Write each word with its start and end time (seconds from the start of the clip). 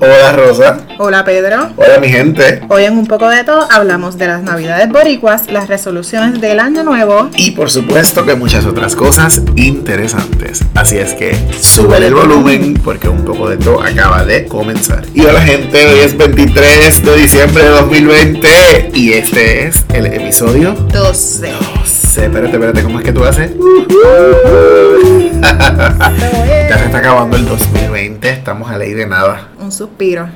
Hola 0.00 0.32
Rosa. 0.32 0.78
Hola 0.98 1.24
Pedro. 1.24 1.70
Hola 1.76 1.98
mi 2.00 2.08
gente. 2.08 2.62
Hoy 2.68 2.84
en 2.84 2.96
un 2.96 3.06
poco 3.06 3.28
de 3.28 3.44
todo 3.44 3.68
hablamos 3.70 4.16
de 4.18 4.26
las 4.26 4.42
navidades 4.42 4.88
boricuas, 4.88 5.50
las 5.50 5.68
resoluciones 5.68 6.40
del 6.40 6.60
año 6.60 6.84
nuevo 6.84 7.28
y 7.36 7.50
por 7.50 7.70
supuesto 7.70 8.24
que 8.24 8.34
muchas 8.34 8.66
otras 8.66 8.96
cosas 8.96 9.42
interesantes. 9.56 10.62
Así 10.74 10.96
es 10.96 11.14
que 11.14 11.36
sube 11.60 11.98
el 11.98 12.14
volumen 12.14 12.74
porque 12.82 13.08
un 13.08 13.24
poco 13.24 13.48
de 13.50 13.56
todo 13.56 13.82
acaba 13.82 14.24
de 14.24 14.46
comenzar. 14.46 15.04
Y 15.14 15.22
hola 15.22 15.42
gente, 15.42 15.86
hoy 15.86 15.98
es 16.00 16.16
23 16.16 17.04
de 17.04 17.16
diciembre 17.16 17.64
de 17.64 17.70
2020 17.70 18.90
y 18.94 19.12
este 19.12 19.66
es 19.66 19.84
el 19.92 20.06
episodio 20.06 20.72
12. 20.72 21.79
12. 22.20 22.26
Espérate, 22.26 22.52
espérate, 22.52 22.82
¿cómo 22.82 22.98
es 22.98 23.04
que 23.04 23.12
tú 23.12 23.24
haces? 23.24 23.52
ya 25.40 26.78
se 26.78 26.84
está 26.84 26.98
acabando 26.98 27.36
el 27.36 27.46
2020, 27.46 28.28
estamos 28.28 28.70
a 28.70 28.76
ley 28.76 28.92
de 28.92 29.06
nada. 29.06 29.48
Un 29.58 29.72
suspiro. 29.72 30.28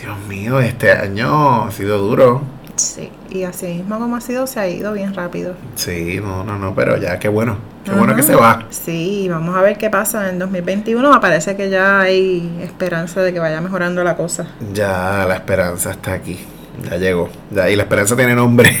Dios 0.00 0.18
mío, 0.28 0.58
este 0.60 0.90
año 0.90 1.64
ha 1.64 1.70
sido 1.70 1.98
duro. 1.98 2.42
Sí, 2.74 3.10
y 3.30 3.44
así 3.44 3.66
mismo 3.66 3.98
como 3.98 4.16
ha 4.16 4.20
sido, 4.20 4.46
se 4.46 4.58
ha 4.58 4.68
ido 4.68 4.92
bien 4.94 5.14
rápido. 5.14 5.54
Sí, 5.76 6.18
no, 6.20 6.42
no, 6.42 6.58
no, 6.58 6.74
pero 6.74 6.96
ya, 6.96 7.18
qué 7.18 7.28
bueno. 7.28 7.58
Qué 7.84 7.92
bueno 7.92 8.16
que 8.16 8.22
se 8.22 8.34
va. 8.34 8.66
Sí, 8.70 9.28
vamos 9.28 9.56
a 9.56 9.62
ver 9.62 9.76
qué 9.76 9.90
pasa 9.90 10.28
en 10.30 10.38
2021. 10.38 11.12
Me 11.12 11.20
parece 11.20 11.56
que 11.56 11.68
ya 11.68 12.00
hay 12.00 12.58
esperanza 12.62 13.20
de 13.22 13.32
que 13.32 13.38
vaya 13.38 13.60
mejorando 13.60 14.02
la 14.02 14.16
cosa. 14.16 14.46
Ya, 14.72 15.24
la 15.28 15.34
esperanza 15.34 15.90
está 15.92 16.14
aquí. 16.14 16.40
Ya 16.90 16.96
llegó. 16.96 17.30
Ya, 17.50 17.70
y 17.70 17.76
la 17.76 17.82
esperanza 17.84 18.16
tiene 18.16 18.34
nombre. 18.34 18.76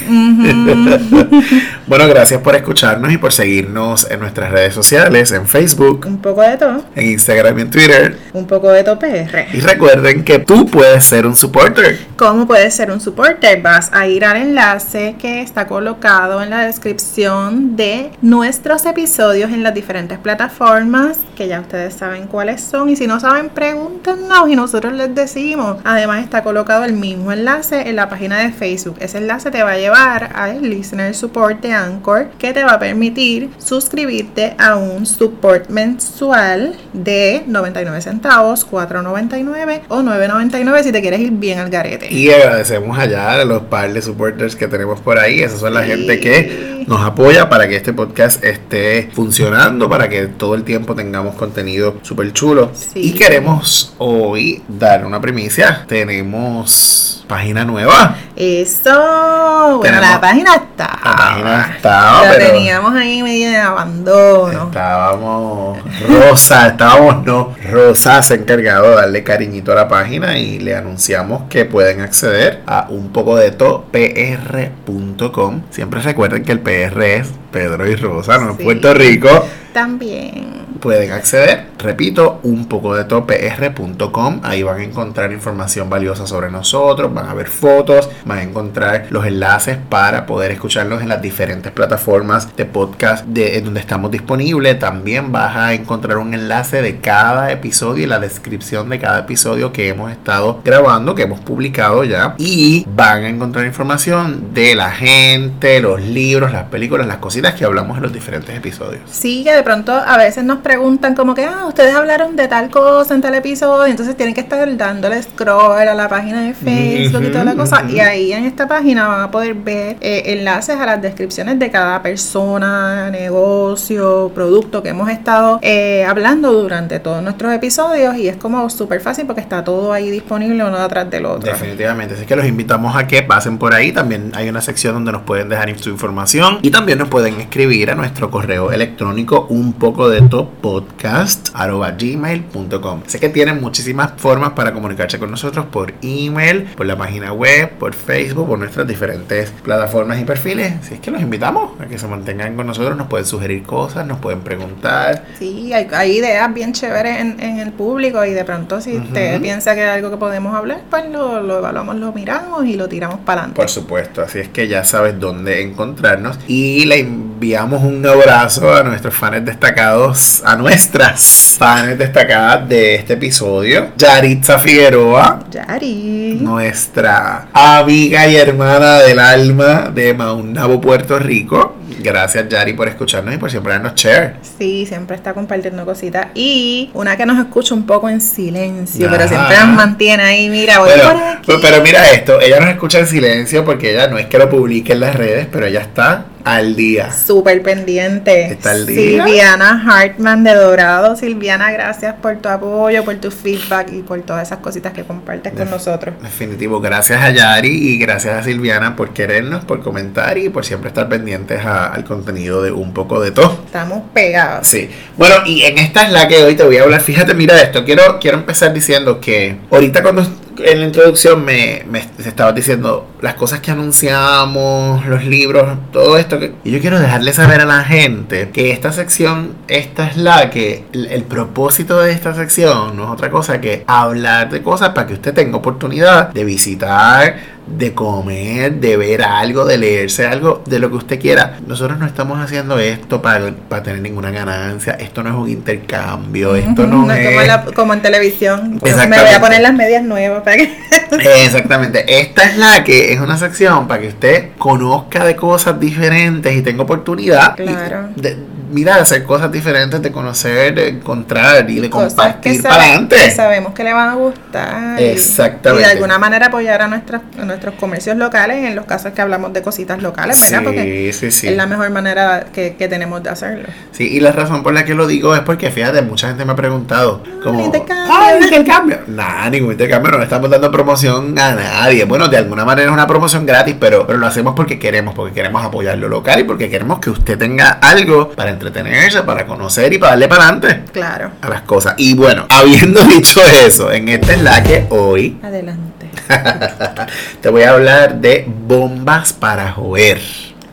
bueno, 1.86 2.08
gracias 2.08 2.40
por 2.40 2.54
escucharnos 2.54 3.12
y 3.12 3.18
por 3.18 3.32
seguirnos 3.32 4.10
en 4.10 4.20
nuestras 4.20 4.50
redes 4.50 4.74
sociales, 4.74 5.30
en 5.32 5.46
Facebook. 5.46 6.06
Un 6.06 6.18
poco 6.18 6.42
de 6.42 6.56
todo. 6.56 6.84
En 6.94 7.08
Instagram 7.08 7.58
y 7.58 7.62
en 7.62 7.70
Twitter. 7.70 8.18
Un 8.32 8.46
poco 8.46 8.70
de 8.70 8.84
todo 8.84 8.98
PR. 8.98 9.46
Y 9.52 9.60
recuerden 9.60 10.24
que 10.24 10.38
tú 10.38 10.66
puedes 10.66 11.04
ser 11.04 11.26
un 11.26 11.36
supporter. 11.36 11.98
¿Cómo 12.16 12.46
puedes 12.46 12.74
ser 12.74 12.90
un 12.90 13.00
supporter? 13.00 13.60
Vas 13.60 13.90
a 13.92 14.06
ir 14.06 14.24
al 14.24 14.36
enlace 14.36 15.16
que 15.18 15.42
está 15.42 15.66
colocado 15.66 16.42
en 16.42 16.50
la 16.50 16.66
descripción 16.66 17.76
de 17.76 18.10
nuestros 18.22 18.86
episodios 18.86 19.50
en 19.50 19.62
las 19.62 19.74
diferentes 19.74 20.18
plataformas, 20.18 21.18
que 21.36 21.48
ya 21.48 21.60
ustedes 21.60 21.94
saben 21.94 22.26
cuáles 22.26 22.62
son. 22.62 22.88
Y 22.88 22.96
si 22.96 23.06
no 23.06 23.20
saben, 23.20 23.48
pregúntenos 23.50 24.48
y 24.48 24.56
nosotros 24.56 24.92
les 24.92 25.14
decimos. 25.14 25.78
Además 25.84 26.24
está 26.24 26.42
colocado 26.42 26.84
el 26.84 26.94
mismo 26.94 27.32
enlace 27.32 27.88
en 27.92 27.96
la 27.96 28.08
página 28.08 28.38
de 28.42 28.52
Facebook. 28.52 28.96
Ese 29.00 29.18
enlace 29.18 29.50
te 29.50 29.62
va 29.62 29.72
a 29.72 29.78
llevar 29.78 30.30
al 30.34 30.62
Listener 30.62 31.14
Support 31.14 31.60
de 31.60 31.72
Anchor 31.72 32.30
que 32.38 32.52
te 32.52 32.64
va 32.64 32.72
a 32.72 32.78
permitir 32.78 33.50
suscribirte 33.58 34.54
a 34.58 34.76
un 34.76 35.04
support 35.04 35.68
mensual 35.68 36.74
de 36.94 37.42
99 37.46 38.00
centavos, 38.00 38.66
4.99 38.68 39.82
o 39.88 40.00
9.99 40.00 40.82
si 40.82 40.92
te 40.92 41.02
quieres 41.02 41.20
ir 41.20 41.32
bien 41.32 41.58
al 41.58 41.68
garete. 41.68 42.12
Y 42.12 42.30
agradecemos 42.30 42.98
allá 42.98 43.34
a 43.34 43.44
los 43.44 43.64
par 43.64 43.92
de 43.92 44.00
supporters 44.00 44.56
que 44.56 44.68
tenemos 44.68 45.00
por 45.00 45.18
ahí. 45.18 45.40
Esas 45.40 45.60
son 45.60 45.74
la 45.74 45.84
gente 45.84 46.18
que 46.18 46.71
nos 46.86 47.00
apoya 47.00 47.48
para 47.48 47.68
que 47.68 47.76
este 47.76 47.92
podcast 47.92 48.42
esté 48.44 49.10
funcionando, 49.12 49.88
para 49.88 50.08
que 50.08 50.26
todo 50.26 50.54
el 50.54 50.64
tiempo 50.64 50.94
tengamos 50.94 51.34
contenido 51.34 51.96
súper 52.02 52.32
chulo. 52.32 52.72
Y 52.94 53.12
queremos 53.12 53.94
hoy 53.98 54.62
dar 54.68 55.06
una 55.06 55.20
primicia. 55.20 55.84
Tenemos 55.86 57.24
página 57.28 57.64
nueva. 57.64 58.16
Eso. 58.36 59.78
Bueno, 59.78 60.00
la 60.00 60.20
página 60.20 60.54
está. 60.56 61.00
La 61.02 61.16
página 61.16 61.72
estaba. 61.74 62.24
La 62.24 62.38
teníamos 62.38 62.94
ahí 62.94 63.22
medio 63.22 63.48
de 63.50 63.56
abandono. 63.56 64.64
Estábamos. 64.64 65.78
Rosa, 66.08 66.68
estábamos, 66.68 67.24
no. 67.24 67.54
Rosa 67.70 68.22
se 68.22 68.34
ha 68.34 68.36
encargado 68.36 68.90
de 68.90 68.96
darle 68.96 69.24
cariñito 69.24 69.72
a 69.72 69.76
la 69.76 69.88
página 69.88 70.36
y 70.38 70.58
le 70.58 70.76
anunciamos 70.76 71.44
que 71.48 71.64
pueden 71.64 72.00
acceder 72.00 72.60
a 72.66 72.88
un 72.90 73.12
poco 73.12 73.36
de 73.36 73.52
pr.com. 73.90 75.62
Siempre 75.70 76.00
recuerden 76.00 76.44
que 76.44 76.52
el 76.52 76.60
PR 76.60 76.71
es 76.80 77.28
Pedro 77.50 77.88
y 77.88 77.96
Rosa, 77.96 78.38
¿no? 78.38 78.56
Puerto 78.56 78.94
Rico. 78.94 79.46
También 79.72 80.61
pueden 80.82 81.12
acceder. 81.12 81.68
Repito, 81.78 82.40
un 82.42 82.66
poco 82.66 82.94
de 82.94 83.04
topr.com. 83.04 84.40
Ahí 84.42 84.62
van 84.62 84.80
a 84.80 84.84
encontrar 84.84 85.32
información 85.32 85.88
valiosa 85.88 86.26
sobre 86.26 86.50
nosotros, 86.50 87.14
van 87.14 87.28
a 87.28 87.34
ver 87.34 87.48
fotos, 87.48 88.10
van 88.26 88.38
a 88.38 88.42
encontrar 88.42 89.06
los 89.10 89.24
enlaces 89.24 89.78
para 89.88 90.26
poder 90.26 90.50
escucharlos 90.50 91.00
en 91.00 91.08
las 91.08 91.22
diferentes 91.22 91.72
plataformas 91.72 92.54
de 92.56 92.66
podcast 92.66 93.24
de, 93.26 93.56
en 93.56 93.64
donde 93.64 93.80
estamos 93.80 94.10
disponibles. 94.10 94.78
También 94.78 95.32
vas 95.32 95.56
a 95.56 95.72
encontrar 95.72 96.18
un 96.18 96.34
enlace 96.34 96.82
de 96.82 96.98
cada 96.98 97.50
episodio 97.52 98.04
y 98.04 98.06
la 98.08 98.18
descripción 98.18 98.88
de 98.88 98.98
cada 98.98 99.20
episodio 99.20 99.72
que 99.72 99.88
hemos 99.88 100.10
estado 100.10 100.60
grabando, 100.64 101.14
que 101.14 101.22
hemos 101.22 101.40
publicado 101.40 102.02
ya. 102.04 102.34
Y 102.38 102.84
van 102.92 103.22
a 103.22 103.28
encontrar 103.28 103.64
información 103.66 104.52
de 104.52 104.74
la 104.74 104.90
gente, 104.90 105.80
los 105.80 106.02
libros, 106.02 106.52
las 106.52 106.64
películas, 106.64 107.06
las 107.06 107.18
cositas 107.18 107.54
que 107.54 107.64
hablamos 107.64 107.96
en 107.98 108.02
los 108.02 108.12
diferentes 108.12 108.54
episodios. 108.56 109.02
Sí, 109.06 109.44
que 109.44 109.52
de 109.52 109.62
pronto 109.62 109.92
a 109.92 110.16
veces 110.16 110.42
nos 110.42 110.58
preguntan 110.58 110.71
como 111.16 111.34
que, 111.34 111.44
ah, 111.44 111.66
ustedes 111.66 111.94
hablaron 111.94 112.36
de 112.36 112.48
tal 112.48 112.70
cosa 112.70 113.14
en 113.14 113.20
tal 113.20 113.34
episodio, 113.34 113.86
entonces 113.86 114.16
tienen 114.16 114.34
que 114.34 114.40
estar 114.40 114.76
dándole 114.76 115.22
scroll 115.22 115.88
a 115.88 115.94
la 115.94 116.08
página 116.08 116.42
de 116.42 116.54
Facebook 116.54 117.24
y 117.24 117.30
toda 117.30 117.44
la 117.44 117.54
cosa. 117.54 117.84
Y 117.88 118.00
ahí 118.00 118.32
en 118.32 118.44
esta 118.44 118.66
página 118.66 119.08
van 119.08 119.20
a 119.22 119.30
poder 119.30 119.54
ver 119.54 119.96
eh, 120.00 120.22
enlaces 120.26 120.76
a 120.76 120.86
las 120.86 121.02
descripciones 121.02 121.58
de 121.58 121.70
cada 121.70 122.02
persona, 122.02 123.10
negocio, 123.10 124.30
producto 124.34 124.82
que 124.82 124.90
hemos 124.90 125.10
estado 125.10 125.58
eh, 125.62 126.04
hablando 126.04 126.52
durante 126.52 127.00
todos 127.00 127.22
nuestros 127.22 127.52
episodios 127.52 128.16
y 128.16 128.28
es 128.28 128.36
como 128.36 128.68
súper 128.70 129.00
fácil 129.00 129.26
porque 129.26 129.40
está 129.40 129.64
todo 129.64 129.92
ahí 129.92 130.10
disponible 130.10 130.64
uno 130.64 130.78
detrás 130.78 131.10
del 131.10 131.26
otro. 131.26 131.50
Definitivamente, 131.50 132.14
así 132.14 132.24
que 132.24 132.36
los 132.36 132.46
invitamos 132.46 132.96
a 132.96 133.06
que 133.06 133.22
pasen 133.22 133.58
por 133.58 133.74
ahí. 133.74 133.92
También 133.92 134.32
hay 134.34 134.48
una 134.48 134.60
sección 134.60 134.94
donde 134.94 135.12
nos 135.12 135.22
pueden 135.22 135.48
dejar 135.48 135.72
su 135.78 135.90
información 135.90 136.58
y 136.62 136.70
también 136.70 136.98
nos 136.98 137.08
pueden 137.08 137.40
escribir 137.40 137.90
a 137.90 137.94
nuestro 137.94 138.30
correo 138.30 138.72
electrónico 138.72 139.46
un 139.48 139.72
poco 139.72 140.08
de 140.08 140.22
top 140.22 140.48
podcast.gmail.com. 140.62 143.02
Sé 143.06 143.20
que 143.20 143.28
tienen 143.28 143.60
muchísimas 143.60 144.12
formas 144.16 144.52
para 144.52 144.72
comunicarse 144.72 145.18
con 145.18 145.30
nosotros 145.30 145.66
por 145.66 145.92
email, 146.02 146.62
por 146.76 146.86
la 146.86 146.96
página 146.96 147.32
web, 147.32 147.72
por 147.72 147.92
Facebook, 147.94 148.46
por 148.46 148.58
nuestras 148.58 148.86
diferentes 148.86 149.50
plataformas 149.50 150.18
y 150.20 150.24
perfiles. 150.24 150.74
Así 150.80 150.94
es 150.94 151.00
que 151.00 151.10
los 151.10 151.20
invitamos 151.20 151.78
a 151.80 151.86
que 151.86 151.98
se 151.98 152.06
mantengan 152.06 152.54
con 152.56 152.68
nosotros, 152.68 152.96
nos 152.96 153.08
pueden 153.08 153.26
sugerir 153.26 153.64
cosas, 153.64 154.06
nos 154.06 154.20
pueden 154.20 154.40
preguntar. 154.40 155.24
Sí, 155.38 155.72
hay, 155.72 156.12
ideas 156.12 156.54
bien 156.54 156.72
chéveres 156.72 157.20
en, 157.20 157.40
el 157.42 157.72
público 157.72 158.24
y 158.24 158.30
de 158.30 158.44
pronto 158.44 158.80
si 158.80 158.96
usted 158.96 159.40
piensa 159.40 159.74
que 159.74 159.82
es 159.82 159.90
algo 159.90 160.10
que 160.10 160.16
podemos 160.16 160.54
hablar, 160.54 160.82
pues 160.88 161.10
lo, 161.10 161.42
lo 161.42 161.58
evaluamos, 161.58 161.96
lo 161.96 162.12
miramos 162.12 162.64
y 162.64 162.76
lo 162.76 162.88
tiramos 162.88 163.18
para 163.20 163.42
adelante. 163.42 163.60
Por 163.60 163.68
supuesto, 163.68 164.22
así 164.22 164.38
es 164.38 164.48
que 164.48 164.68
ya 164.68 164.84
sabes 164.84 165.18
dónde 165.18 165.62
encontrarnos 165.62 166.38
y 166.46 166.84
le 166.84 167.00
enviamos 167.00 167.82
un 167.82 168.06
abrazo 168.06 168.72
a 168.72 168.84
nuestros 168.84 169.14
fans 169.14 169.44
destacados, 169.44 170.42
a 170.44 170.51
nuestras 170.56 171.56
fans 171.58 171.98
destacadas 171.98 172.68
de 172.68 172.96
este 172.96 173.14
episodio. 173.14 173.92
Yaritza 173.96 174.58
Figueroa. 174.58 175.44
Yari. 175.50 176.38
Nuestra 176.40 177.48
amiga 177.52 178.26
y 178.26 178.36
hermana 178.36 178.98
del 179.00 179.18
alma 179.18 179.90
de 179.94 180.14
Maunabo, 180.14 180.80
Puerto 180.80 181.18
Rico. 181.18 181.76
Gracias, 182.00 182.48
Yari, 182.48 182.72
por 182.72 182.88
escucharnos 182.88 183.34
y 183.34 183.38
por 183.38 183.50
siempre 183.50 183.72
darnos 183.72 183.94
share. 183.94 184.36
Sí, 184.58 184.86
siempre 184.86 185.16
está 185.16 185.34
compartiendo 185.34 185.84
cositas. 185.84 186.28
Y 186.34 186.90
una 186.94 187.16
que 187.16 187.26
nos 187.26 187.38
escucha 187.38 187.74
un 187.74 187.86
poco 187.86 188.08
en 188.08 188.20
silencio, 188.20 189.08
pero 189.10 189.28
siempre 189.28 189.56
nos 189.58 189.68
mantiene 189.68 190.22
ahí. 190.22 190.48
Mira, 190.48 190.78
voy 190.80 190.90
pero, 190.94 191.20
por 191.44 191.60
Pero 191.60 191.82
mira 191.82 192.10
esto, 192.10 192.40
ella 192.40 192.60
nos 192.60 192.70
escucha 192.70 192.98
en 192.98 193.06
silencio 193.06 193.64
porque 193.64 193.92
ella 193.92 194.08
no 194.08 194.18
es 194.18 194.26
que 194.26 194.38
lo 194.38 194.48
publique 194.50 194.92
en 194.92 195.00
las 195.00 195.14
redes, 195.14 195.46
pero 195.50 195.66
ella 195.66 195.80
está 195.80 196.26
al 196.44 196.76
día. 196.76 197.12
Súper 197.12 197.62
pendiente. 197.62 198.46
Está 198.52 198.72
al 198.72 198.86
día. 198.86 199.24
Silviana 199.24 199.84
Hartman 199.86 200.44
de 200.44 200.54
Dorado. 200.54 201.16
Silviana, 201.16 201.70
gracias 201.72 202.14
por 202.20 202.36
tu 202.38 202.48
apoyo, 202.48 203.04
por 203.04 203.16
tu 203.16 203.30
feedback 203.30 203.92
y 203.92 204.02
por 204.02 204.20
todas 204.22 204.48
esas 204.48 204.58
cositas 204.58 204.92
que 204.92 205.04
compartes 205.04 205.52
con 205.52 205.70
nosotros. 205.70 206.14
Definitivo. 206.22 206.80
Gracias 206.80 207.22
a 207.22 207.30
Yari 207.30 207.70
y 207.70 207.98
gracias 207.98 208.38
a 208.38 208.42
Silviana 208.42 208.96
por 208.96 209.12
querernos, 209.12 209.64
por 209.64 209.82
comentar 209.82 210.38
y 210.38 210.48
por 210.48 210.64
siempre 210.64 210.88
estar 210.88 211.08
pendientes 211.08 211.64
al 211.64 212.04
contenido 212.04 212.62
de 212.62 212.72
un 212.72 212.92
poco 212.92 213.20
de 213.20 213.30
todo. 213.30 213.62
Estamos 213.66 214.02
pegados. 214.12 214.66
Sí. 214.66 214.88
Bueno, 215.16 215.36
y 215.46 215.62
en 215.62 215.78
esta 215.78 216.06
es 216.06 216.12
la 216.12 216.28
que 216.28 216.42
hoy 216.42 216.54
te 216.54 216.64
voy 216.64 216.78
a 216.78 216.82
hablar. 216.82 217.00
Fíjate, 217.00 217.34
mira 217.34 217.60
esto. 217.60 217.84
Quiero, 217.84 218.18
quiero 218.20 218.38
empezar 218.38 218.72
diciendo 218.72 219.20
que 219.20 219.56
ahorita 219.70 220.02
cuando 220.02 220.26
en 220.58 220.80
la 220.80 220.86
introducción 220.86 221.44
me, 221.44 221.84
me 221.88 222.00
estaba 222.24 222.52
diciendo 222.52 223.08
las 223.20 223.34
cosas 223.34 223.60
que 223.60 223.70
anunciamos, 223.70 225.06
los 225.06 225.24
libros, 225.24 225.78
todo 225.92 226.18
esto. 226.18 226.38
Que, 226.38 226.54
y 226.64 226.70
yo 226.70 226.80
quiero 226.80 226.98
dejarle 226.98 227.32
saber 227.32 227.60
a 227.60 227.64
la 227.64 227.84
gente 227.84 228.50
que 228.50 228.72
esta 228.72 228.92
sección, 228.92 229.54
esta 229.68 230.08
es 230.08 230.16
la 230.16 230.50
que, 230.50 230.84
el, 230.92 231.22
propósito 231.24 232.00
de 232.00 232.12
esta 232.12 232.34
sección 232.34 232.96
no 232.96 233.04
es 233.04 233.10
otra 233.10 233.30
cosa 233.30 233.60
que 233.60 233.84
hablar 233.86 234.50
de 234.50 234.62
cosas 234.62 234.90
para 234.90 235.06
que 235.06 235.14
usted 235.14 235.32
tenga 235.32 235.56
oportunidad 235.56 236.32
de 236.32 236.44
visitar 236.44 237.36
de 237.66 237.94
comer, 237.94 238.74
de 238.74 238.96
ver 238.96 239.22
algo, 239.22 239.64
de 239.64 239.78
leerse 239.78 240.26
algo, 240.26 240.62
de 240.66 240.78
lo 240.78 240.90
que 240.90 240.96
usted 240.96 241.20
quiera. 241.20 241.58
Nosotros 241.66 241.98
no 241.98 242.06
estamos 242.06 242.38
haciendo 242.40 242.78
esto 242.78 243.22
para, 243.22 243.52
para 243.68 243.82
tener 243.82 244.00
ninguna 244.00 244.30
ganancia. 244.30 244.94
Esto 244.94 245.22
no 245.22 245.30
es 245.30 245.36
un 245.36 245.48
intercambio. 245.48 246.54
Esto 246.56 246.86
no, 246.86 247.06
No 247.06 247.12
es 247.12 247.26
como, 247.26 247.40
en 247.40 247.46
la- 247.48 247.64
como 247.64 247.94
en 247.94 248.02
televisión. 248.02 248.80
Me 248.82 248.92
voy 249.20 249.28
a 249.34 249.40
poner 249.40 249.60
las 249.60 249.74
medias 249.74 250.02
nuevas 250.02 250.42
para 250.42 250.56
que. 250.56 250.74
Exactamente. 251.44 252.20
Esta 252.20 252.44
es 252.44 252.58
la 252.58 252.84
que 252.84 253.12
es 253.12 253.20
una 253.20 253.36
sección 253.36 253.86
para 253.88 254.00
que 254.02 254.08
usted 254.08 254.48
conozca 254.58 255.24
de 255.24 255.36
cosas 255.36 255.78
diferentes 255.78 256.54
y 256.54 256.62
tenga 256.62 256.82
oportunidad. 256.82 257.54
Claro. 257.56 258.08
De, 258.16 258.36
mira, 258.72 258.96
de 258.96 259.02
hacer 259.02 259.24
cosas 259.24 259.50
diferentes, 259.52 260.00
de 260.02 260.10
conocer, 260.10 260.74
de 260.74 260.88
encontrar 260.88 261.68
y 261.70 261.80
de 261.80 261.90
Cosas 261.90 262.12
que, 262.12 262.16
compartir 262.16 262.62
sabe- 262.62 262.68
para 262.74 262.82
que 262.84 262.90
adelante. 262.90 263.30
sabemos 263.30 263.72
que 263.74 263.84
le 263.84 263.92
van 263.92 264.08
a 264.08 264.14
gustar. 264.14 265.00
Exactamente. 265.00 265.82
Y 265.82 265.86
de 265.86 265.92
alguna 265.92 266.18
manera 266.18 266.46
apoyar 266.46 266.82
a, 266.82 266.88
nuestras, 266.88 267.22
a 267.40 267.44
nuestros 267.44 267.74
comercios 267.76 268.16
locales 268.16 268.64
en 268.64 268.74
los 268.74 268.84
casos 268.86 269.12
que 269.12 269.20
hablamos 269.22 269.52
de 269.52 269.62
cositas 269.62 270.02
locales, 270.02 270.40
¿verdad? 270.40 270.62
Porque 270.64 271.12
Sí, 271.12 271.30
sí, 271.30 271.40
sí. 271.40 271.48
es 271.48 271.56
la 271.56 271.66
mejor 271.66 271.90
manera 271.90 272.46
que, 272.52 272.74
que 272.76 272.88
tenemos 272.88 273.22
de 273.22 273.30
hacerlo. 273.30 273.68
Sí, 273.92 274.08
y 274.08 274.20
la 274.20 274.32
razón 274.32 274.62
por 274.62 274.72
la 274.74 274.84
que 274.84 274.94
lo 274.94 275.06
digo 275.06 275.34
es 275.34 275.42
porque, 275.42 275.70
fíjate, 275.70 276.02
mucha 276.02 276.28
gente 276.28 276.44
me 276.44 276.52
ha 276.52 276.56
preguntado, 276.56 277.22
como, 277.42 277.64
intercambio. 277.64 278.04
¡ay, 278.14 278.42
intercambio! 278.42 278.98
Nada, 279.06 279.50
ningún 279.50 279.72
intercambio, 279.72 280.10
no 280.12 280.18
le 280.18 280.24
estamos 280.24 280.50
dando 280.50 280.70
promoción 280.70 281.38
a 281.38 281.52
nadie. 281.54 282.04
Bueno, 282.04 282.28
de 282.28 282.36
alguna 282.38 282.64
manera 282.64 282.88
es 282.88 282.92
una 282.92 283.06
promoción 283.06 283.46
gratis, 283.46 283.76
pero, 283.78 284.06
pero 284.06 284.18
lo 284.18 284.26
hacemos 284.26 284.54
porque 284.54 284.78
queremos, 284.78 285.14
porque 285.14 285.32
queremos 285.34 285.64
apoyar 285.64 285.98
lo 285.98 286.08
local 286.08 286.40
y 286.40 286.44
porque 286.44 286.68
queremos 286.70 286.98
que 287.00 287.10
usted 287.10 287.38
tenga 287.38 287.70
algo 287.70 288.30
para 288.30 288.50
entretenerse, 288.66 289.22
para 289.22 289.44
conocer 289.46 289.92
y 289.92 289.98
para 289.98 290.12
darle 290.12 290.28
para 290.28 290.48
adelante 290.48 290.84
Claro. 290.92 291.32
a 291.40 291.48
las 291.48 291.62
cosas. 291.62 291.94
Y 291.96 292.14
bueno, 292.14 292.46
habiendo 292.50 293.02
dicho 293.04 293.40
eso, 293.66 293.90
en 293.92 294.08
esta 294.08 294.32
es 294.34 294.42
la 294.42 294.62
que 294.62 294.86
hoy 294.90 295.38
Adelante. 295.42 296.06
te 297.40 297.48
voy 297.48 297.62
a 297.62 297.70
hablar 297.70 298.16
de 298.20 298.46
bombas 298.48 299.32
para 299.32 299.72
joder. 299.72 300.20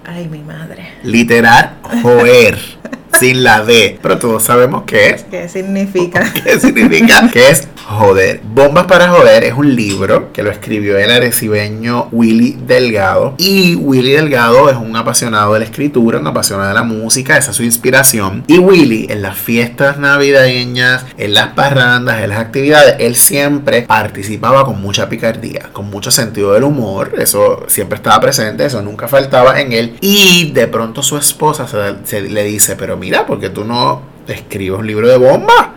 Ay, 0.06 0.28
mi 0.28 0.40
madre. 0.40 0.94
Literal, 1.04 1.72
joder. 2.02 2.58
sin 3.20 3.44
la 3.44 3.64
D. 3.64 4.00
Pero 4.02 4.18
todos 4.18 4.44
sabemos 4.44 4.84
qué 4.86 5.10
es. 5.10 5.24
¿Qué 5.24 5.50
significa? 5.50 6.32
¿Qué 6.44 6.60
significa? 6.60 7.30
que 7.34 7.50
es 7.50 7.68
joder. 7.90 8.42
Bombas 8.44 8.86
para 8.86 9.10
joder 9.10 9.44
es 9.44 9.54
un 9.54 9.76
libro 9.76 10.32
que 10.32 10.44
lo 10.44 10.52
escribió 10.52 10.98
el 10.98 11.10
arecibeño 11.10 12.08
Willy 12.12 12.58
Delgado. 12.68 13.34
Y 13.38 13.76
Willy 13.76 14.12
Delgado 14.12 14.70
es 14.70 14.78
un 14.78 14.96
apasionado 14.96 15.54
de 15.54 15.60
la 15.60 15.66
escritura, 15.66 16.20
un 16.20 16.28
apasionado 16.28 16.70
de 16.70 16.76
la 16.76 16.84
música, 16.84 17.38
esa 17.38 17.50
es 17.50 17.58
su 17.58 17.64
inspiración. 17.64 18.44
Y 18.48 18.60
Willy 18.60 19.08
en 19.10 19.24
las 19.24 19.38
fiestas 19.38 19.98
navideñas, 19.98 21.06
en 21.18 21.34
las 21.34 21.48
parrandas, 21.50 22.22
en 22.22 22.30
las 22.30 22.40
actividades, 22.40 22.96
él 23.00 23.16
siempre 23.16 23.82
participaba 23.84 24.66
con 24.66 24.80
mucha 24.82 25.10
picardía, 25.10 25.70
con 25.74 25.90
mucho 25.90 26.12
sentido 26.12 26.54
del 26.54 26.66
humor. 26.66 27.14
Eso 27.18 27.66
siempre 27.68 27.96
estaba 27.96 28.20
presente, 28.20 28.66
eso 28.66 28.82
nunca 28.84 29.08
faltaba 29.08 29.60
en 29.60 29.72
él. 29.72 29.98
Y 30.02 30.52
de 30.52 30.68
pronto 30.68 31.02
su 31.02 31.18
esposa 31.18 31.68
se, 31.68 32.06
se 32.06 32.22
le 32.22 32.44
dice, 32.44 32.76
pero 32.76 32.99
mira, 33.00 33.26
porque 33.26 33.50
tú 33.50 33.64
no 33.66 34.02
escribes 34.28 34.80
un 34.80 34.86
libro 34.88 35.08
de 35.08 35.18
bombas? 35.18 35.68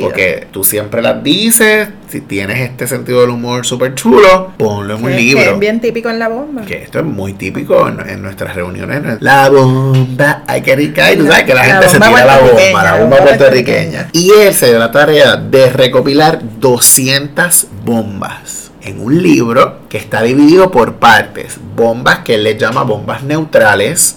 Porque 0.00 0.46
tú 0.52 0.62
siempre 0.62 1.02
las 1.02 1.22
dices, 1.22 1.88
si 2.08 2.20
tienes 2.20 2.60
este 2.60 2.86
sentido 2.86 3.20
del 3.22 3.30
humor 3.30 3.66
súper 3.66 3.94
chulo, 3.96 4.52
ponlo 4.56 4.94
en 4.96 5.04
un 5.04 5.10
Que- 5.10 5.16
que 5.16 5.22
libro. 5.22 5.40
es 5.54 5.58
bien 5.58 5.80
típico 5.80 6.08
en 6.08 6.18
la 6.20 6.28
bomba. 6.28 6.62
Que 6.62 6.76
esto 6.84 7.00
es 7.00 7.04
muy 7.04 7.32
típico 7.34 7.88
en, 7.88 8.08
en 8.08 8.22
nuestras 8.22 8.54
reuniones. 8.54 9.18
La 9.20 9.50
bomba, 9.50 10.42
hay 10.46 10.62
que 10.62 10.76
rica. 10.76 11.12
Y 11.12 11.16
tú 11.16 11.26
sabes 11.26 11.42
que 11.42 11.54
la, 11.54 11.66
La 11.66 11.72
gente 11.72 11.88
se 11.88 11.98
tira 11.98 12.24
la 12.24 12.38
bomba, 12.38 12.84
la 12.84 12.96
bomba 13.00 13.16
puertorriqueña. 13.18 14.08
Y 14.12 14.30
él 14.30 14.54
se 14.54 14.68
dio 14.68 14.78
la 14.78 14.92
tarea 14.92 15.36
de 15.36 15.68
recopilar 15.70 16.40
200 16.60 17.66
bombas 17.84 18.70
en 18.82 19.00
un 19.00 19.22
libro 19.22 19.80
que 19.88 19.98
está 19.98 20.22
dividido 20.22 20.70
por 20.70 20.94
partes. 20.94 21.58
Bombas 21.76 22.20
que 22.20 22.36
él 22.36 22.44
le 22.44 22.56
llama 22.56 22.84
bombas 22.84 23.22
neutrales 23.24 24.16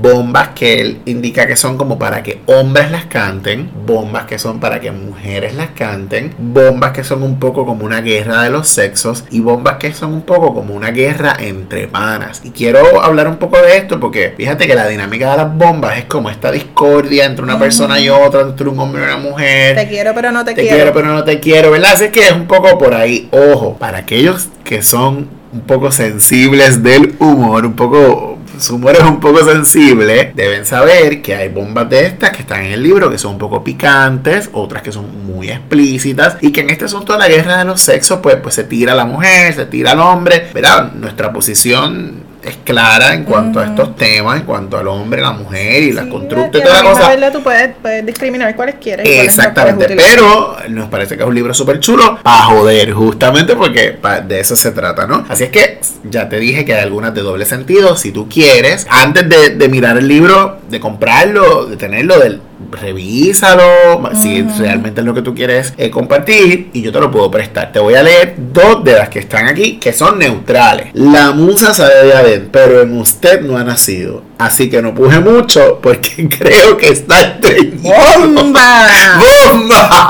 bombas 0.00 0.48
que 0.54 0.80
él 0.80 1.00
indica 1.06 1.46
que 1.46 1.56
son 1.56 1.76
como 1.76 1.98
para 1.98 2.22
que 2.22 2.40
hombres 2.46 2.90
las 2.90 3.06
canten, 3.06 3.70
bombas 3.86 4.24
que 4.24 4.38
son 4.38 4.60
para 4.60 4.80
que 4.80 4.90
mujeres 4.90 5.54
las 5.54 5.70
canten, 5.70 6.34
bombas 6.38 6.92
que 6.92 7.04
son 7.04 7.22
un 7.22 7.38
poco 7.38 7.66
como 7.66 7.84
una 7.84 8.00
guerra 8.00 8.42
de 8.42 8.50
los 8.50 8.68
sexos 8.68 9.24
y 9.30 9.40
bombas 9.40 9.76
que 9.76 9.92
son 9.92 10.12
un 10.12 10.22
poco 10.22 10.54
como 10.54 10.74
una 10.74 10.90
guerra 10.90 11.36
entre 11.38 11.88
panas. 11.88 12.40
Y 12.44 12.50
quiero 12.50 13.02
hablar 13.02 13.28
un 13.28 13.36
poco 13.36 13.58
de 13.58 13.76
esto 13.76 14.00
porque 14.00 14.34
fíjate 14.36 14.66
que 14.66 14.74
la 14.74 14.86
dinámica 14.86 15.30
de 15.32 15.36
las 15.38 15.56
bombas 15.56 15.98
es 15.98 16.04
como 16.04 16.30
esta 16.30 16.50
discordia 16.50 17.24
entre 17.24 17.44
una 17.44 17.58
persona 17.58 17.98
y 18.00 18.08
otra, 18.08 18.42
entre 18.42 18.68
un 18.68 18.78
hombre 18.78 19.02
y 19.02 19.04
una 19.04 19.16
mujer. 19.18 19.76
Te 19.76 19.88
quiero, 19.88 20.14
pero 20.14 20.32
no 20.32 20.44
te, 20.44 20.54
Te 20.54 20.62
quiero. 20.62 20.76
quiero, 20.76 20.92
pero 20.94 21.06
no 21.08 21.24
te 21.24 21.40
quiero, 21.40 21.70
¿verdad? 21.70 21.92
Así 21.94 22.08
que 22.10 22.20
es 22.20 22.32
un 22.32 22.46
poco 22.46 22.78
por 22.78 22.94
ahí. 22.94 23.28
Ojo, 23.32 23.76
para 23.76 23.98
aquellos 23.98 24.48
que 24.64 24.82
son 24.82 25.39
un 25.52 25.60
poco 25.62 25.90
sensibles 25.90 26.82
del 26.82 27.16
humor, 27.18 27.66
un 27.66 27.74
poco. 27.74 28.38
Su 28.58 28.74
humor 28.74 28.94
es 28.94 29.02
un 29.02 29.20
poco 29.20 29.42
sensible. 29.42 30.32
Deben 30.34 30.66
saber 30.66 31.22
que 31.22 31.34
hay 31.34 31.48
bombas 31.48 31.88
de 31.88 32.06
estas 32.06 32.30
que 32.30 32.42
están 32.42 32.64
en 32.64 32.72
el 32.72 32.82
libro 32.82 33.10
que 33.10 33.16
son 33.16 33.32
un 33.32 33.38
poco 33.38 33.64
picantes, 33.64 34.50
otras 34.52 34.82
que 34.82 34.92
son 34.92 35.24
muy 35.26 35.48
explícitas. 35.48 36.36
Y 36.42 36.52
que 36.52 36.60
en 36.60 36.70
este 36.70 36.84
asunto 36.84 37.14
de 37.14 37.20
la 37.20 37.28
guerra 37.28 37.58
de 37.58 37.64
los 37.64 37.80
sexos, 37.80 38.20
pues, 38.22 38.36
pues 38.36 38.54
se 38.54 38.64
tira 38.64 38.92
a 38.92 38.96
la 38.96 39.06
mujer, 39.06 39.54
se 39.54 39.64
tira 39.64 39.92
al 39.92 40.00
hombre. 40.00 40.48
¿Verdad? 40.52 40.92
Nuestra 40.92 41.32
posición 41.32 42.29
es 42.42 42.56
clara 42.64 43.14
en 43.14 43.24
cuanto 43.24 43.60
a 43.60 43.66
estos 43.66 43.96
temas, 43.96 44.40
en 44.40 44.46
cuanto 44.46 44.78
al 44.78 44.88
hombre, 44.88 45.20
la 45.20 45.32
mujer 45.32 45.82
y 45.82 45.92
la 45.92 46.04
Sí, 46.04 46.08
constructo 46.08 46.58
y 46.58 46.62
toda 46.62 46.82
la 46.82 46.90
cosa. 46.90 47.08
verdad 47.08 47.32
tú 47.32 47.42
puedes, 47.42 47.70
puedes 47.80 48.06
discriminar 48.06 48.54
cuáles 48.56 48.76
quieres. 48.76 49.04
cuáles 49.06 49.18
no 49.18 49.24
Exactamente, 49.24 49.96
pero 49.96 50.56
nos 50.68 50.88
parece 50.88 51.16
que 51.16 51.22
es 51.22 51.28
un 51.28 51.34
libro 51.34 51.52
súper 51.54 51.80
chulo 51.80 52.18
para 52.22 52.42
joder, 52.44 52.92
justamente 52.92 53.54
porque 53.56 53.98
de 54.26 54.40
eso 54.40 54.56
se 54.56 54.72
trata, 54.72 55.06
¿no? 55.06 55.24
Así 55.28 55.44
es 55.44 55.50
que 55.50 55.80
ya 56.04 56.28
te 56.28 56.38
dije 56.38 56.64
que 56.64 56.74
hay 56.74 56.82
algunas 56.82 57.14
de 57.14 57.20
doble 57.22 57.44
sentido. 57.44 57.96
Si 57.96 58.12
tú 58.12 58.28
quieres, 58.28 58.86
antes 58.90 59.28
de, 59.28 59.50
de 59.50 59.68
mirar 59.68 59.96
el 59.98 60.08
libro, 60.08 60.58
de 60.68 60.80
comprarlo, 60.80 61.66
de 61.66 61.76
tenerlo, 61.76 62.18
del 62.18 62.40
revísalo, 62.70 64.10
si 64.14 64.42
realmente 64.42 65.00
es 65.00 65.06
lo 65.06 65.14
que 65.14 65.22
tú 65.22 65.34
quieres 65.34 65.74
eh, 65.76 65.90
compartir 65.90 66.70
y 66.72 66.82
yo 66.82 66.92
te 66.92 67.00
lo 67.00 67.10
puedo 67.10 67.30
prestar. 67.30 67.72
Te 67.72 67.78
voy 67.78 67.94
a 67.94 68.02
leer 68.02 68.34
dos 68.52 68.84
de 68.84 68.92
las 68.92 69.08
que 69.08 69.20
están 69.20 69.48
aquí 69.48 69.78
que 69.78 69.92
son 69.92 70.18
neutrales. 70.18 70.88
La 70.94 71.32
musa 71.32 71.74
sabe 71.74 72.04
de 72.06 72.14
Adén, 72.14 72.48
pero 72.52 72.82
en 72.82 72.98
usted 72.98 73.40
no 73.42 73.56
ha 73.56 73.64
nacido. 73.64 74.22
Así 74.38 74.70
que 74.70 74.80
no 74.80 74.94
puje 74.94 75.20
mucho 75.20 75.80
porque 75.82 76.28
creo 76.38 76.76
que 76.76 76.88
está 76.88 77.20
estreñido. 77.20 77.92
¡Bomba! 78.34 79.20
¡Bomba! 79.52 80.06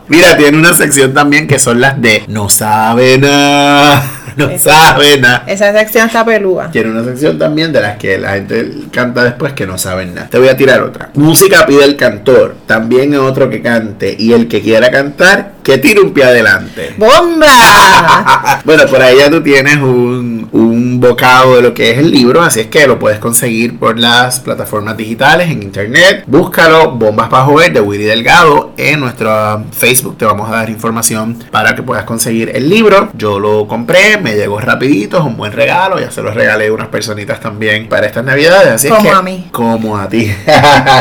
Mira, 0.10 0.36
tiene 0.36 0.58
una 0.58 0.74
sección 0.74 1.14
también 1.14 1.46
que 1.46 1.60
son 1.60 1.80
las 1.80 2.02
de 2.02 2.24
no 2.26 2.48
sabe 2.48 3.16
nada, 3.16 4.02
no 4.46 4.50
Esa- 4.50 4.70
sabe 4.92 5.18
nada. 5.18 5.44
Esa 5.46 5.72
sección 5.72 6.06
está 6.06 6.24
pelúa. 6.24 6.70
Tiene 6.70 6.90
una 6.90 7.04
sección 7.04 7.38
también 7.38 7.72
de 7.72 7.80
las 7.80 7.96
que 7.98 8.18
la 8.18 8.32
gente 8.32 8.70
canta 8.92 9.24
después 9.24 9.52
que 9.52 9.66
no 9.66 9.78
saben 9.78 10.14
nada. 10.14 10.28
Te 10.28 10.38
voy 10.38 10.48
a 10.48 10.56
tirar 10.56 10.82
otra. 10.82 11.10
Música 11.14 11.66
pide 11.66 11.84
el 11.84 11.96
cantor. 11.96 12.56
También 12.66 13.12
es 13.14 13.20
otro 13.20 13.48
que 13.50 13.60
cante. 13.62 14.14
Y 14.18 14.32
el 14.32 14.48
que 14.48 14.60
quiera 14.60 14.90
cantar, 14.90 15.52
que 15.62 15.78
tire 15.78 16.00
un 16.00 16.12
pie 16.12 16.24
adelante. 16.24 16.94
¡Bomba! 16.96 18.60
bueno, 18.64 18.86
por 18.86 19.00
ahí 19.02 19.18
ya 19.18 19.30
tú 19.30 19.42
tienes 19.42 19.76
un, 19.76 20.48
un 20.52 20.89
bocado 21.00 21.56
de 21.56 21.62
lo 21.62 21.74
que 21.74 21.90
es 21.90 21.98
el 21.98 22.10
libro, 22.10 22.42
así 22.42 22.60
es 22.60 22.66
que 22.66 22.86
lo 22.86 22.98
puedes 22.98 23.18
conseguir 23.18 23.78
por 23.78 23.98
las 23.98 24.40
plataformas 24.40 24.96
digitales 24.96 25.50
en 25.50 25.62
internet. 25.62 26.24
Búscalo, 26.26 26.92
Bombas 26.92 27.28
para 27.28 27.44
Joder 27.44 27.72
de 27.72 27.80
Willy 27.80 28.04
Delgado. 28.04 28.72
En 28.76 29.00
nuestro 29.00 29.64
Facebook 29.72 30.18
te 30.18 30.24
vamos 30.24 30.48
a 30.48 30.52
dar 30.52 30.70
información 30.70 31.36
para 31.50 31.74
que 31.74 31.82
puedas 31.82 32.04
conseguir 32.04 32.50
el 32.54 32.68
libro. 32.68 33.10
Yo 33.14 33.38
lo 33.40 33.66
compré, 33.66 34.18
me 34.18 34.34
llegó 34.34 34.60
rapidito, 34.60 35.18
es 35.18 35.24
un 35.24 35.36
buen 35.36 35.52
regalo, 35.52 35.98
ya 35.98 36.10
se 36.10 36.22
lo 36.22 36.30
regalé 36.30 36.68
a 36.68 36.72
unas 36.72 36.88
personitas 36.88 37.40
también 37.40 37.88
para 37.88 38.06
estas 38.06 38.24
navidades, 38.24 38.68
así 38.68 38.88
es 38.88 38.92
Como 38.94 39.10
que 39.10 39.16
a 39.16 39.22
mí. 39.22 39.48
como 39.52 39.98
a 39.98 40.08
ti. 40.08 40.30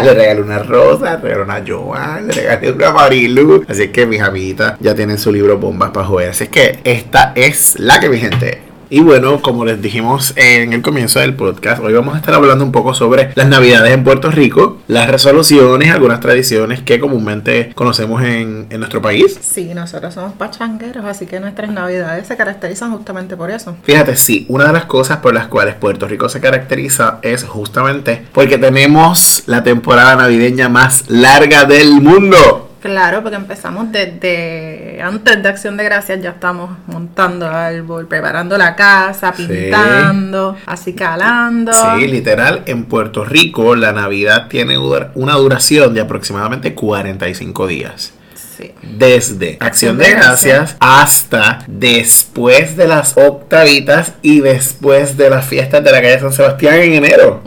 le 0.03 0.13
regalé 0.13 0.41
una 0.41 0.59
rosa, 0.59 1.17
le 1.17 1.33
regalé 1.35 1.43
una 1.43 1.63
Joan, 1.67 2.27
le 2.27 2.33
regalé 2.33 2.71
una 2.71 2.91
Marilu. 2.91 3.65
Así 3.67 3.83
es 3.83 3.89
que 3.91 4.05
mis 4.05 4.21
amiguitas 4.21 4.75
ya 4.79 4.95
tienen 4.95 5.17
su 5.17 5.31
libro 5.31 5.57
Bombas 5.57 5.91
para 5.91 6.05
joder. 6.05 6.29
Así 6.29 6.45
es 6.45 6.49
que 6.49 6.79
esta 6.83 7.33
es 7.35 7.75
la 7.79 7.99
que 7.99 8.09
mi 8.09 8.17
gente. 8.17 8.68
Y 8.91 9.01
bueno, 9.01 9.39
como 9.43 9.65
les 9.65 9.79
dijimos 9.83 10.33
en 10.35 10.73
el 10.73 10.81
comienzo 10.81 11.19
del 11.19 11.35
podcast, 11.35 11.79
hoy 11.83 11.93
vamos 11.93 12.15
a 12.15 12.17
estar 12.17 12.33
hablando 12.33 12.65
un 12.65 12.71
poco 12.71 12.95
sobre 12.95 13.31
las 13.35 13.47
navidades 13.47 13.93
en 13.93 14.03
Puerto 14.03 14.31
Rico, 14.31 14.79
las 14.87 15.07
resoluciones, 15.11 15.91
algunas 15.91 16.21
tradiciones 16.21 16.81
que 16.81 16.99
comúnmente 16.99 17.71
conocemos 17.75 18.23
en, 18.23 18.65
en 18.71 18.79
nuestro 18.79 18.99
país. 18.99 19.37
Sí, 19.39 19.75
nosotros 19.75 20.15
somos 20.15 20.33
pachangueros, 20.33 21.05
así 21.05 21.27
que 21.27 21.39
nuestras 21.39 21.71
navidades 21.71 22.25
se 22.25 22.35
caracterizan 22.35 22.91
justamente 22.91 23.37
por 23.37 23.51
eso. 23.51 23.77
Fíjate, 23.83 24.15
sí, 24.15 24.47
una 24.49 24.65
de 24.65 24.73
las 24.73 24.85
cosas 24.85 25.17
por 25.17 25.35
las 25.35 25.45
cuales 25.45 25.75
Puerto 25.75 26.07
Rico 26.07 26.27
se 26.27 26.41
caracteriza 26.41 27.19
es 27.21 27.43
justamente 27.43 28.25
porque 28.33 28.57
tenemos 28.57 29.43
la 29.45 29.61
temporada 29.61 30.15
navideña 30.15 30.67
más 30.67 31.03
larga 31.09 31.65
del 31.65 32.01
mundo. 32.01 32.68
Claro, 32.81 33.21
porque 33.21 33.35
empezamos 33.35 33.91
desde 33.91 35.01
antes 35.01 35.43
de 35.43 35.49
Acción 35.49 35.75
de 35.75 35.83
Gracias, 35.83 36.21
ya 36.21 36.29
estamos 36.29 36.69
montando 36.87 37.45
árbol, 37.47 38.07
preparando 38.07 38.57
la 38.57 38.75
casa, 38.75 39.33
Sí. 39.35 39.45
pintando, 39.45 40.55
acicalando. 40.65 41.73
Sí, 41.73 42.07
literal, 42.07 42.63
en 42.67 42.85
Puerto 42.85 43.25
Rico 43.25 43.75
la 43.75 43.91
Navidad 43.91 44.47
tiene 44.47 44.77
una 44.77 45.33
duración 45.33 45.93
de 45.93 46.01
aproximadamente 46.01 46.73
45 46.73 47.67
días. 47.67 48.13
Sí. 48.59 48.71
Desde 48.97 49.55
Acción 49.61 49.97
de 49.97 50.09
Gracias 50.11 50.75
hasta 50.81 51.63
después 51.67 52.75
de 52.75 52.87
las 52.87 53.15
octavitas 53.17 54.13
y 54.21 54.41
después 54.41 55.15
de 55.15 55.29
las 55.29 55.45
fiestas 55.45 55.81
de 55.83 55.91
la 55.91 56.01
calle 56.01 56.19
San 56.19 56.33
Sebastián 56.33 56.75
en 56.79 56.93
enero. 56.93 57.41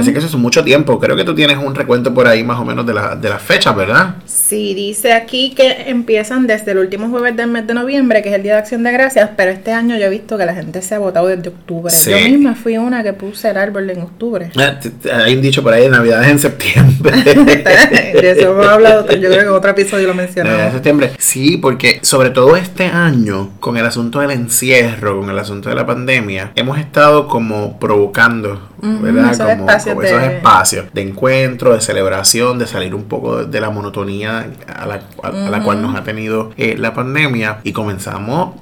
Así 0.00 0.12
que 0.12 0.18
eso 0.18 0.28
es 0.28 0.34
mucho 0.36 0.64
tiempo. 0.64 0.98
Creo 0.98 1.16
que 1.16 1.24
tú 1.24 1.34
tienes 1.34 1.58
un 1.58 1.74
recuento 1.74 2.14
por 2.14 2.26
ahí 2.28 2.42
más 2.44 2.58
o 2.58 2.64
menos 2.64 2.86
de, 2.86 2.94
la- 2.94 3.14
de 3.16 3.28
las 3.28 3.42
fechas, 3.42 3.74
¿verdad? 3.76 4.14
Sí, 4.26 4.72
dice 4.74 5.12
aquí 5.12 5.52
que 5.54 5.84
empiezan 5.88 6.46
desde 6.46 6.70
el 6.72 6.78
último 6.78 7.08
jueves 7.10 7.36
del 7.36 7.48
mes 7.48 7.66
de 7.66 7.74
noviembre, 7.74 8.22
que 8.22 8.28
es 8.30 8.34
el 8.34 8.42
Día 8.42 8.52
de 8.54 8.58
Acción 8.60 8.82
de 8.84 8.92
Gracias, 8.92 9.30
pero 9.36 9.50
este 9.50 9.72
año 9.72 9.96
yo 9.98 10.06
he 10.06 10.08
visto 10.10 10.38
que 10.38 10.46
la 10.46 10.54
gente 10.54 10.80
se 10.82 10.94
ha 10.94 10.98
votado 10.98 11.26
desde 11.26 11.48
octubre. 11.50 11.92
Sí. 11.92 12.10
Yo 12.10 12.16
misma 12.18 12.54
fui 12.54 12.78
una 12.78 13.02
que 13.02 13.12
puse 13.12 13.50
el 13.50 13.56
árbol 13.58 13.90
en 13.90 14.00
octubre. 14.02 14.50
Ah, 14.56 14.78
Hay 15.24 15.34
un 15.34 15.42
dicho 15.42 15.62
por 15.62 15.72
ahí 15.74 15.82
de 15.82 15.90
Navidades 15.90 16.28
en 16.28 16.38
septiembre. 16.38 17.12
de 17.34 18.30
eso 18.30 18.52
hemos 18.52 18.66
hablado, 18.66 19.04
yo 19.10 19.18
creo 19.28 19.32
que 19.32 19.40
en 19.40 19.48
otro 19.48 19.70
episodio 19.70 20.06
lo 20.06 20.14
Navidad 20.44 20.72
mencionamos. 20.72 20.72
septiembre. 20.72 21.12
Sí, 21.18 21.56
porque 21.56 21.98
sobre 22.02 22.30
todo 22.30 22.56
este 22.56 22.86
año, 22.86 23.50
con 23.60 23.76
el 23.76 23.84
asunto 23.86 24.20
del 24.20 24.30
encierro, 24.30 25.20
con 25.20 25.30
el 25.30 25.38
asunto 25.38 25.68
de 25.68 25.74
la 25.74 25.86
pandemia, 25.86 26.52
hemos 26.54 26.78
estado 26.78 27.26
como 27.28 27.78
provocando, 27.78 28.68
¿verdad? 28.80 29.32
esos 29.32 29.46
como 29.46 29.60
espacios 29.68 29.94
como 29.94 30.02
esos 30.06 30.20
de- 30.20 30.36
espacios 30.36 30.84
de 30.92 31.02
encuentro, 31.02 31.74
de 31.74 31.80
celebración, 31.80 32.58
de 32.58 32.66
salir 32.66 32.94
un 32.94 33.04
poco 33.04 33.44
de 33.44 33.60
la 33.60 33.70
monotonía 33.70 34.46
a 34.66 34.86
la, 34.86 35.00
a- 35.22 35.28
a 35.46 35.50
la 35.50 35.62
cual 35.62 35.82
nos 35.82 35.94
ha 35.96 36.04
tenido 36.04 36.50
eh, 36.56 36.76
la 36.78 36.94
pandemia. 36.94 37.58
Y 37.64 37.72
comenzamos, 37.72 38.54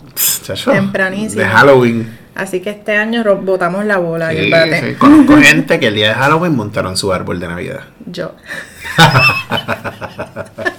Tempranísimo. 0.73 1.43
de 1.43 1.49
Halloween. 1.49 2.19
Así 2.35 2.61
que 2.61 2.69
este 2.69 2.95
año 2.97 3.25
botamos 3.43 3.87
la 3.87 3.97
bola 3.97 4.31
sí. 4.31 4.51
Conozco 4.99 5.37
gente 5.41 5.81
que 5.81 5.87
el 5.87 5.95
día 5.95 6.09
de 6.09 6.15
Halloween 6.15 6.55
montaron 6.55 6.95
su 6.97 7.11
árbol 7.13 7.41
de 7.41 7.49
Navidad. 7.49 7.81
Yo. 8.05 8.33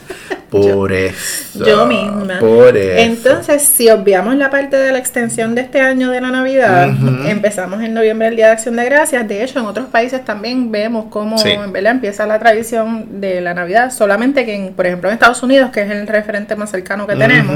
Por 0.50 0.92
eso. 0.94 1.66
Yo 1.66 1.86
misma. 1.86 2.40
Por 2.40 2.78
eso. 2.78 3.02
Entonces, 3.02 3.64
si 3.64 3.90
obviamos 3.90 4.36
la 4.36 4.50
parte 4.50 4.78
de 4.78 4.92
la 4.92 4.98
extensión 5.00 5.56
de 5.56 5.62
este 5.62 5.82
año 5.82 6.10
de 6.10 6.22
la 6.22 6.30
Navidad, 6.32 6.90
empezamos 7.28 7.82
en 7.84 7.94
noviembre 7.94 8.28
el 8.30 8.36
Día 8.36 8.48
de 8.48 8.52
Acción 8.54 8.76
de 8.76 8.86
Gracias. 8.86 9.28
De 9.28 9.44
hecho, 9.44 9.60
en 9.60 9.66
otros 9.66 9.88
países 9.88 10.24
también 10.24 10.72
vemos 10.72 11.06
cómo 11.10 11.38
Sí. 11.38 11.50
en 11.50 11.72
verdad 11.72 11.92
empieza 11.94 12.26
la 12.26 12.40
tradición 12.40 13.20
de 13.22 13.42
la 13.42 13.54
Navidad. 13.54 13.92
Solamente 13.92 14.46
que, 14.46 14.56
en, 14.56 14.74
por 14.74 14.86
ejemplo, 14.86 15.10
en 15.10 15.14
Estados 15.16 15.44
Unidos, 15.44 15.72
que 15.72 15.82
es 15.82 15.92
el 15.92 16.08
referente 16.08 16.56
más 16.56 16.72
cercano 16.72 17.08
que 17.08 17.16
tenemos, 17.16 17.56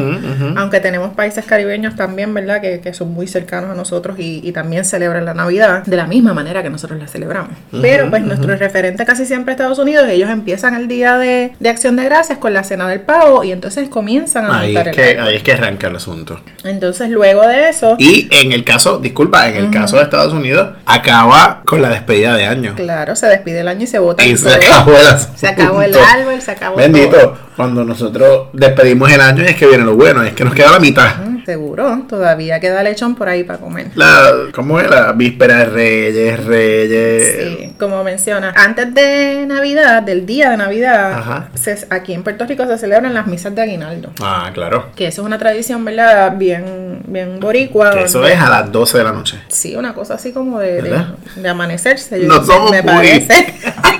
aunque 0.57 0.79
tenemos 0.79 1.13
países 1.13 1.45
caribeños 1.45 1.95
también, 1.95 2.33
¿verdad? 2.33 2.61
Que, 2.61 2.79
que 2.81 2.93
son 2.93 3.11
muy 3.13 3.27
cercanos 3.27 3.71
a 3.71 3.75
nosotros 3.75 4.19
y, 4.19 4.41
y 4.43 4.51
también 4.51 4.85
celebran 4.85 5.25
la 5.25 5.33
Navidad 5.33 5.83
de 5.85 5.95
la 5.95 6.07
misma 6.07 6.33
manera 6.33 6.61
que 6.63 6.69
nosotros 6.69 6.99
la 6.99 7.07
celebramos. 7.07 7.51
Pero 7.81 8.09
pues 8.09 8.23
nuestro 8.23 8.55
referente 8.55 9.05
casi 9.05 9.25
siempre 9.25 9.53
es 9.53 9.59
Estados 9.59 9.79
Unidos, 9.79 10.07
ellos 10.09 10.29
empiezan 10.29 10.75
el 10.75 10.87
día 10.87 11.17
de, 11.17 11.51
de 11.59 11.69
Acción 11.69 11.95
de 11.95 12.03
Gracias 12.05 12.37
con 12.37 12.53
la 12.53 12.63
cena 12.63 12.80
del 12.89 13.01
pavo 13.01 13.43
y 13.43 13.51
entonces 13.51 13.89
comienzan 13.89 14.45
a 14.45 14.59
Ahí 14.59 14.73
montar 14.73 14.87
es, 14.93 14.97
el 14.97 15.03
que, 15.03 15.11
árbol. 15.19 15.27
ahí 15.29 15.35
es 15.37 15.43
que 15.43 15.51
arranca 15.53 15.87
el 15.87 15.95
asunto. 15.95 16.39
Entonces 16.63 17.09
luego 17.09 17.45
de 17.47 17.69
eso, 17.69 17.95
Y 17.99 18.27
en 18.31 18.51
el 18.51 18.63
caso, 18.63 18.97
disculpa, 18.99 19.47
en 19.49 19.55
el 19.57 19.71
caso 19.71 19.97
de 19.97 20.03
Estados 20.03 20.33
Unidos, 20.33 20.69
acaba 20.85 21.61
con 21.65 21.81
la 21.81 21.89
despedida 21.89 22.35
de 22.35 22.45
año. 22.45 22.73
claro, 22.75 23.15
se 23.15 23.27
despide 23.27 23.61
el 23.61 23.67
año 23.67 23.83
y 23.83 23.87
se 23.87 23.99
vota 23.99 24.23
Y 24.25 24.31
el 24.31 24.37
se 24.37 24.53
acabó 24.53 24.91
el 24.97 25.07
asunto. 25.07 25.37
Se 25.37 25.47
acabó 25.47 25.81
el 25.81 25.95
árbol, 25.95 26.41
se 26.41 26.51
acabó 26.51 26.75
todo. 26.75 26.83
Bendito, 26.83 27.37
cuando 27.55 27.83
nosotros 27.83 28.47
despedimos 28.53 29.11
el 29.11 29.21
año 29.21 29.43
es 29.43 29.55
que 29.55 29.67
viene 29.67 29.83
lo 29.83 29.95
bueno, 29.95 30.23
es 30.23 30.33
que 30.33 30.43
nos 30.43 30.53
queda 30.53 30.71
la 30.71 30.79
mitad. 30.79 31.11
Seguro, 31.45 32.03
todavía 32.07 32.59
queda 32.59 32.83
lechón 32.83 33.15
por 33.15 33.27
ahí 33.29 33.43
para 33.43 33.59
comer. 33.59 33.87
La, 33.95 34.31
¿Cómo 34.53 34.79
es? 34.79 34.89
La 34.89 35.11
víspera 35.13 35.57
de 35.59 35.65
Reyes, 35.65 36.45
Reyes. 36.45 37.35
Sí, 37.59 37.73
como 37.79 38.03
menciona, 38.03 38.53
antes 38.55 38.93
de 38.93 39.45
Navidad, 39.47 40.03
del 40.03 40.25
día 40.25 40.51
de 40.51 40.57
Navidad, 40.57 41.45
se- 41.53 41.87
aquí 41.89 42.13
en 42.13 42.23
Puerto 42.23 42.45
Rico 42.45 42.65
se 42.67 42.77
celebran 42.77 43.13
las 43.13 43.27
misas 43.27 43.53
de 43.55 43.61
aguinaldo. 43.61 44.11
Ah, 44.21 44.51
claro. 44.53 44.87
Que 44.95 45.07
eso 45.07 45.21
es 45.21 45.25
una 45.25 45.37
tradición, 45.37 45.83
¿verdad? 45.85 46.33
Bien, 46.37 47.01
bien 47.07 47.39
boricua. 47.39 47.91
Que 47.91 48.03
eso 48.03 48.25
es 48.25 48.39
a 48.39 48.49
las 48.49 48.71
12 48.71 48.97
de 48.99 49.03
la 49.03 49.11
noche. 49.11 49.39
Sí, 49.47 49.75
una 49.75 49.93
cosa 49.93 50.15
así 50.15 50.31
como 50.31 50.59
de, 50.59 50.81
de, 50.81 51.03
de 51.35 51.49
amanecerse. 51.49 52.19
No 52.19 52.43
somos 52.43 52.71
me 52.71 52.83
parece. 52.83 53.53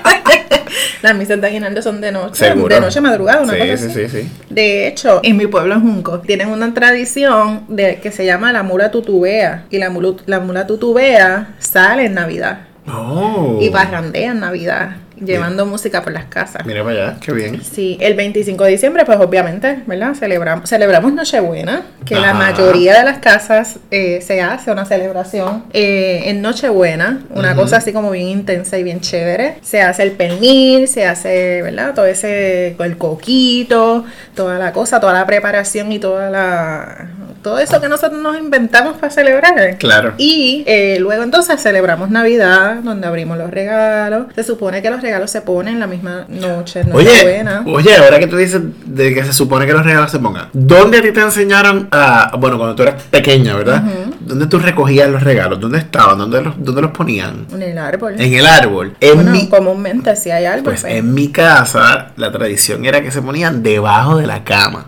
Las 1.02 1.14
misas 1.16 1.40
de 1.40 1.46
aguinaldo 1.48 1.82
son 1.82 2.00
de 2.00 2.12
noche, 2.12 2.46
Seguro. 2.46 2.74
de 2.74 2.80
noche 2.80 3.00
madrugada, 3.00 3.42
una 3.42 3.52
Sí, 3.54 3.58
cosa 3.58 3.76
sí, 3.76 3.84
así. 3.86 4.08
sí, 4.08 4.22
sí. 4.22 4.28
De 4.50 4.86
hecho, 4.88 5.20
en 5.24 5.36
mi 5.36 5.46
pueblo, 5.48 5.74
en 5.74 5.80
Junco, 5.82 6.20
tienen 6.20 6.48
una 6.48 6.72
tradición 6.74 7.64
de 7.68 7.96
que 7.96 8.12
se 8.12 8.24
llama 8.24 8.52
la 8.52 8.62
mula 8.62 8.90
tutubea. 8.90 9.64
Y 9.70 9.78
la 9.78 9.90
mula, 9.90 10.14
la 10.26 10.40
mula 10.40 10.66
tutubea 10.66 11.54
sale 11.58 12.06
en 12.06 12.14
Navidad. 12.14 12.60
Oh. 12.86 13.58
Y 13.60 13.70
parrandea 13.70 14.30
en 14.32 14.40
Navidad, 14.40 14.96
llevando 15.16 15.66
música 15.66 16.02
por 16.02 16.12
las 16.12 16.26
casas. 16.26 16.64
Mira 16.66 16.82
para 16.82 17.08
allá, 17.08 17.16
qué 17.20 17.32
bien. 17.32 17.62
Sí, 17.62 17.98
el 18.00 18.14
25 18.14 18.64
de 18.64 18.70
diciembre, 18.70 19.04
pues 19.04 19.18
obviamente, 19.18 19.82
¿verdad? 19.86 20.14
Celebramos, 20.14 20.68
celebramos 20.68 21.12
Nochebuena, 21.12 21.82
que 22.04 22.14
la 22.14 22.30
Ajá. 22.30 22.52
mayoría 22.52 22.98
de 22.98 23.04
las 23.04 23.18
casas 23.18 23.78
eh, 23.90 24.20
se 24.20 24.40
hace 24.40 24.70
una 24.70 24.84
celebración 24.84 25.64
eh, 25.72 26.24
en 26.26 26.42
Nochebuena, 26.42 27.22
una 27.30 27.54
cosa 27.54 27.76
así 27.78 27.92
como 27.92 28.10
bien 28.10 28.28
intensa 28.28 28.78
y 28.78 28.82
bien 28.82 29.00
chévere. 29.00 29.56
Se 29.62 29.80
hace 29.82 30.02
el 30.02 30.12
pernil, 30.12 30.88
se 30.88 31.06
hace, 31.06 31.62
¿verdad? 31.62 31.94
Todo 31.94 32.06
ese, 32.06 32.76
el 32.78 32.98
coquito, 32.98 34.04
toda 34.34 34.58
la 34.58 34.72
cosa, 34.72 35.00
toda 35.00 35.12
la 35.12 35.26
preparación 35.26 35.92
y 35.92 35.98
toda 35.98 36.30
la... 36.30 37.08
Todo 37.42 37.58
eso 37.58 37.80
que 37.80 37.88
nosotros 37.88 38.22
nos 38.22 38.38
inventamos 38.38 38.98
para 38.98 39.12
celebrar. 39.12 39.76
Claro. 39.78 40.14
Y 40.16 40.62
eh, 40.64 40.98
luego 41.00 41.24
entonces 41.24 41.60
celebramos 41.60 42.08
Navidad, 42.08 42.76
donde 42.84 43.08
abrimos 43.08 43.36
los 43.36 43.50
regalos. 43.50 44.26
Se 44.36 44.44
supone 44.44 44.80
que 44.80 44.90
los 44.90 45.01
regalos 45.02 45.30
se 45.30 45.42
ponen 45.42 45.78
la 45.78 45.86
misma 45.86 46.24
noche, 46.28 46.82
Oye, 46.92 47.04
Nochebuena. 47.10 47.62
oye, 47.66 47.96
ahora 47.96 48.18
que 48.18 48.26
tú 48.26 48.36
dices 48.36 48.60
de 48.86 49.12
que 49.14 49.24
se 49.24 49.32
supone 49.32 49.66
que 49.66 49.72
los 49.72 49.84
regalos 49.84 50.10
se 50.10 50.18
pongan, 50.18 50.48
¿dónde 50.52 50.98
a 50.98 51.02
ti 51.02 51.12
te 51.12 51.20
enseñaron 51.20 51.88
a, 51.90 52.34
bueno, 52.38 52.56
cuando 52.56 52.74
tú 52.74 52.82
eras 52.84 53.02
pequeña, 53.10 53.54
¿verdad? 53.56 53.82
¿Dónde 54.20 54.46
tú 54.46 54.58
recogías 54.58 55.10
los 55.10 55.22
regalos? 55.22 55.60
¿Dónde 55.60 55.78
estaban? 55.78 56.16
¿Dónde 56.16 56.40
los, 56.42 56.54
dónde 56.64 56.80
los 56.82 56.90
ponían? 56.92 57.46
En 57.52 57.62
el 57.62 57.76
árbol. 57.76 58.14
En 58.18 58.32
el 58.32 58.46
árbol. 58.46 58.96
En 59.00 59.14
bueno, 59.16 59.30
mi, 59.32 59.48
comúnmente 59.48 60.14
si 60.16 60.30
hay 60.30 60.44
árbol. 60.46 60.64
pues 60.64 60.82
pues. 60.82 60.94
en 60.94 61.12
mi 61.12 61.28
casa 61.28 62.12
la 62.16 62.30
tradición 62.32 62.84
era 62.84 63.02
que 63.02 63.10
se 63.10 63.20
ponían 63.20 63.62
debajo 63.62 64.16
de 64.16 64.26
la 64.26 64.44
cama. 64.44 64.86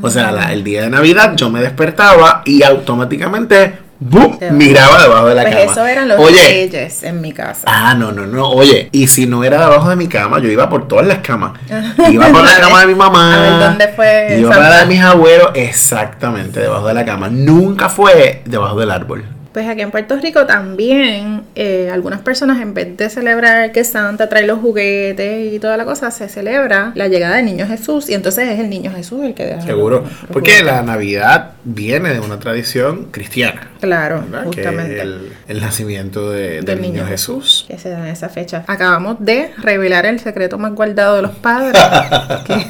O 0.00 0.10
sea, 0.10 0.32
la- 0.32 0.52
el 0.52 0.64
día 0.64 0.82
de 0.82 0.90
Navidad 0.90 1.34
yo 1.36 1.50
me 1.50 1.60
despertaba 1.60 2.42
y 2.44 2.62
automáticamente 2.62 3.87
¡bum! 4.00 4.38
Miraba 4.52 5.02
debajo 5.02 5.26
de 5.28 5.34
la 5.34 5.42
Pues 5.42 5.54
cama. 5.56 5.72
eso 5.72 5.86
eran 5.86 6.08
los 6.08 6.18
Oye, 6.20 6.42
reyes 6.42 7.02
en 7.02 7.20
mi 7.20 7.32
casa. 7.32 7.62
Ah, 7.66 7.94
no, 7.94 8.12
no, 8.12 8.26
no. 8.26 8.48
Oye, 8.50 8.88
y 8.92 9.06
si 9.08 9.26
no 9.26 9.44
era 9.44 9.60
debajo 9.60 9.90
de 9.90 9.96
mi 9.96 10.08
cama, 10.08 10.38
yo 10.38 10.48
iba 10.48 10.68
por 10.68 10.86
todas 10.88 11.06
las 11.06 11.18
camas. 11.18 11.52
Iba 12.10 12.28
por 12.28 12.44
la 12.44 12.60
cama 12.60 12.80
de 12.80 12.86
mi 12.86 12.94
mamá. 12.94 13.34
A 13.34 13.40
ver, 13.40 13.68
¿dónde 13.68 13.88
fue 13.88 14.36
Iba 14.38 14.50
para 14.50 14.68
la 14.68 14.80
de 14.80 14.86
mis 14.86 15.00
abuelos, 15.00 15.50
exactamente, 15.54 16.60
debajo 16.60 16.86
de 16.88 16.94
la 16.94 17.04
cama. 17.04 17.28
Nunca 17.28 17.88
fue 17.88 18.42
debajo 18.44 18.78
del 18.80 18.90
árbol. 18.90 19.24
Pues 19.58 19.68
aquí 19.68 19.80
en 19.80 19.90
Puerto 19.90 20.16
Rico 20.18 20.46
también 20.46 21.42
eh, 21.56 21.90
algunas 21.92 22.20
personas 22.20 22.60
en 22.62 22.74
vez 22.74 22.96
de 22.96 23.10
celebrar 23.10 23.72
que 23.72 23.82
Santa 23.82 24.28
trae 24.28 24.46
los 24.46 24.60
juguetes 24.60 25.52
y 25.52 25.58
toda 25.58 25.76
la 25.76 25.84
cosa, 25.84 26.12
se 26.12 26.28
celebra 26.28 26.92
la 26.94 27.08
llegada 27.08 27.34
del 27.38 27.46
niño 27.46 27.66
Jesús 27.66 28.08
y 28.08 28.14
entonces 28.14 28.48
es 28.48 28.60
el 28.60 28.70
niño 28.70 28.92
Jesús 28.94 29.24
el 29.24 29.34
que 29.34 29.46
deja 29.46 29.62
Seguro. 29.62 30.02
los- 30.02 30.10
los 30.22 30.30
Porque 30.30 30.52
juguetes. 30.52 30.64
la 30.72 30.82
Navidad 30.82 31.50
viene 31.64 32.10
de 32.14 32.20
una 32.20 32.38
tradición 32.38 33.06
cristiana. 33.10 33.66
Claro, 33.80 34.22
justamente. 34.44 35.00
el, 35.00 35.32
el 35.48 35.60
nacimiento 35.60 36.30
de- 36.30 36.48
del, 36.62 36.64
del 36.64 36.80
niño, 36.80 37.04
Jesús. 37.04 37.64
Que 37.66 37.78
se 37.78 37.90
da 37.90 37.98
en 37.98 38.12
esa 38.12 38.28
fecha. 38.28 38.62
Acabamos 38.68 39.16
de 39.18 39.50
revelar 39.58 40.06
el 40.06 40.20
secreto 40.20 40.56
más 40.56 40.72
guardado 40.72 41.16
de 41.16 41.22
los 41.22 41.32
padres. 41.32 41.82
que- 42.46 42.66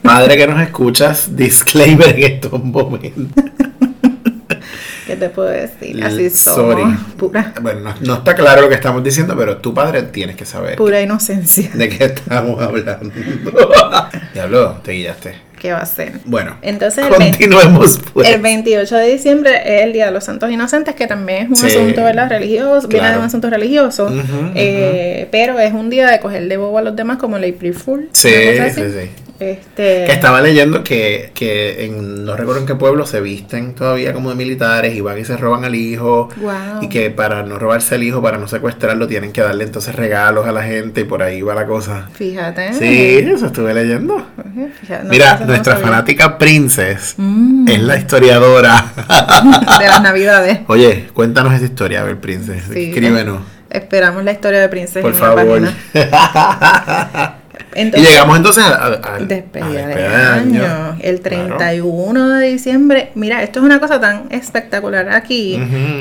Padre 0.00 0.36
que 0.36 0.46
nos 0.46 0.62
escuchas, 0.62 1.34
disclaimer 1.34 2.10
en 2.16 2.22
estos 2.34 2.62
momentos. 2.62 3.42
¿Qué 5.14 5.20
te 5.20 5.28
puedo 5.28 5.48
decir? 5.48 6.02
Así 6.04 6.28
Sorry. 6.28 6.82
somos. 6.82 6.98
Pura, 7.16 7.52
Bueno, 7.62 7.80
no, 7.82 7.94
no 8.00 8.14
está 8.14 8.34
claro 8.34 8.62
lo 8.62 8.68
que 8.68 8.74
estamos 8.74 9.04
diciendo, 9.04 9.36
pero 9.38 9.58
tu 9.58 9.72
padre 9.72 10.02
tienes 10.02 10.34
que 10.34 10.44
saber 10.44 10.74
pura 10.74 11.00
inocencia. 11.00 11.70
de 11.72 11.88
qué 11.88 12.04
estamos 12.06 12.60
hablando. 12.60 13.10
Diablo, 14.34 14.80
te 14.82 14.92
guillaste. 14.92 15.34
¿Qué 15.60 15.72
va 15.72 15.78
a 15.78 15.86
ser? 15.86 16.14
Bueno, 16.26 16.56
Entonces, 16.62 17.06
continuemos 17.06 18.00
pues. 18.12 18.28
el 18.28 18.40
28 18.42 18.96
de 18.96 19.06
diciembre 19.12 19.52
es 19.64 19.82
el 19.84 19.92
Día 19.92 20.06
de 20.06 20.10
los 20.10 20.24
Santos 20.24 20.50
Inocentes, 20.50 20.94
que 20.96 21.06
también 21.06 21.44
es 21.44 21.62
un 21.62 21.68
Sí. 21.70 21.76
asunto 21.76 22.02
¿verdad? 22.02 22.28
religioso, 22.28 22.88
viene 22.88 23.04
de 23.06 23.10
Claro. 23.12 23.20
un 23.20 23.26
asunto 23.26 23.48
religioso, 23.48 24.12
eh, 24.56 25.28
pero 25.30 25.58
es 25.60 25.72
un 25.72 25.88
día 25.90 26.10
de 26.10 26.18
coger 26.20 26.48
de 26.48 26.56
bobo 26.56 26.76
a 26.78 26.82
los 26.82 26.94
demás 26.96 27.16
como 27.18 27.36
el 27.36 27.50
April 27.54 27.72
Fool. 27.72 28.08
Sí, 28.12 28.28
sí, 28.74 28.80
sí. 28.82 29.10
Este, 29.40 30.04
Que 30.06 30.12
estaba 30.12 30.40
leyendo 30.40 30.84
que, 30.84 31.32
que 31.34 31.84
en, 31.86 32.24
no 32.24 32.36
recuerdo 32.36 32.60
en 32.60 32.66
qué 32.66 32.76
pueblo 32.76 33.04
se 33.06 33.20
visten 33.20 33.74
todavía 33.74 34.12
como 34.12 34.30
de 34.30 34.36
militares 34.36 34.94
y 34.94 35.00
van 35.00 35.18
y 35.18 35.24
se 35.24 35.36
roban 35.36 35.64
al 35.64 35.74
hijo. 35.74 36.28
Y 36.80 36.88
que 36.88 37.10
para 37.10 37.42
no 37.42 37.58
robarse 37.58 37.96
al 37.96 38.02
hijo, 38.04 38.22
para 38.22 38.38
no 38.38 38.46
secuestrarlo, 38.48 39.08
tienen 39.08 39.32
que 39.32 39.40
darle 39.40 39.64
entonces 39.64 39.94
regalos 39.94 40.46
a 40.46 40.52
la 40.52 40.62
gente 40.62 41.00
y 41.00 41.04
por 41.04 41.22
ahí 41.22 41.42
va 41.42 41.54
la 41.54 41.66
cosa. 41.66 42.08
Fíjate. 42.14 42.72
Sí, 42.74 43.18
eso 43.28 43.46
estuve 43.46 43.74
leyendo. 43.74 44.24
Fíjate, 44.80 45.04
no, 45.04 45.10
Mira, 45.10 45.38
no 45.40 45.46
nuestra 45.46 45.76
fanática 45.76 46.38
Princess 46.38 47.14
Mm. 47.16 47.68
es 47.68 47.80
la 47.82 47.96
historiadora. 47.96 48.92
de 49.80 49.88
las 49.88 50.02
navidades. 50.02 50.60
Oye, 50.68 51.08
cuéntanos 51.12 51.52
esa 51.54 51.64
historia, 51.64 52.02
a 52.02 52.04
ver, 52.04 52.18
Princess. 52.18 52.64
Sí. 52.72 52.90
Escríbenos, 52.90 53.40
Esperamos 53.70 54.22
la 54.22 54.30
historia 54.30 54.60
de 54.60 54.68
Princesa 54.68 55.00
por 55.00 55.10
en 55.10 55.16
favor. 55.18 55.60
Entonces- 57.74 58.08
y 58.08 58.12
llegamos 58.12 58.36
entonces 58.36 58.64
a, 58.64 58.68
a- 58.74 59.16
a- 59.16 59.18
Despedida 59.18 59.66
a 59.66 59.70
de 59.70 59.86
despedida 59.86 59.96
de 59.96 60.26
año. 60.66 60.96
El 61.00 61.20
31 61.20 62.28
de 62.30 62.46
diciembre. 62.48 63.10
Mira, 63.14 63.42
esto 63.42 63.58
es 63.60 63.64
una 63.64 63.80
cosa 63.80 64.00
tan 64.00 64.26
espectacular 64.30 65.08
aquí 65.10 65.58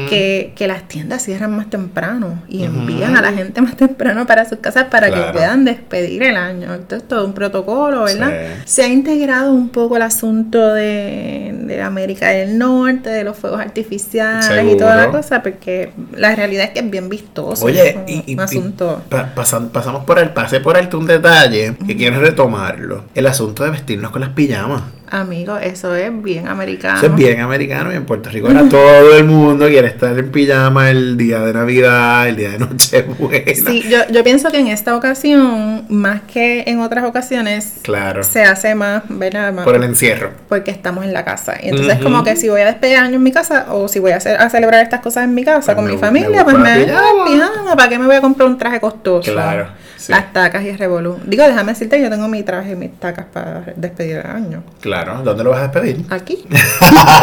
que, 0.10 0.54
que 0.56 0.68
las 0.68 0.88
tiendas 0.88 1.24
cierran 1.24 1.56
más 1.56 1.70
temprano 1.70 2.42
y 2.48 2.64
envían 2.64 3.18
a 3.18 3.22
la 3.22 3.32
gente 3.34 3.62
más 3.62 3.76
temprano 3.76 4.26
para 4.26 4.48
sus 4.48 4.60
casas 4.60 4.86
para 4.86 5.08
Claro. 5.08 5.28
que 5.28 5.32
puedan 5.34 5.66
despedir 5.66 6.24
el 6.24 6.38
año. 6.38 6.74
Esto 6.74 6.96
es 6.96 7.08
todo 7.08 7.26
un 7.26 7.34
protocolo, 7.34 8.04
¿verdad? 8.04 8.30
Sí. 8.30 8.62
Se 8.66 8.84
ha 8.84 8.88
integrado 8.88 9.52
un 9.54 9.70
poco 9.70 9.98
el 9.98 10.02
asunto 10.04 10.74
de, 10.74 11.52
de 11.54 11.82
América 11.82 12.30
del 12.30 12.58
Norte, 12.58 13.10
de 13.10 13.24
los 13.24 13.38
fuegos 13.38 13.60
artificiales 13.60 14.74
y 14.74 14.78
toda 14.78 14.96
la 14.96 15.10
cosa, 15.12 15.42
porque 15.44 15.92
la 16.16 16.36
realidad 16.36 16.66
es 16.66 16.70
que 16.72 16.80
es 16.80 16.90
bien 16.90 17.10
vistoso. 17.10 17.66
Oye, 17.66 17.90
es 17.90 17.96
un, 17.96 18.04
y, 18.08 18.24
y- 18.28 18.34
un 18.36 18.40
y 18.40 18.44
asunto. 18.44 19.02
pa- 19.10 19.34
pasan- 19.36 19.70
pasamos 19.70 20.04
por 20.06 20.20
el 20.20 20.30
pase 20.30 20.60
por 20.60 20.78
alto 20.78 20.98
un 20.98 21.08
detalle 21.08 21.63
que 21.72 21.96
quiero 21.96 22.20
retomarlo. 22.20 23.06
El 23.16 23.28
asunto 23.28 23.64
de 23.64 23.72
vestirnos 23.72 24.12
con 24.12 24.22
las 24.22 24.32
pijamas. 24.32 24.84
Amigo, 25.16 25.58
eso 25.58 25.96
es 25.96 26.12
bien 26.24 26.48
americano. 26.48 26.98
Eso 26.98 27.06
es 27.06 27.16
bien 27.16 27.40
americano 27.40 27.94
y 27.94 27.96
en 27.96 28.04
Puerto 28.04 28.32
Rico 28.32 28.48
ahora 28.48 28.68
todo 28.68 29.16
el 29.16 29.26
mundo 29.26 29.68
quiere 29.68 29.88
estar 29.88 30.18
en 30.18 30.32
pijama 30.32 30.90
el 30.90 31.16
día 31.18 31.40
de 31.42 31.54
Navidad, 31.54 32.28
el 32.28 32.36
día 32.36 32.50
de 32.50 32.58
Nochebuena. 32.58 33.54
Sí, 33.54 33.84
yo, 33.88 34.00
yo 34.10 34.24
pienso 34.24 34.50
que 34.50 34.58
en 34.58 34.70
esta 34.70 34.96
ocasión, 34.96 35.86
más 35.90 36.22
que 36.22 36.64
en 36.66 36.80
otras 36.82 37.04
ocasiones, 37.06 37.74
Claro. 37.84 38.24
se 38.24 38.44
hace 38.44 38.74
más, 38.74 39.04
¿verdad? 39.08 39.54
Más- 39.54 39.66
Por 39.66 39.76
el 39.76 39.84
encierro. 39.84 40.32
porque 40.50 40.72
estamos 40.72 41.06
en 41.06 41.14
la 41.14 41.24
casa. 41.24 41.58
Y 41.62 41.70
entonces, 41.70 42.00
como 42.00 42.24
que 42.24 42.36
si 42.36 42.50
voy 42.50 42.62
a 42.62 42.66
despedir 42.66 42.98
año 42.98 43.18
en 43.18 43.24
mi 43.24 43.32
casa 43.32 43.68
o 43.70 43.88
si 43.88 44.00
voy 44.00 44.14
a, 44.14 44.18
hacer, 44.18 44.42
a 44.42 44.50
celebrar 44.50 44.82
estas 44.82 45.02
cosas 45.02 45.26
en 45.26 45.36
mi 45.36 45.44
casa 45.44 45.74
Pues 45.74 45.76
con 45.76 45.86
me 45.86 45.92
mi 45.92 45.98
familia, 46.00 46.44
me 46.44 46.44
pues 46.44 46.58
me 46.58 46.86
pijama. 46.86 47.26
pijama. 47.28 47.76
¿Para 47.76 47.90
qué 47.90 48.00
me 48.00 48.08
voy 48.08 48.16
a 48.16 48.22
comprar 48.22 48.50
un 48.50 48.58
traje 48.58 48.80
costoso? 48.80 49.32
Claro, 49.32 49.68
sí. 49.96 50.12
Las 50.12 50.34
tacas 50.34 50.64
y 50.64 50.70
el 50.70 50.78
revolú. 50.80 51.20
Digo, 51.26 51.44
déjame 51.46 51.74
decirte, 51.74 52.02
yo 52.02 52.10
tengo 52.10 52.28
mi 52.28 52.42
traje 52.42 52.72
y 52.72 52.76
mis 52.76 53.00
tacas 53.00 53.26
para 53.32 53.62
despedir 53.76 54.18
el 54.18 54.26
año. 54.26 54.64
Claro. 54.82 55.03
¿Dónde 55.06 55.44
lo 55.44 55.52
vas 55.52 55.60
a 55.60 55.64
despedir? 55.64 56.06
Aquí, 56.10 56.46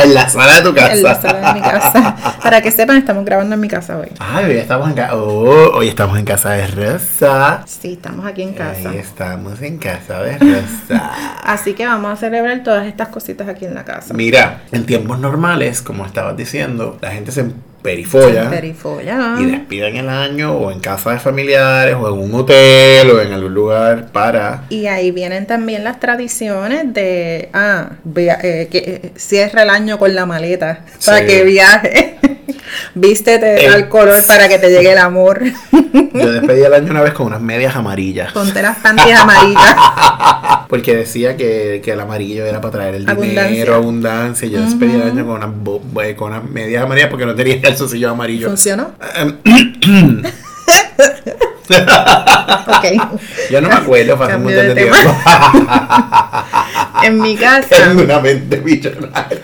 en 0.04 0.14
la 0.14 0.28
sala 0.28 0.56
de 0.56 0.62
tu 0.62 0.74
casa. 0.74 0.92
en 0.92 1.02
la 1.02 1.20
sala 1.20 1.52
de 1.52 1.60
mi 1.60 1.60
casa. 1.60 2.16
Para 2.42 2.60
que 2.60 2.70
sepan, 2.70 2.96
estamos 2.98 3.24
grabando 3.24 3.54
en 3.54 3.60
mi 3.60 3.68
casa 3.68 3.98
hoy. 3.98 4.08
Ay, 4.18 4.44
hoy 4.46 4.56
estamos 4.58 4.88
en 4.88 4.94
casa. 4.94 5.16
Oh, 5.16 5.70
hoy 5.74 5.88
estamos 5.88 6.18
en 6.18 6.24
casa 6.24 6.50
de 6.50 6.66
Rosa. 6.66 7.62
Sí, 7.66 7.94
estamos 7.94 8.26
aquí 8.26 8.42
en 8.42 8.54
casa. 8.54 8.90
Ahí 8.90 8.98
estamos 8.98 9.60
en 9.62 9.78
casa 9.78 10.22
de 10.22 10.38
Rosa. 10.38 11.10
Así 11.44 11.74
que 11.74 11.86
vamos 11.86 12.12
a 12.12 12.16
celebrar 12.16 12.62
todas 12.62 12.86
estas 12.86 13.08
cositas 13.08 13.48
aquí 13.48 13.64
en 13.64 13.74
la 13.74 13.84
casa. 13.84 14.14
Mira, 14.14 14.62
en 14.72 14.84
tiempos 14.86 15.18
normales, 15.18 15.82
como 15.82 16.04
estabas 16.06 16.36
diciendo, 16.36 16.98
la 17.00 17.10
gente 17.10 17.32
se 17.32 17.46
perifolla 17.82 18.50
Perifolla. 18.50 19.36
y 19.40 19.46
despiden 19.46 19.96
el 19.96 20.08
año 20.08 20.52
o 20.54 20.70
en 20.70 20.80
casa 20.80 21.12
de 21.12 21.18
familiares 21.18 21.94
o 21.98 22.08
en 22.08 22.20
un 22.20 22.34
hotel 22.34 23.10
o 23.10 23.20
en 23.20 23.32
algún 23.32 23.54
lugar 23.54 24.06
para... 24.12 24.64
Y 24.68 24.86
ahí 24.86 25.10
vienen 25.10 25.46
también 25.46 25.82
las 25.84 25.98
tradiciones 26.00 26.92
de, 26.92 27.48
ah, 27.52 27.90
via- 28.04 28.38
eh, 28.42 28.68
que 28.70 28.78
eh, 28.78 29.12
cierra 29.16 29.62
el 29.62 29.70
año 29.70 29.98
con 29.98 30.14
la 30.14 30.26
maleta 30.26 30.84
para 31.06 31.24
que 31.26 31.42
viaje. 31.44 32.16
Vístete 32.94 33.64
El- 33.66 33.72
tal 33.72 33.88
color 33.88 34.22
para 34.26 34.48
que 34.48 34.58
te 34.58 34.68
llegue 34.70 34.92
el 34.92 34.98
amor. 34.98 35.40
Yo 36.14 36.32
despedí 36.32 36.62
el 36.62 36.72
año 36.74 36.90
una 36.90 37.02
vez 37.02 37.12
con 37.14 37.26
unas 37.26 37.40
medias 37.40 37.74
amarillas. 37.76 38.32
Ponte 38.32 38.60
las 38.62 38.76
panties 38.78 39.18
amarillas. 39.18 39.76
Porque 40.68 40.94
decía 40.96 41.36
que, 41.36 41.80
que 41.84 41.92
el 41.92 42.00
amarillo 42.00 42.44
era 42.46 42.60
para 42.60 42.72
traer 42.72 42.94
el 42.96 43.08
Abundancia. 43.08 43.44
dinero, 43.48 43.74
abundancia. 43.74 44.48
Yo 44.48 44.60
despedí 44.60 44.94
el 44.94 45.02
año 45.02 45.26
con 45.26 45.42
unas, 45.42 45.50
eh, 46.06 46.14
con 46.14 46.32
unas 46.32 46.44
medias 46.48 46.84
amarillas 46.84 47.10
porque 47.10 47.26
no 47.26 47.34
tenía 47.34 47.60
calzoncillo 47.60 48.10
amarillo. 48.10 48.48
¿Funcionó? 48.48 48.92
Em, 49.16 49.36
Ok. 52.66 52.84
Yo 53.50 53.60
no 53.60 53.68
me 53.68 53.74
acuerdo, 53.74 54.16
fue 54.16 54.26
hace 54.26 54.36
un 54.36 54.42
montón 54.44 54.62
de, 54.66 54.74
de 54.74 54.82
tiempo. 54.82 54.96
En 57.02 57.18
mi 57.18 57.34
casa, 57.34 57.66
Tengo 57.70 58.02
una 58.02 58.20
mente 58.20 58.58
millonaria. 58.60 59.38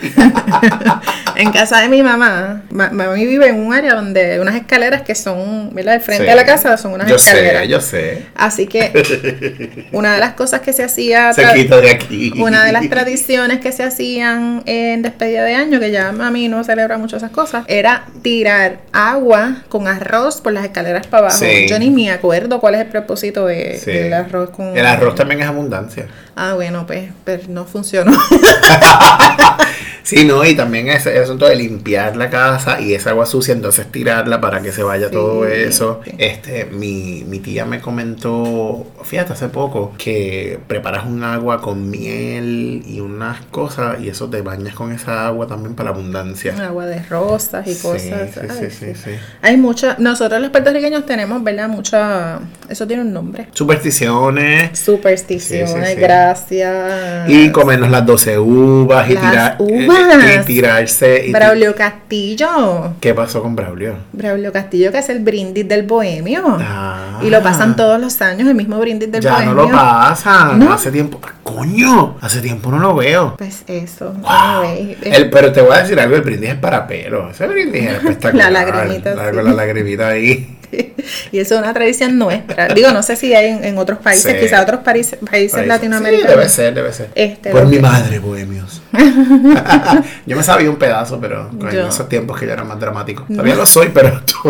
En 1.37 1.51
casa 1.51 1.79
de 1.81 1.87
mi 1.89 2.01
mamá, 2.03 2.63
ma- 2.71 2.89
mami 2.89 3.25
vive 3.25 3.47
en 3.47 3.55
un 3.59 3.73
área 3.73 3.93
donde 3.93 4.39
unas 4.39 4.55
escaleras 4.55 5.03
que 5.03 5.15
son, 5.15 5.69
¿verdad? 5.73 5.95
Al 5.95 6.01
frente 6.01 6.23
Sí. 6.25 6.29
de 6.29 6.35
la 6.35 6.45
casa 6.45 6.75
son 6.77 6.93
unas 6.93 7.07
yo 7.07 7.15
escaleras. 7.15 7.61
sé, 7.63 7.67
yo 7.67 7.81
sé. 7.81 8.25
Así 8.35 8.67
que 8.67 9.87
una 9.91 10.13
de 10.15 10.19
las 10.19 10.33
cosas 10.33 10.61
que 10.61 10.73
se 10.73 10.83
hacía 10.83 11.31
Se 11.33 11.45
quita 11.53 11.77
de 11.79 11.91
aquí. 11.91 12.33
Una 12.39 12.63
de 12.65 12.71
las 12.71 12.89
tradiciones 12.89 13.59
que 13.59 13.71
se 13.71 13.83
hacían 13.83 14.63
en 14.65 15.01
despedida 15.01 15.43
de 15.43 15.55
año, 15.55 15.79
que 15.79 15.91
ya 15.91 16.11
mami 16.11 16.47
no 16.47 16.63
celebra 16.63 16.97
mucho 16.97 17.17
esas 17.17 17.31
cosas, 17.31 17.63
era 17.67 18.05
tirar 18.21 18.79
agua 18.91 19.63
con 19.69 19.87
arroz 19.87 20.41
por 20.41 20.53
las 20.53 20.65
escaleras 20.65 21.07
para 21.07 21.27
abajo. 21.27 21.37
Sí. 21.39 21.67
Yo 21.69 21.77
ni 21.79 21.89
me 21.89 22.11
acuerdo 22.11 22.59
cuál 22.59 22.75
es 22.75 22.81
el 22.81 22.87
propósito 22.87 23.45
de, 23.45 23.77
Sí. 23.77 23.91
del 23.91 24.13
arroz 24.13 24.49
con... 24.49 24.75
El 24.77 24.85
arroz 24.85 25.15
también 25.15 25.41
es 25.41 25.47
abundancia. 25.47 26.07
Ah, 26.35 26.53
bueno, 26.53 26.85
pues, 26.87 27.09
pero 27.23 27.43
no 27.49 27.65
funcionó. 27.65 28.11
Sí, 30.07 30.23
no, 30.23 30.45
y 30.45 30.55
también 30.55 30.87
ese 30.87 31.17
el 31.17 31.23
asunto 31.23 31.45
de 31.47 31.55
limpiar 31.57 32.15
la 32.15 32.29
casa 32.29 32.79
y 32.79 32.93
esa 32.93 33.09
agua 33.09 33.25
sucia, 33.25 33.53
entonces 33.53 33.91
tirarla 33.91 34.39
para 34.39 34.61
que 34.61 34.71
se 34.71 34.81
vaya 34.81 35.07
Sí, 35.07 35.13
todo 35.13 35.45
eso. 35.45 35.99
sí. 36.05 36.11
Este, 36.17 36.63
mi, 36.65 37.25
mi 37.27 37.39
tía 37.39 37.65
me 37.65 37.81
comentó, 37.81 38.87
fíjate, 39.03 39.33
hace 39.33 39.49
poco, 39.49 39.93
que 39.97 40.59
preparas 40.67 41.05
un 41.05 41.23
agua 41.25 41.61
con 41.61 41.89
miel 41.89 42.83
y 42.87 43.01
unas 43.01 43.41
cosas 43.51 43.99
y 44.01 44.07
eso 44.07 44.29
te 44.29 44.41
bañas 44.41 44.75
con 44.75 44.93
esa 44.93 45.27
agua 45.27 45.45
también 45.45 45.75
para 45.75 45.89
la 45.91 45.95
abundancia. 45.97 46.55
agua 46.65 46.85
de 46.85 47.03
rosas 47.03 47.67
y 47.67 47.73
Sí, 47.73 47.81
cosas. 47.81 48.29
sí, 48.33 48.39
Ay, 48.49 48.49
sí, 48.69 48.71
sí, 48.71 48.93
sí. 48.95 49.11
Hay 49.41 49.57
mucha... 49.57 49.95
Nosotros 49.99 50.39
los 50.41 50.51
puertorriqueños 50.51 51.05
tenemos, 51.05 51.43
¿verdad? 51.43 51.67
Mucha... 51.67 52.39
Eso 52.69 52.87
tiene 52.87 53.01
un 53.03 53.11
nombre. 53.11 53.47
Supersticiones. 53.51 54.77
Supersticiones, 54.79 55.97
gracias. 55.97 57.29
Y 57.29 57.51
comernos 57.51 57.89
las 57.91 58.05
12 58.05 58.39
uvas 58.39 59.09
y, 59.09 59.13
Las 59.13 59.29
tirar, 59.31 59.55
uvas. 59.59 59.96
Y 59.99 60.45
tirarse. 60.45 61.25
y 61.27 61.31
Braulio 61.31 61.75
Castillo. 61.75 62.93
¿Qué 62.99 63.13
pasó 63.13 63.41
con 63.41 63.55
Braulio? 63.55 63.95
Braulio 64.13 64.51
Castillo, 64.51 64.91
que 64.91 64.99
es 64.99 65.09
el 65.09 65.19
brindis 65.19 65.67
del 65.67 65.83
bohemio. 65.83 66.57
Ah. 66.59 67.19
Y 67.23 67.29
lo 67.29 67.41
pasan 67.41 67.75
todos 67.75 67.99
los 67.99 68.21
años, 68.21 68.47
el 68.47 68.55
mismo 68.55 68.79
brindis 68.79 69.11
del 69.11 69.21
Ya 69.21 69.33
bohemio. 69.33 69.53
no 69.53 69.61
lo 69.63 69.71
pasan. 69.71 70.59
¿No? 70.59 70.71
Hace 70.73 70.91
tiempo. 70.91 71.19
¡Coño! 71.47 72.17
Hace 72.21 72.41
tiempo 72.41 72.69
no 72.71 72.77
lo 72.79 72.93
veo. 72.95 73.35
Pues 73.37 73.63
eso. 73.67 74.11
Wow. 74.13 74.29
anyway, 74.29 74.97
es- 75.01 75.15
El, 75.17 75.29
pero 75.29 75.51
te 75.53 75.61
voy 75.61 75.75
a 75.75 75.79
decir 75.79 75.97
algo, 75.99 76.15
el 76.15 76.21
brindis 76.21 76.49
es 76.49 76.55
para 76.55 76.85
pelo. 76.85 77.29
Ese 77.29 77.47
brindis 77.47 77.83
es 77.83 77.93
espectacular. 77.93 78.51
La 78.51 78.65
lagrimita, 78.65 79.15
La, 79.15 79.29
sí. 79.29 79.35
la 79.37 79.43
lagrimita 79.53 80.07
ahí. 80.09 80.53
y 81.31 81.39
eso 81.39 81.55
es 81.55 81.61
una 81.61 81.73
tradición 81.73 82.17
nuestra. 82.19 82.67
Digo, 82.67 82.91
no 82.91 83.01
sé 83.01 83.15
si 83.15 83.33
hay 83.33 83.47
en, 83.51 83.63
en 83.63 83.77
otros 83.77 83.99
países, 83.99 84.33
Sí. 84.33 84.37
quizás 84.41 84.61
otros 84.63 84.81
países, 84.81 85.17
países 85.29 85.61
Sí, 85.61 85.65
latinoamericanos. 85.65 86.29
debe 86.35 86.49
ser, 86.49 86.73
debe 86.73 86.91
ser. 86.91 87.09
Este, 87.15 87.51
Por 87.51 87.65
mi 87.67 87.77
que- 87.77 87.81
madre, 87.81 88.19
bohemios. 88.19 88.81
yo 90.25 90.35
me 90.35 90.43
sabía 90.43 90.69
un 90.69 90.75
pedazo, 90.75 91.19
pero 91.21 91.49
en 91.49 91.71
Yo- 91.71 91.87
esos 91.87 92.09
tiempos 92.09 92.37
que 92.37 92.45
yo 92.47 92.51
era 92.53 92.65
más 92.65 92.77
dramático. 92.79 93.23
Todavía 93.29 93.55
lo 93.55 93.65
soy, 93.65 93.89
pero 93.93 94.09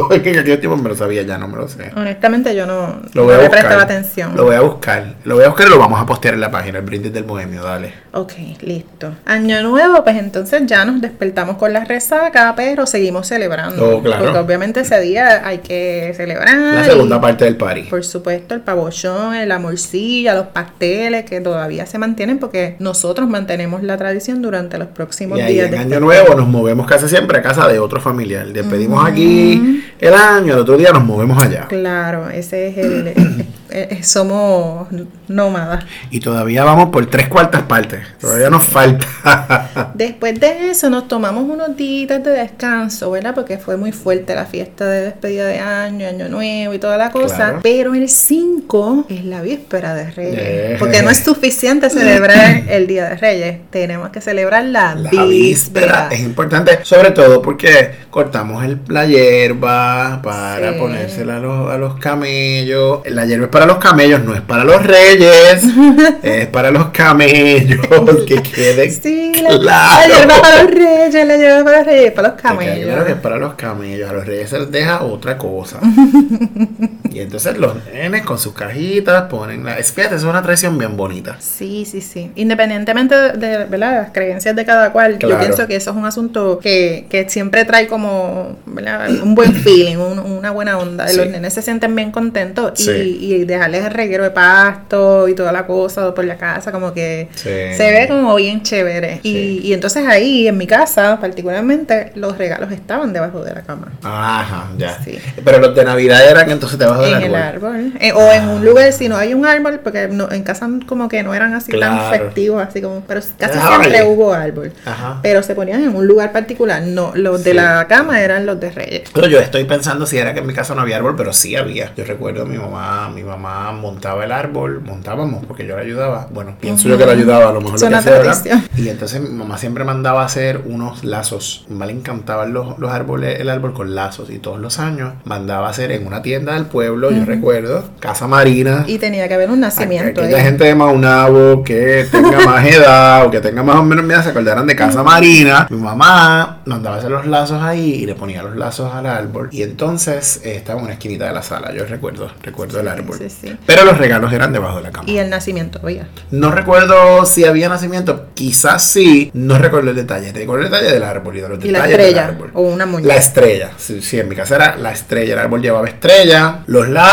en 0.09 0.39
aquellos 0.39 0.59
tiempos 0.59 0.81
me 0.81 0.89
lo 0.89 0.95
sabía, 0.95 1.21
ya 1.21 1.37
no 1.37 1.47
me 1.47 1.57
lo 1.57 1.67
sé. 1.67 1.91
Honestamente, 1.95 2.55
yo 2.55 2.65
no, 2.65 2.99
Lo 3.13 3.25
no 3.25 3.29
a 3.29 3.33
le 3.37 3.43
buscar. 3.43 3.49
prestaba 3.51 3.81
atención. 3.83 4.35
Lo 4.35 4.45
voy 4.45 4.55
a 4.55 4.61
buscar. 4.61 5.15
Lo 5.23 5.35
voy 5.35 5.43
a 5.43 5.49
buscar 5.49 5.67
y 5.67 5.69
lo 5.69 5.77
vamos 5.77 6.01
a 6.01 6.05
postear 6.07 6.33
en 6.33 6.41
la 6.41 6.49
página, 6.49 6.81
brindis 6.87 7.13
del 7.13 7.23
bohemio, 7.23 7.61
dale. 7.63 7.93
Ok, 8.13 8.33
listo. 8.61 9.13
Año 9.25 9.61
nuevo, 9.61 10.03
pues 10.03 10.17
entonces 10.17 10.63
ya 10.65 10.83
nos 10.85 10.99
despertamos 11.01 11.57
con 11.57 11.71
la 11.71 11.85
resaca, 11.85 12.53
pero 12.55 12.87
seguimos 12.87 13.27
celebrando. 13.27 13.97
Oh, 13.97 14.01
claro. 14.01 14.23
Porque 14.23 14.39
obviamente 14.39 14.79
ese 14.79 14.99
día 15.01 15.47
hay 15.47 15.59
que 15.59 16.13
celebrar. 16.17 16.57
La 16.57 16.81
y- 16.81 16.89
segunda 16.89 17.21
parte 17.21 17.45
del 17.45 17.55
party. 17.57 17.83
Por 17.83 18.03
supuesto, 18.03 18.55
el 18.55 18.61
pavochón, 18.61 19.47
la 19.47 19.59
morcilla, 19.59 20.33
los 20.33 20.47
pasteles 20.47 21.25
que 21.25 21.41
todavía 21.41 21.85
se 21.85 21.99
mantienen 21.99 22.39
porque 22.39 22.75
nosotros 22.79 23.29
mantenemos 23.29 23.83
la 23.83 23.97
tradición 23.97 24.41
durante 24.41 24.77
los 24.79 24.87
próximos 24.87 25.37
Y 25.37 25.41
ahí 25.41 25.53
días 25.53 25.65
en 25.67 25.71
de 25.71 25.77
Año 25.79 25.99
Nuevo 25.99 26.33
nos 26.33 26.47
movemos 26.47 26.87
casi 26.87 27.07
siempre 27.07 27.37
a 27.37 27.41
casa 27.43 27.67
de 27.67 27.77
otro 27.77 28.01
familiar. 28.01 28.47
Despedimos 28.47 29.05
aquí 29.07 29.83
el 29.99 30.13
año, 30.13 30.53
el 30.53 30.59
otro 30.59 30.77
día 30.77 30.91
nos 30.91 31.03
movemos 31.03 31.41
allá. 31.43 31.65
Claro, 31.67 32.29
ese 32.29 32.69
es 32.69 32.77
el... 32.77 33.13
eh, 33.69 33.87
eh, 33.91 34.03
somos 34.03 34.87
nómadas. 35.27 35.85
Y 36.11 36.19
todavía 36.19 36.63
vamos 36.63 36.89
por 36.89 37.05
tres 37.07 37.27
cuartas 37.27 37.63
partes. 37.63 38.01
Todavía 38.19 38.49
nos 38.49 38.63
falta. 38.63 39.05
Después 39.95 40.39
de 40.39 40.69
eso 40.71 40.89
nos 40.89 41.07
tomamos 41.07 41.43
unos 41.49 41.75
días 41.75 42.23
de 42.23 42.31
descanso, 42.31 43.11
¿verdad? 43.11 43.33
Porque 43.35 43.57
fue 43.57 43.77
muy 43.77 43.91
fuerte 43.91 44.35
la 44.35 44.45
fiesta 44.45 44.85
de 44.85 45.01
despedida 45.01 45.45
de 45.45 45.59
año, 45.59 46.07
año 46.07 46.29
nuevo 46.29 46.73
y 46.73 46.79
toda 46.79 46.97
la 46.97 47.11
cosa. 47.11 47.35
Claro. 47.35 47.59
Pero 47.63 47.93
el 47.93 48.09
5 48.09 49.05
es 49.09 49.25
la 49.25 49.41
víspera 49.41 49.93
de 49.93 50.11
Reyes. 50.11 50.35
Eh. 50.39 50.75
Porque 50.79 51.01
no 51.01 51.09
es 51.09 51.19
suficiente 51.23 51.89
celebrar 51.89 52.63
el 52.69 52.87
Día 52.87 53.09
de 53.09 53.15
Reyes. 53.17 53.57
Tenemos 53.69 54.09
que 54.09 54.21
celebrar 54.21 54.65
la, 54.65 54.95
La 54.95 55.09
víspera. 55.11 55.25
víspera 55.25 56.09
es 56.11 56.19
importante, 56.21 56.79
sobre 56.83 57.11
todo 57.11 57.41
porque 57.41 57.91
cortamos 58.09 58.63
el, 58.63 58.79
la 58.87 59.05
hierba 59.05 60.21
para 60.23 60.73
Sí. 60.73 60.79
ponérsela 60.79 61.37
a 61.37 61.39
los, 61.39 61.71
a 61.71 61.77
los 61.77 61.97
camellos. 61.97 63.01
La 63.05 63.25
hierba 63.25 63.45
es 63.45 63.51
para 63.57 63.65
los 63.65 63.77
camellos, 63.79 64.23
no 64.23 64.35
es 64.35 64.41
para 64.41 64.63
los 64.63 64.83
reyes, 64.85 65.63
es 66.21 66.45
para 66.45 66.69
los 66.69 66.89
camellos, 66.89 67.79
que 68.27 68.43
quede 68.43 68.91
Sí, 68.91 69.31
la, 69.41 69.57
claro. 69.57 70.07
la 70.07 70.15
hierba 70.15 70.41
para 70.41 70.61
los 70.63 70.71
reyes, 70.75 71.25
la 71.27 71.37
hierba 71.37 71.63
para 71.63 71.77
los 71.79 71.85
reyes, 71.87 72.11
para 72.11 72.27
los 72.27 72.39
claro 72.39 72.57
camellos. 72.59 73.05
que 73.05 73.11
es 73.13 73.17
para 73.17 73.37
los 73.37 73.53
camellos, 73.55 74.09
a 74.11 74.13
los 74.13 74.25
reyes 74.27 74.47
se 74.51 74.59
les 74.59 74.69
deja 74.71 75.01
otra 75.01 75.39
cosa. 75.39 75.79
entonces 77.37 77.57
los 77.59 77.85
nenes 77.93 78.23
con 78.23 78.37
sus 78.39 78.53
cajitas 78.53 79.23
ponen 79.23 79.63
la... 79.63 79.77
es- 79.77 79.91
Fíjate, 79.93 80.15
es 80.15 80.23
una 80.23 80.41
tradición 80.41 80.77
bien 80.77 80.97
bonita. 80.97 81.37
Sí, 81.39 81.85
sí, 81.85 82.01
sí. 82.01 82.31
Independientemente 82.35 83.15
de, 83.33 83.65
de, 83.65 83.77
las 83.77 84.11
creencias 84.11 84.55
de 84.55 84.65
cada 84.65 84.91
cual, 84.91 85.17
Claro. 85.17 85.35
yo 85.35 85.39
pienso 85.39 85.67
que 85.67 85.75
eso 85.75 85.91
es 85.91 85.95
un 85.97 86.05
asunto 86.05 86.59
que, 86.59 87.05
que 87.09 87.29
siempre 87.29 87.63
trae 87.65 87.87
como 87.87 88.57
¿verdad? 88.65 89.09
un 89.21 89.35
buen 89.35 89.53
feeling, 89.53 89.97
un- 89.97 90.19
una 90.19 90.51
buena 90.51 90.77
onda. 90.77 91.07
Sí. 91.07 91.17
Los 91.17 91.27
nenes 91.27 91.53
se 91.53 91.61
sienten 91.61 91.95
bien 91.95 92.11
contentos 92.11 92.71
Sí. 92.75 92.91
y, 93.21 93.33
y 93.35 93.45
dejarles 93.45 93.85
el 93.85 93.91
reguero 93.91 94.23
de 94.23 94.31
pasto 94.31 95.27
y 95.27 95.33
toda 95.35 95.51
la 95.51 95.65
cosa 95.65 96.13
por 96.13 96.25
la 96.25 96.37
casa, 96.37 96.71
como 96.71 96.93
que 96.93 97.29
Sí. 97.35 97.49
se 97.75 97.91
ve 97.91 98.05
como 98.07 98.35
bien 98.35 98.61
chévere. 98.63 99.19
Y, 99.23 99.59
y 99.63 99.73
entonces 99.73 100.05
ahí, 100.07 100.47
en 100.47 100.57
mi 100.57 100.67
casa, 100.67 101.19
particularmente, 101.19 102.11
los 102.15 102.37
regalos 102.37 102.71
estaban 102.71 103.13
debajo 103.13 103.43
de 103.43 103.53
la 103.53 103.61
cama. 103.61 103.91
Ajá, 104.03 104.69
ya. 104.77 104.97
Sí. 105.03 105.17
Pero 105.43 105.59
los 105.59 105.75
de 105.75 105.85
Navidad 105.85 106.27
eran 106.29 106.49
entonces 106.49 106.77
debajo 106.79 107.01
del 107.03 107.13
en 107.15 107.23
el 107.23 107.26
árbol. 107.35 107.75
árbol. 107.75 107.93
Eh, 107.99 108.11
o 108.13 108.31
en 108.31 108.47
un 108.47 108.65
lugar, 108.65 108.91
si 108.93 109.09
no 109.09 109.17
hay 109.17 109.33
un 109.33 109.45
árbol, 109.45 109.79
porque 109.83 110.07
no, 110.07 110.31
en 110.31 110.43
casa 110.43 110.69
como 110.85 111.07
que 111.07 111.23
no 111.23 111.33
eran 111.33 111.53
así 111.53 111.71
tan 111.77 112.09
festivos, 112.09 112.65
así 112.67 112.81
como, 112.81 113.01
pero 113.01 113.21
casi 113.37 113.59
siempre 113.59 114.03
hubo 114.03 114.33
árbol. 114.33 114.73
Ajá. 114.85 115.19
Pero 115.21 115.43
se 115.43 115.55
ponían 115.55 115.83
en 115.83 115.95
un 115.95 116.07
lugar 116.07 116.31
particular. 116.31 116.81
No, 116.81 117.11
los 117.15 117.43
de 117.43 117.53
la 117.53 117.87
cama 117.87 118.21
eran 118.21 118.45
los 118.45 118.59
de 118.59 118.71
Reyes. 118.71 119.09
Pero 119.13 119.27
yo 119.27 119.39
estoy 119.39 119.63
pensando 119.65 120.05
si 120.05 120.17
era 120.17 120.33
que 120.33 120.39
en 120.39 120.47
mi 120.47 120.53
casa 120.53 120.75
no 120.75 120.81
había 120.81 120.97
árbol, 120.97 121.15
pero 121.15 121.33
sí 121.33 121.55
había. 121.55 121.93
Yo 121.95 122.03
recuerdo 122.05 122.45
mi 122.45 122.57
mamá, 122.57 123.09
mi 123.09 123.23
mamá 123.23 123.71
montaba 123.71 124.23
el 124.23 124.31
árbol, 124.31 124.81
montábamos 124.81 125.45
porque 125.45 125.65
yo 125.65 125.75
la 125.75 125.81
ayudaba. 125.81 126.27
Bueno, 126.31 126.55
pienso 126.59 126.87
yo 126.87 126.97
que 126.97 127.05
la 127.05 127.13
ayudaba, 127.13 127.49
a 127.49 127.53
lo 127.53 127.61
mejor 127.61 127.79
lo 127.79 127.89
que 127.89 128.29
hacía. 128.29 128.63
Y 128.75 128.89
entonces 128.89 129.21
mi 129.21 129.29
mamá 129.29 129.57
siempre 129.57 129.83
mandaba 129.83 130.23
a 130.23 130.25
hacer 130.25 130.61
unos 130.65 131.03
lazos. 131.03 131.65
A 131.79 131.85
le 131.85 131.93
encantaban 131.93 132.53
los, 132.53 132.77
los 132.79 132.91
árboles, 132.91 133.39
el 133.39 133.49
árbol 133.49 133.73
con 133.73 133.95
lazos. 133.95 134.29
Y 134.29 134.39
todos 134.39 134.59
los 134.59 134.79
años 134.79 135.13
mandaba 135.23 135.67
a 135.67 135.69
hacer 135.69 135.91
en 135.91 136.05
una 136.05 136.21
tienda 136.21 136.53
del 136.53 136.65
pueblo, 136.65 137.09
yo 137.19 137.25
recuerdo, 137.25 137.83
Casa 137.99 138.27
Marina. 138.27 138.83
Y 138.87 138.97
tenía 138.97 139.27
que 139.27 139.33
haber 139.33 139.49
un 139.49 139.59
nacimiento 139.59 140.21
Aquella 140.21 140.37
ahí. 140.37 140.43
gente 140.43 140.63
de 140.65 140.75
Maunabo 140.75 141.63
que 141.63 142.07
tenga 142.11 142.39
más 142.45 142.65
edad 142.65 143.25
o 143.25 143.31
que 143.31 143.39
tenga 143.39 143.63
más 143.63 143.75
o 143.77 143.83
menos 143.83 144.05
miedo 144.05 144.21
se 144.23 144.29
acordaran 144.29 144.65
de 144.67 144.75
Casa 144.75 145.03
Marina. 145.03 145.67
Mi 145.69 145.77
mamá 145.77 146.61
mandaba 146.65 146.95
a 146.95 146.99
hacer 146.99 147.11
los 147.11 147.25
lazos 147.25 147.61
ahí 147.61 147.95
y 147.95 148.05
le 148.05 148.15
ponía 148.15 148.43
los 148.43 148.55
lazos 148.55 148.93
al 148.93 149.05
árbol. 149.05 149.49
Y 149.51 149.63
entonces 149.63 150.41
eh, 150.43 150.55
estaba 150.55 150.79
en 150.79 150.85
una 150.85 150.93
esquinita 150.93 151.25
de 151.27 151.33
la 151.33 151.41
sala. 151.43 151.73
Yo 151.73 151.85
recuerdo, 151.85 152.31
recuerdo 152.43 152.79
el 152.79 152.87
árbol. 152.87 153.17
Sí, 153.17 153.29
sí. 153.29 153.57
Pero 153.65 153.83
los 153.85 153.97
regalos 153.97 154.31
eran 154.33 154.53
debajo 154.53 154.77
de 154.77 154.83
la 154.83 154.91
cama. 154.91 155.09
Y 155.09 155.17
el 155.17 155.29
nacimiento, 155.29 155.79
oiga. 155.83 156.07
No 156.31 156.51
recuerdo 156.51 157.25
si 157.25 157.45
había 157.45 157.69
nacimiento, 157.69 158.27
quizás 158.33 158.83
sí. 158.83 159.31
No 159.33 159.57
recuerdo 159.57 159.89
el 159.89 159.95
detalle. 159.95 160.31
Recuerdo 160.33 160.65
el 160.65 160.71
detalle 160.71 160.91
del 160.91 161.03
árbol 161.03 161.37
y 161.37 161.41
de 161.41 161.49
los 161.49 161.63
Y 161.65 161.69
la 161.71 161.79
detalles 161.79 161.97
del 161.97 162.05
estrella. 162.07 162.27
árbol. 162.27 162.51
O 162.53 162.61
una 162.61 162.85
muñeca. 162.85 163.07
La 163.13 163.19
estrella, 163.19 163.71
sí, 163.77 164.01
sí, 164.01 164.19
en 164.19 164.29
mi 164.29 164.35
casa 164.35 164.55
era 164.55 164.75
la 164.77 164.91
estrella, 164.91 165.33
el 165.33 165.39
árbol 165.39 165.61
llevaba 165.61 165.87
estrella, 165.87 166.59
los 166.67 166.87
lazos 166.89 167.06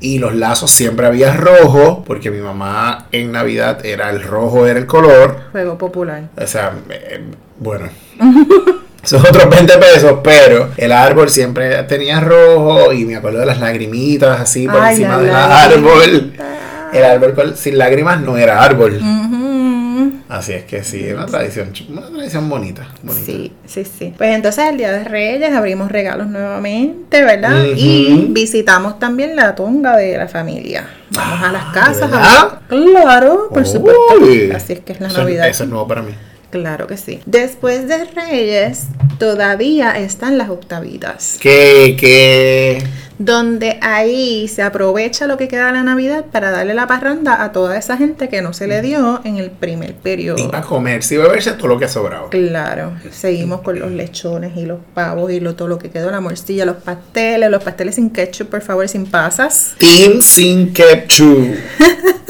y 0.00 0.18
los 0.18 0.34
lazos 0.34 0.70
siempre 0.70 1.06
había 1.06 1.32
rojo, 1.34 2.04
porque 2.06 2.30
mi 2.30 2.40
mamá 2.40 3.06
en 3.12 3.32
Navidad 3.32 3.84
era 3.84 4.10
el 4.10 4.22
rojo, 4.22 4.66
era 4.66 4.78
el 4.78 4.86
color, 4.86 5.36
Juego 5.52 5.78
popular. 5.78 6.24
o 6.40 6.46
sea, 6.46 6.72
eh, 6.90 7.20
bueno. 7.58 7.88
Esos 9.02 9.24
otros 9.28 9.50
20 9.50 9.78
pesos, 9.78 10.18
pero 10.22 10.68
el 10.76 10.92
árbol 10.92 11.28
siempre 11.28 11.82
tenía 11.84 12.20
rojo 12.20 12.92
y 12.92 13.04
me 13.04 13.16
acuerdo 13.16 13.40
de 13.40 13.46
las 13.46 13.58
lagrimitas 13.58 14.40
así 14.40 14.68
por 14.68 14.80
Ay, 14.80 14.94
encima 14.94 15.18
del 15.18 15.34
árbol. 15.34 16.32
El 16.92 17.04
árbol 17.04 17.34
con- 17.34 17.56
sin 17.56 17.78
lágrimas 17.78 18.20
no 18.20 18.36
era 18.36 18.62
árbol. 18.62 18.98
Ujú. 19.02 19.31
Así 20.32 20.54
es 20.54 20.64
que 20.64 20.82
sí, 20.82 21.12
una 21.12 21.26
tradición, 21.26 21.70
una 21.90 22.06
tradición 22.08 22.48
bonita. 22.48 22.88
bonita. 23.02 23.26
Sí, 23.26 23.52
sí, 23.66 23.84
sí. 23.84 24.14
Pues 24.16 24.34
entonces 24.34 24.64
el 24.66 24.78
Día 24.78 24.90
de 24.90 25.04
Reyes 25.04 25.52
abrimos 25.52 25.92
regalos 25.92 26.26
nuevamente, 26.28 27.22
¿verdad? 27.22 27.64
Y 27.76 28.28
visitamos 28.30 28.98
también 28.98 29.36
la 29.36 29.54
tonga 29.54 29.94
de 29.94 30.16
la 30.16 30.28
familia. 30.28 30.88
Vamos 31.10 31.42
a 31.42 31.52
las 31.52 31.64
Ah, 31.66 31.72
casas. 31.74 32.10
¿de 32.10 32.16
a? 32.16 32.60
Claro, 32.66 33.50
por 33.50 33.60
Uy. 33.62 33.68
supuesto. 33.68 34.00
Así 34.56 34.72
es 34.72 34.80
que 34.80 34.92
es 34.94 35.00
la 35.00 35.08
Eso- 35.08 35.18
Navidad. 35.18 35.48
Eso 35.48 35.64
es 35.64 35.68
nuevo 35.68 35.86
para 35.86 36.00
mí. 36.00 36.12
Claro 36.52 36.86
que 36.86 36.98
sí. 36.98 37.18
Después 37.24 37.88
de 37.88 38.04
Reyes, 38.04 38.84
todavía 39.18 39.92
están 39.92 40.36
las 40.36 40.50
octavitas. 40.50 41.38
Que, 41.40 41.96
que. 41.98 42.84
Donde 43.18 43.78
ahí 43.80 44.48
se 44.48 44.60
aprovecha 44.60 45.26
lo 45.26 45.38
que 45.38 45.48
queda 45.48 45.68
de 45.68 45.72
la 45.72 45.82
Navidad 45.82 46.26
para 46.30 46.50
darle 46.50 46.74
la 46.74 46.86
parranda 46.86 47.42
a 47.42 47.52
toda 47.52 47.78
esa 47.78 47.96
gente 47.96 48.28
que 48.28 48.42
no 48.42 48.52
se 48.52 48.66
le 48.66 48.82
dio 48.82 49.22
en 49.24 49.38
el 49.38 49.50
primer 49.50 49.94
periodo. 49.94 50.36
Ni 50.36 50.48
para 50.48 50.62
comer, 50.62 51.02
si 51.02 51.16
beberse 51.16 51.52
todo 51.52 51.68
lo 51.68 51.78
que 51.78 51.86
ha 51.86 51.88
sobrado. 51.88 52.28
Claro, 52.28 52.92
seguimos 53.10 53.62
con 53.62 53.78
los 53.78 53.90
lechones 53.90 54.54
y 54.54 54.66
los 54.66 54.80
pavos 54.92 55.32
y 55.32 55.40
lo, 55.40 55.54
todo 55.54 55.68
lo 55.68 55.78
que 55.78 55.88
quedó, 55.88 56.10
la 56.10 56.20
morcilla, 56.20 56.66
los 56.66 56.76
pasteles, 56.76 57.48
los 57.48 57.62
pasteles 57.62 57.94
sin 57.94 58.10
ketchup, 58.10 58.48
por 58.48 58.60
favor, 58.60 58.86
sin 58.88 59.06
pasas, 59.06 59.74
Team 59.78 60.20
sin 60.20 60.74
ketchup. 60.74 61.54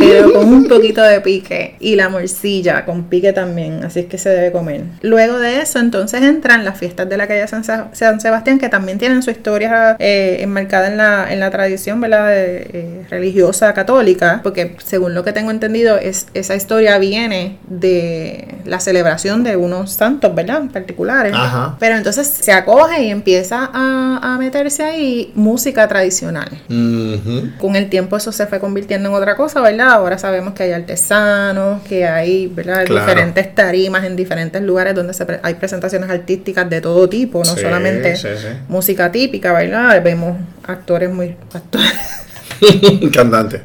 pero 0.00 0.32
con 0.34 0.48
un 0.52 0.68
poquito 0.68 1.02
de 1.02 1.20
pique 1.20 1.76
y 1.80 1.96
la 1.96 2.08
morcilla 2.08 2.84
con 2.84 3.04
pique 3.04 3.32
también, 3.32 3.84
así 3.84 4.00
es 4.00 4.06
que 4.06 4.18
se 4.18 4.28
debe 4.30 4.52
comer. 4.52 4.82
Luego 5.02 5.38
de 5.38 5.60
eso, 5.60 5.78
entonces 5.78 6.22
entran 6.22 6.64
las 6.64 6.78
fiestas 6.78 7.08
de 7.08 7.16
la 7.16 7.26
calle 7.26 7.46
San, 7.48 7.64
Sa- 7.64 7.88
San 7.92 8.20
Sebastián, 8.20 8.58
que 8.58 8.68
también 8.68 8.98
tienen 8.98 9.22
su 9.22 9.30
historia 9.30 9.96
eh, 9.98 10.38
enmarcada 10.40 10.88
en 10.88 10.96
la, 10.96 11.32
en 11.32 11.40
la 11.40 11.50
tradición 11.50 12.00
¿verdad? 12.00 12.28
de, 12.28 12.56
eh, 12.72 13.06
religiosa 13.10 13.72
católica, 13.74 14.40
porque 14.42 14.76
según 14.84 15.14
lo 15.14 15.24
que 15.24 15.32
tengo 15.32 15.50
entendido, 15.50 15.96
es, 15.98 16.26
esa 16.34 16.54
historia 16.54 16.98
viene 16.98 17.58
de 17.68 18.46
la 18.64 18.80
celebración 18.80 19.44
de 19.44 19.56
unos 19.56 19.92
santos, 19.92 20.34
¿verdad? 20.34 20.62
Particulares. 20.72 21.32
Ajá. 21.34 21.76
Pero 21.78 21.96
entonces 21.96 22.26
se 22.26 22.52
acoge 22.52 23.02
y 23.04 23.10
empieza 23.10 23.70
a, 23.72 24.20
a 24.22 24.38
meterse 24.38 24.82
ahí 24.82 25.32
música 25.34 25.86
tradicional. 25.88 26.48
Ujú. 26.68 27.50
Con 27.58 27.76
el 27.76 27.88
tiempo 27.90 28.16
eso 28.16 28.32
se 28.32 28.46
fue 28.46 28.60
convirtiendo 28.60 29.08
en 29.08 29.14
otra 29.14 29.36
cosa, 29.36 29.60
¿verdad? 29.60 29.73
Ahora 29.80 30.18
sabemos 30.18 30.54
que 30.54 30.62
hay 30.64 30.72
artesanos, 30.72 31.82
que 31.82 32.06
hay, 32.06 32.46
¿verdad? 32.46 32.84
Claro. 32.84 33.06
Diferentes 33.06 33.54
tarimas 33.54 34.04
en 34.04 34.16
diferentes 34.16 34.62
lugares 34.62 34.94
donde 34.94 35.14
se 35.14 35.24
pre- 35.26 35.40
hay 35.42 35.54
presentaciones 35.54 36.08
artísticas 36.10 36.68
de 36.70 36.80
todo 36.80 37.08
tipo, 37.08 37.38
no 37.44 37.54
Sí, 37.54 37.60
solamente 37.62 38.16
sí, 38.16 38.28
sí. 38.36 38.48
música 38.68 39.10
típica, 39.12 39.52
¿verdad? 39.52 40.02
Vemos 40.02 40.36
actores 40.66 41.10
muy... 41.10 41.36
actores- 41.52 43.10
Cantante. 43.12 43.62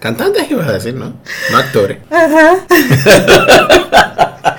Cantantes 0.00 0.50
ibas 0.50 0.68
a 0.68 0.72
decir, 0.72 0.94
¿no? 0.94 1.14
No 1.50 1.58
actores. 1.58 1.98
Ajá. 2.10 2.56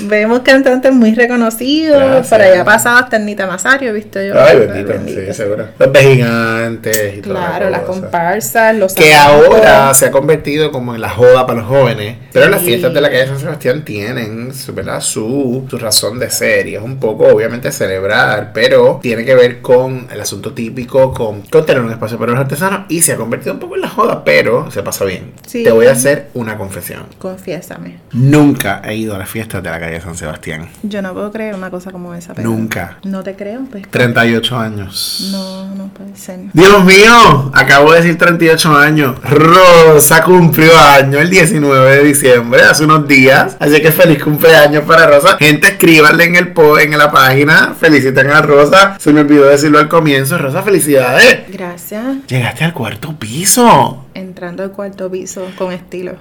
Vemos 0.00 0.40
cantantes 0.40 0.92
muy 0.92 1.14
reconocidos, 1.14 1.98
Gracias. 1.98 2.28
por 2.28 2.42
allá 2.42 2.64
pasado 2.64 2.98
hasta 2.98 3.18
Nita 3.18 3.46
Masario, 3.46 3.90
he 3.90 3.92
visto 3.92 4.20
yo. 4.22 4.34
Ay, 4.40 4.58
bendito, 4.58 4.88
Bendito. 4.88 5.20
sí, 5.26 5.32
seguro. 5.32 5.66
Los 5.78 5.98
gigantes 5.98 7.14
y 7.18 7.20
toda 7.22 7.34
la 7.40 7.46
Claro, 7.46 7.70
las 7.70 7.80
comparsas, 7.82 8.76
los 8.76 8.94
Que 8.94 9.14
ahora 9.14 9.92
se 9.94 10.06
ha 10.06 10.10
convertido 10.10 10.70
como 10.70 10.94
en 10.94 11.00
la 11.00 11.10
joda 11.10 11.46
para 11.46 11.60
los 11.60 11.68
jóvenes. 11.68 12.16
Pero 12.32 12.48
las 12.48 12.62
fiestas 12.62 12.92
de 12.92 13.00
la 13.00 13.08
calle 13.10 13.26
San 13.26 13.38
Sebastián 13.38 13.84
tienen 13.84 14.52
su, 14.54 14.74
¿verdad? 14.74 15.00
su, 15.00 15.66
su 15.70 15.78
razón 15.78 16.18
de 16.18 16.30
ser. 16.30 16.66
Y 16.66 16.74
es 16.74 16.82
un 16.82 16.98
poco, 16.98 17.26
obviamente, 17.26 17.72
celebrar. 17.72 18.50
Pero 18.52 18.98
tiene 19.02 19.24
que 19.24 19.34
ver 19.34 19.60
con 19.62 20.08
el 20.12 20.20
asunto 20.20 20.52
típico, 20.52 21.12
con, 21.14 21.42
con 21.42 21.64
tener 21.64 21.82
un 21.82 21.90
espacio 21.90 22.18
para 22.18 22.32
los 22.32 22.40
artesanos. 22.40 22.80
Y 22.88 23.00
se 23.02 23.12
ha 23.12 23.16
convertido 23.16 23.54
un 23.54 23.60
poco 23.60 23.76
en 23.76 23.80
la 23.82 23.88
joda, 23.88 24.22
pero 24.24 24.70
se 24.70 24.82
pasa 24.82 25.04
bien. 25.04 25.32
Sí. 25.46 25.64
Te 25.64 25.70
voy 25.70 25.86
a 25.86 25.92
hacer 25.92 26.28
una 26.34 26.58
confesión. 26.58 27.04
Confiésame. 27.18 27.98
Nunca 28.12 28.82
he 28.84 28.94
ido 28.96 29.14
a 29.14 29.18
las 29.18 29.30
fiestas 29.30 29.62
de 29.62 29.70
la 29.70 29.78
calle 29.80 29.85
San 30.00 30.16
Sebastián. 30.16 30.68
Yo 30.82 31.00
no 31.02 31.12
puedo 31.14 31.30
creer 31.32 31.54
una 31.54 31.70
cosa 31.70 31.90
como 31.90 32.14
esa. 32.14 32.34
pero- 32.34 32.48
Nunca. 32.48 32.98
No 33.04 33.22
te 33.22 33.34
creo, 33.36 33.62
pues. 33.70 33.88
38 33.90 34.58
años. 34.58 35.28
No, 35.32 35.74
no 35.74 35.88
puede 35.88 36.16
ser. 36.16 36.40
Dios 36.52 36.84
mío, 36.84 37.50
acabo 37.54 37.92
de 37.92 38.00
decir 38.02 38.18
38 38.18 38.76
años. 38.76 39.16
Rosa 39.22 40.22
cumplió 40.22 40.76
año 40.78 41.18
el 41.18 41.30
19 41.30 41.96
de 41.96 42.04
diciembre, 42.04 42.62
hace 42.62 42.84
unos 42.84 43.06
días. 43.08 43.56
Así 43.58 43.80
que 43.80 43.92
feliz 43.92 44.22
cumpleaños 44.22 44.84
para 44.84 45.06
Rosa. 45.06 45.36
Gente, 45.38 45.68
escríbanle 45.68 46.24
en 46.24 46.36
el 46.36 46.52
po 46.52 46.78
en 46.78 46.96
la 46.98 47.10
página. 47.10 47.74
Feliciten 47.78 48.30
a 48.30 48.42
Rosa. 48.42 48.96
Se 48.98 49.12
me 49.12 49.20
olvidó 49.20 49.46
decirlo 49.46 49.78
al 49.78 49.88
comienzo. 49.88 50.38
Rosa, 50.38 50.62
felicidades. 50.62 51.44
Gracias. 51.48 52.04
Llegaste 52.26 52.64
al 52.64 52.72
cuarto 52.72 53.14
piso. 53.18 54.04
Entrando 54.14 54.62
al 54.62 54.72
cuarto 54.72 55.10
piso 55.10 55.46
con 55.58 55.72
estilo. 55.72 56.14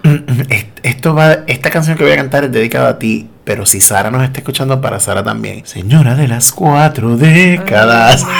Est- 0.49 0.80
Esto 0.84 1.15
va, 1.15 1.39
esta 1.47 1.69
canción 1.71 1.97
que 1.97 2.04
voy 2.04 2.13
a 2.13 2.17
cantar 2.17 2.43
es 2.45 2.51
dedicada 2.51 2.89
a 2.89 2.99
ti, 2.99 3.28
pero 3.45 3.65
si 3.65 3.79
Sara 3.79 4.12
nos 4.12 4.23
está 4.23 4.39
escuchando, 4.39 4.81
para 4.81 4.99
Sara 4.99 5.23
también. 5.23 5.65
Señora 5.65 6.15
de 6.15 6.27
las 6.27 6.51
cuatro 6.51 7.15
décadas. 7.15 8.25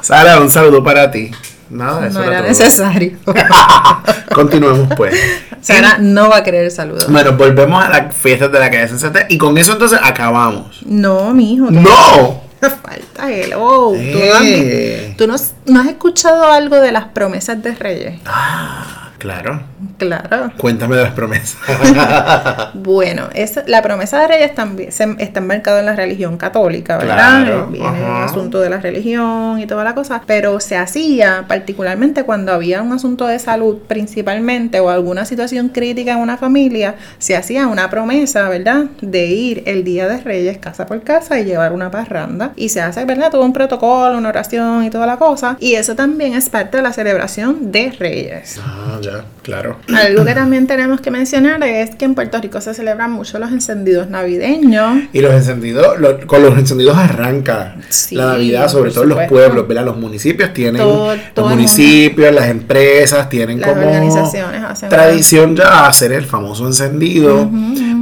Sara, 0.00 0.40
un 0.40 0.50
saludo 0.50 0.82
para 0.82 1.10
ti. 1.10 1.30
Nada, 1.70 2.06
eso 2.06 2.18
No 2.20 2.24
era 2.24 2.40
necesario. 2.40 3.18
Continuemos 4.34 4.88
pues. 4.96 5.14
Sara 5.60 5.98
no 5.98 6.30
va 6.30 6.38
a 6.38 6.42
querer 6.44 6.64
el 6.64 6.70
saludo. 6.70 7.04
Bueno, 7.08 7.32
volvemos 7.32 7.84
a 7.84 7.88
las 7.90 8.14
fiestas 8.14 8.50
de 8.50 8.58
la 8.58 8.70
calle 8.70 8.88
Sebastián 8.88 9.26
y 9.28 9.36
con 9.36 9.58
eso 9.58 9.72
entonces 9.72 9.98
acabamos. 10.02 10.78
No, 10.86 11.34
mijo. 11.34 11.66
¡No! 11.70 12.40
Falta. 12.60 13.26
¿Tú, 13.52 14.18
no 14.18 14.34
has, 14.34 14.42
Eh. 14.44 15.14
tú 15.18 15.26
no 15.26 15.34
has- 15.34 15.52
no 15.66 15.80
has 15.80 15.88
escuchado 15.88 16.50
algo 16.50 16.76
de 16.76 16.92
las 16.92 17.04
promesas 17.06 17.62
de 17.62 17.74
Reyes? 17.74 18.20
Ah, 18.24 19.07
claro. 19.18 19.60
Claro. 19.98 20.52
Cuéntame 20.56 20.96
de 20.96 21.02
las 21.04 21.12
promesas. 21.12 21.58
Bueno, 22.74 23.28
es, 23.34 23.60
la 23.66 23.82
promesa 23.82 24.20
de 24.20 24.28
Reyes 24.28 24.54
también 24.54 24.92
se, 24.92 25.04
está 25.18 25.40
enmarcado 25.40 25.78
en 25.78 25.86
la 25.86 25.94
religión 25.94 26.36
católica, 26.36 26.96
¿verdad? 26.96 27.44
Claro, 27.44 27.68
Eh, 27.68 27.72
Viene 27.72 27.98
el 27.98 28.22
asunto 28.24 28.60
de 28.60 28.70
la 28.70 28.78
religión 28.78 29.58
y 29.58 29.66
toda 29.66 29.84
la 29.84 29.94
cosa, 29.94 30.22
pero 30.26 30.60
se 30.60 30.76
hacía 30.76 31.44
particularmente 31.48 32.24
cuando 32.24 32.52
había 32.52 32.82
un 32.82 32.92
asunto 32.92 33.26
de 33.26 33.38
salud 33.38 33.78
principalmente 33.88 34.80
o 34.80 34.90
alguna 34.90 35.24
situación 35.24 35.68
crítica 35.68 36.12
en 36.12 36.18
una 36.18 36.36
familia, 36.36 36.94
se 37.18 37.36
hacía 37.36 37.66
una 37.66 37.90
promesa, 37.90 38.48
¿verdad? 38.48 38.86
De 39.00 39.26
ir 39.26 39.62
el 39.66 39.84
día 39.84 40.08
de 40.08 40.18
Reyes 40.18 40.58
casa 40.58 40.86
por 40.86 41.02
casa 41.02 41.38
y 41.38 41.44
llevar 41.44 41.72
una 41.72 41.90
parranda 41.90 42.52
y 42.56 42.68
se 42.68 42.80
hace, 42.80 43.04
¿verdad? 43.04 43.30
Todo 43.30 43.42
un 43.42 43.52
protocolo, 43.52 44.16
una 44.18 44.28
oración 44.28 44.84
y 44.84 44.90
toda 44.90 45.06
la 45.06 45.16
cosa 45.16 45.56
y 45.60 45.74
eso 45.74 45.94
también 45.94 46.34
es 46.34 46.48
parte 46.48 46.76
de 46.78 46.82
la 46.82 46.92
celebración 46.92 47.72
de 47.72 47.90
Reyes. 47.98 48.60
ah, 48.62 48.98
ya, 49.10 49.24
claro. 49.42 49.78
Algo 49.94 50.24
que 50.24 50.34
también 50.34 50.66
tenemos 50.66 51.00
que 51.00 51.10
mencionar 51.10 51.62
es 51.62 51.94
que 51.96 52.04
en 52.04 52.14
Puerto 52.14 52.40
Rico 52.40 52.60
se 52.60 52.74
celebran 52.74 53.10
mucho 53.12 53.38
los 53.38 53.50
encendidos 53.50 54.08
navideños. 54.10 55.04
Y 55.12 55.20
los 55.20 55.32
encendidos, 55.32 55.98
lo- 55.98 56.26
con 56.26 56.42
los 56.42 56.56
encendidos 56.58 56.96
arranca 56.96 57.76
Sí, 57.88 58.14
la 58.14 58.26
Navidad, 58.32 58.68
sobre 58.68 58.90
todo 58.90 59.04
en 59.04 59.08
los 59.10 59.16
supuesto. 59.18 59.34
pueblos, 59.34 59.68
¿verdad? 59.68 59.84
Los 59.84 59.96
municipios 59.96 60.52
tienen, 60.52 60.82
Todo- 60.82 61.14
los 61.14 61.34
todo 61.34 61.48
municipios, 61.48 62.34
las 62.34 62.48
empresas 62.48 63.28
tienen 63.28 63.60
Las 63.60 63.70
como 63.70 63.82
organizaciones 63.82 64.62
hacen 64.64 64.88
tradición 64.88 65.56
ya 65.56 65.86
hacer 65.86 66.12
el 66.12 66.24
famoso 66.24 66.66
encendido, 66.66 67.48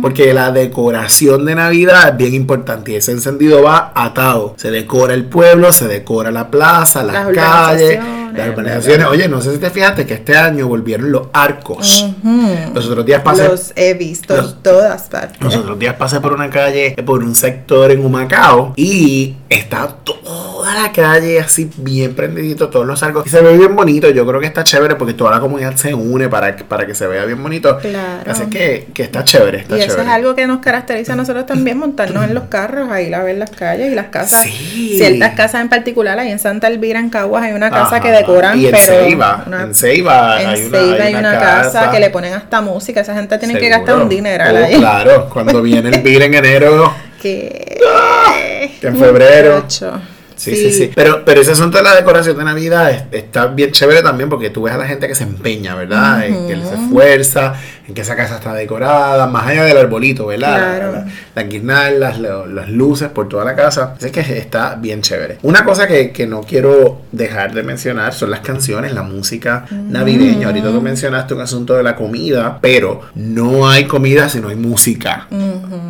porque 0.03 0.33
la 0.35 0.51
decoración 0.53 1.45
de 1.45 1.55
Navidad 1.55 2.09
es 2.11 2.17
bien 2.17 2.35
importante 2.35 2.93
y 2.93 2.97
ese 2.97 3.13
encendido 3.13 3.63
va 3.63 3.93
atado. 3.95 4.55
Se 4.57 4.71
decora 4.71 5.15
el 5.15 5.25
pueblo, 5.25 5.73
se 5.73 5.89
decora 5.89 6.31
la 6.31 6.51
plaza, 6.51 7.03
las, 7.03 7.27
Las 7.27 7.35
calles, 7.35 7.99
las 8.35 8.49
urbanizaciones. 8.51 9.07
Oye, 9.07 9.29
no 9.29 9.41
sé 9.41 9.53
si 9.53 9.59
te 9.59 9.71
fijaste 9.71 10.07
que 10.07 10.15
este 10.15 10.37
año 10.37 10.67
volvieron 10.69 11.11
los 11.11 11.29
arcos. 11.33 12.07
Los 12.75 12.87
otros 12.87 13.07
días 13.07 13.23
pasé. 13.23 13.49
Los 13.49 13.73
he 13.77 13.95
visto 13.95 14.37
Los- 14.37 14.53
en 14.53 14.63
todas 14.63 15.03
partes. 15.09 15.41
Los 15.41 15.57
otros 15.57 15.79
días 15.79 15.95
pasé 15.95 16.21
por 16.21 16.33
una 16.33 16.51
calle, 16.51 16.95
por 17.05 17.23
un 17.23 17.35
sector 17.35 17.91
en 17.91 18.05
Humacao 18.05 18.73
y 18.77 19.35
está 19.49 19.89
toda 20.05 20.75
la 20.75 20.91
calle 20.93 21.39
así 21.41 21.71
bien 21.77 22.15
prendidito, 22.15 22.69
todos 22.69 22.85
los 22.87 23.03
arcos. 23.03 23.27
Y 23.27 23.31
se 23.31 23.41
ve 23.41 23.57
bien 23.57 23.77
bonito, 23.77 24.11
yo 24.11 24.27
creo 24.27 24.41
que 24.41 24.47
está 24.47 24.65
chévere 24.65 24.97
porque 24.97 25.15
toda 25.15 25.31
la 25.31 25.41
comunidad 25.41 25.75
se 25.77 25.95
une 25.95 26.29
para, 26.29 26.57
que- 26.57 26.65
para 26.65 26.87
que 26.87 26.95
se 26.95 27.07
vea 27.07 27.25
bien 27.25 27.41
bonito. 27.43 27.79
Claro. 27.79 28.31
Así 28.31 28.47
que, 28.47 28.89
que 28.93 29.03
está 29.05 29.23
chévere, 29.25 29.59
está 29.59 29.77
Y 29.77 29.81
eso 29.81 29.91
chévere. 29.91 30.09
es 30.09 30.15
algo 30.15 30.35
que 30.35 30.47
nos 30.47 30.59
caracteriza 30.59 31.13
a 31.13 31.17
nosotros 31.17 31.47
también, 31.47 31.79
montarnos 31.79 32.25
en 32.25 32.35
los 32.35 32.45
carros, 32.45 32.91
a 32.91 33.01
ir 33.01 33.15
a 33.15 33.23
ver 33.23 33.37
las 33.39 33.51
calles 33.51 33.93
y 33.93 33.95
las 33.95 34.07
casas. 34.07 34.43
Sí. 34.45 34.95
Ciertas 34.99 35.35
casas 35.35 35.61
en 35.63 35.69
particular, 35.69 36.19
ahí 36.19 36.31
en 36.31 36.39
Santa 36.39 36.67
Elvira, 36.67 36.99
en 36.99 37.11
Caguas, 37.11 37.45
hay 37.45 37.53
una 37.53 37.71
casa 37.71 37.97
Ajá. 37.97 38.01
que 38.01 38.11
decoran, 38.11 38.59
Y 38.59 38.67
en 38.67 38.73
pero... 38.73 38.85
Ceiba, 38.85 39.45
una- 39.47 39.63
en 39.63 39.75
Ceiba 39.75 40.43
en 40.43 40.49
hay 40.49 40.65
una, 40.65 40.79
Ceiba 40.79 41.05
hay 41.05 41.15
una 41.15 41.33
casa, 41.39 41.73
casa 41.81 41.91
que 41.93 42.01
le 42.01 42.11
ponen 42.11 42.35
hasta 42.35 42.61
música. 42.61 43.01
Esa 43.03 43.15
gente 43.15 43.39
tiene 43.39 43.59
que 43.59 43.69
gastar 43.69 43.97
un 43.97 44.09
dineral 44.09 44.57
Oh, 44.57 44.65
ahí. 44.65 44.75
Claro, 44.77 45.29
cuando 45.33 45.63
viene 45.63 45.91
el 45.91 46.01
bill 46.03 46.23
en 46.23 46.35
enero, 46.35 46.93
Que... 47.23 47.79
en 48.83 48.97
febrero. 48.97 49.67
Sí, 50.37 50.55
sí, 50.55 50.73
sí. 50.73 50.91
Pero, 50.95 51.25
pero 51.25 51.41
ese 51.41 51.53
asunto 51.53 51.79
de 51.79 51.83
la 51.85 51.95
decoración 51.97 52.37
de 52.37 52.45
Navidad 52.45 52.91
es- 52.91 53.05
está 53.11 53.47
bien 53.47 53.73
chévere 53.73 54.03
también 54.03 54.29
porque 54.29 54.51
tú 54.51 54.63
ves 54.63 54.75
a 54.75 54.77
la 54.79 54.87
gente 54.87 55.09
que 55.09 55.15
se 55.15 55.25
empeña, 55.25 55.75
¿verdad? 55.75 56.27
En 56.27 56.47
que 56.47 56.55
se 56.57 56.75
esfuerza, 56.75 57.55
en 57.89 57.95
que 57.95 58.03
esa 58.03 58.17
casa 58.17 58.37
está 58.37 58.53
decorada, 58.53 59.27
más 59.27 59.47
allá 59.47 59.65
del 59.65 59.79
arbolito, 59.79 60.27
¿verdad? 60.27 60.57
Claro. 60.79 60.93
La- 60.93 60.99
la- 61.01 61.07
Las 61.35 61.49
guirnaldas, 61.49 62.19
las 62.21 62.69
luces 62.71 63.09
por 63.09 63.29
toda 63.29 63.45
la 63.45 63.55
casa. 63.55 63.95
Así 63.97 64.11
que 64.11 64.21
está 64.21 64.75
bien 64.75 65.03
chévere. 65.03 65.39
Una 65.43 65.65
cosa 65.65 65.87
que, 65.87 66.11
que 66.13 66.27
no 66.27 66.41
quiero 66.43 67.03
dejar 67.13 67.53
de 67.55 67.63
mencionar 67.63 68.13
son 68.15 68.31
las 68.31 68.41
canciones, 68.41 68.93
la 68.93 69.03
música 69.03 69.65
navideña. 69.71 70.47
Ahorita 70.49 70.69
tú 70.71 70.81
mencionaste 70.83 71.35
un 71.35 71.41
asunto 71.43 71.75
de 71.75 71.83
la 71.83 71.95
comida, 71.97 72.59
pero 72.61 73.03
no 73.15 73.69
hay 73.69 73.85
comida 73.85 74.29
si 74.29 74.41
no 74.41 74.49
hay 74.49 74.57
música. 74.57 75.27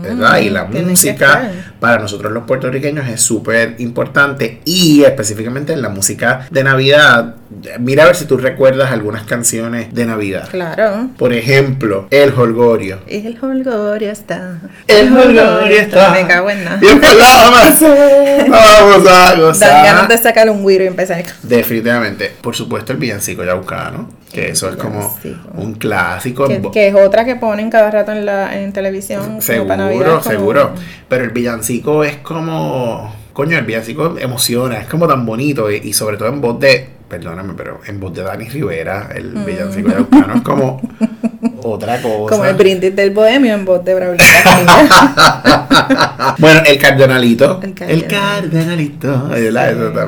¿Verdad? 0.03 0.39
Y 0.39 0.51
la 0.51 0.65
música 0.65 1.51
para 1.81 1.99
nosotros 1.99 2.33
los 2.33 2.45
puertorriqueños 2.45 3.07
es 3.09 3.21
súper 3.21 3.77
importante 3.79 4.36
y 4.65 5.05
específicamente 5.05 5.73
en 5.73 5.83
la 5.83 5.89
música 5.89 6.47
de 6.51 6.65
Navidad. 6.65 7.35
Mira 7.79 8.03
a 8.05 8.07
ver 8.07 8.17
si 8.17 8.25
tú 8.25 8.37
recuerdas 8.39 8.91
algunas 8.91 9.23
canciones 9.25 9.95
de 9.95 10.07
Navidad. 10.07 10.49
Claro. 10.51 11.09
Por 11.17 11.33
ejemplo, 11.33 12.07
El 12.11 12.33
Holgorio. 12.33 12.99
El 13.07 13.39
holgorio 13.41 14.11
está. 14.11 14.59
El 14.89 15.17
Holgorio 15.17 15.81
está. 15.81 16.11
Me 16.11 16.27
cago 16.27 16.51
en 16.51 16.65
nada. 16.65 16.77
Bien 16.79 17.01
Vamos 18.51 19.07
a 19.07 19.31
Dan 19.31 19.41
gozar. 19.41 19.85
ganas 19.85 20.09
de 20.09 20.19
sacar 20.19 20.51
un 20.51 20.63
güiro 20.63 20.85
y 20.85 20.87
empezar. 20.89 21.25
Definitivamente. 21.43 22.33
Por 22.41 22.55
supuesto, 22.57 22.93
el 22.93 22.99
villancico 22.99 23.45
Yaucano, 23.45 24.09
que 24.33 24.51
eso 24.51 24.69
es 24.69 24.77
como 24.77 25.17
un 25.55 25.75
clásico. 25.75 26.47
Que, 26.49 26.61
que 26.73 26.89
es 26.89 26.95
otra 26.95 27.25
que 27.25 27.37
ponen 27.37 27.71
cada 27.71 27.91
rato 27.91 28.13
en 28.13 28.27
la 28.27 28.57
en 28.61 28.73
televisión. 28.73 29.39
como 29.47 29.67
para 29.69 29.85
Navidad, 29.85 29.99
Seguro, 29.99 30.21
como- 30.21 30.31
seguro. 30.31 30.71
Pero 31.09 31.25
el 31.25 31.31
villancico 31.31 32.05
es 32.05 32.17
como. 32.19 33.15
Coño, 33.37 33.59
el 33.59 33.67
villancico 33.67 34.17
emociona, 34.19 34.79
es 34.79 34.87
como 34.87 35.07
tan 35.07 35.27
bonito. 35.27 35.71
Y, 35.71 35.77
y 35.85 35.93
sobre 35.93 36.17
todo 36.17 36.29
en 36.29 36.41
voz 36.41 36.59
de. 36.59 36.89
Perdóname, 37.07 37.53
pero 37.55 37.81
en 37.85 38.01
voz 38.01 38.15
de 38.15 38.23
Dani 38.23 38.49
Rivera, 38.49 39.11
el 39.15 39.33
villancico 39.45 39.91
yaucano 39.91 40.37
es 40.37 40.41
como 40.41 40.81
otra 41.71 42.01
cosa. 42.01 42.31
Como 42.37 42.45
el 42.45 42.55
brindis 42.57 42.95
del 42.95 43.11
bohemio 43.11 43.55
en 43.55 43.65
voz 43.65 43.85
de 43.85 43.95
Braulio. 43.95 44.25
Bueno, 46.39 46.61
el 46.67 46.79
cardenalito. 46.79 47.61
El 47.63 47.69
El 47.89 48.07
cardenal. 48.07 48.41
cardenalito. 48.51 49.31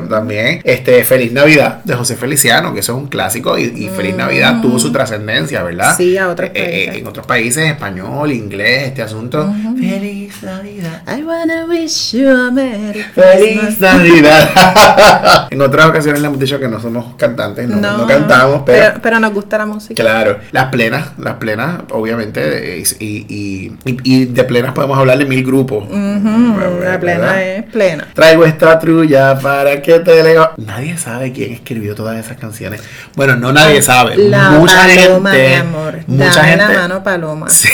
también. 0.08 0.60
Este, 0.64 1.04
Feliz 1.04 1.32
Navidad 1.32 1.82
de 1.84 1.94
José 1.94 2.16
Feliciano, 2.16 2.74
que 2.74 2.80
eso 2.80 2.92
es 2.92 2.98
un 2.98 3.06
clásico. 3.08 3.56
Y, 3.58 3.64
y 3.64 3.88
Feliz 3.88 4.14
Navidad 4.16 4.60
tuvo 4.60 4.78
su 4.78 4.90
trascendencia, 4.92 5.62
¿verdad? 5.62 5.94
Mm. 5.94 5.96
Sí, 5.96 6.18
a 6.18 6.28
otros 6.28 6.50
Eh, 6.50 6.52
eh, 6.54 6.60
países. 6.86 7.00
en 7.00 7.06
otros 7.06 7.26
países, 7.26 7.70
español, 7.70 8.32
inglés, 8.32 8.88
este 8.88 9.02
asunto. 9.02 9.52
Feliz 9.78 10.42
Navidad. 10.42 11.02
I 11.06 11.22
wanna 11.22 11.64
wish 11.66 12.12
you 12.16 12.28
a 12.30 12.50
Merry 12.50 13.02
Feliz. 13.14 13.80
Navidad. 13.80 15.46
en 15.50 15.62
otras 15.62 15.86
ocasiones 15.86 16.20
le 16.20 16.26
hemos 16.28 16.38
dicho 16.40 16.58
que 16.58 16.68
no 16.68 16.80
somos 16.80 17.14
cantantes, 17.16 17.68
no, 17.68 17.98
no 17.98 18.06
cantamos, 18.06 18.62
pero, 18.66 18.98
pero 19.02 19.20
nos 19.20 19.32
gusta 19.32 19.58
la 19.58 19.66
música. 19.66 19.94
Claro, 20.02 20.38
las 20.52 20.66
plenas, 20.66 21.08
las 21.18 21.34
plenas, 21.34 21.47
obviamente, 21.90 22.82
y, 23.00 23.04
y, 23.04 23.72
y- 23.84 23.98
y 24.04 24.24
de 24.26 24.44
plenas 24.44 24.72
podemos 24.72 24.98
hablar 24.98 25.18
de 25.18 25.24
mil 25.24 25.44
grupos. 25.44 25.84
Ujú, 25.88 26.56
la 26.82 26.98
plena 27.00 27.42
es 27.42 27.64
plena. 27.64 28.08
Traigo 28.14 28.44
esta 28.44 28.78
trulla 28.78 29.38
para 29.38 29.80
que 29.82 30.00
te 30.00 30.22
leo. 30.22 30.50
Nadie 30.56 30.96
sabe 30.98 31.32
quién 31.32 31.52
escribió 31.52 31.94
todas 31.94 32.18
esas 32.24 32.36
canciones. 32.36 32.82
Bueno, 33.14 33.36
no 33.36 33.52
nadie 33.52 33.82
sabe. 33.82 34.16
La 34.16 34.50
mucha 34.50 34.74
paloma, 34.86 35.30
gente. 35.32 35.48
mi 35.48 35.54
amor. 35.54 35.94
Mucha 36.06 36.34
Dame 36.36 36.48
gente. 36.48 36.64
la 36.74 36.80
mano, 36.80 37.02
paloma. 37.02 37.46
Sí. 37.58 37.68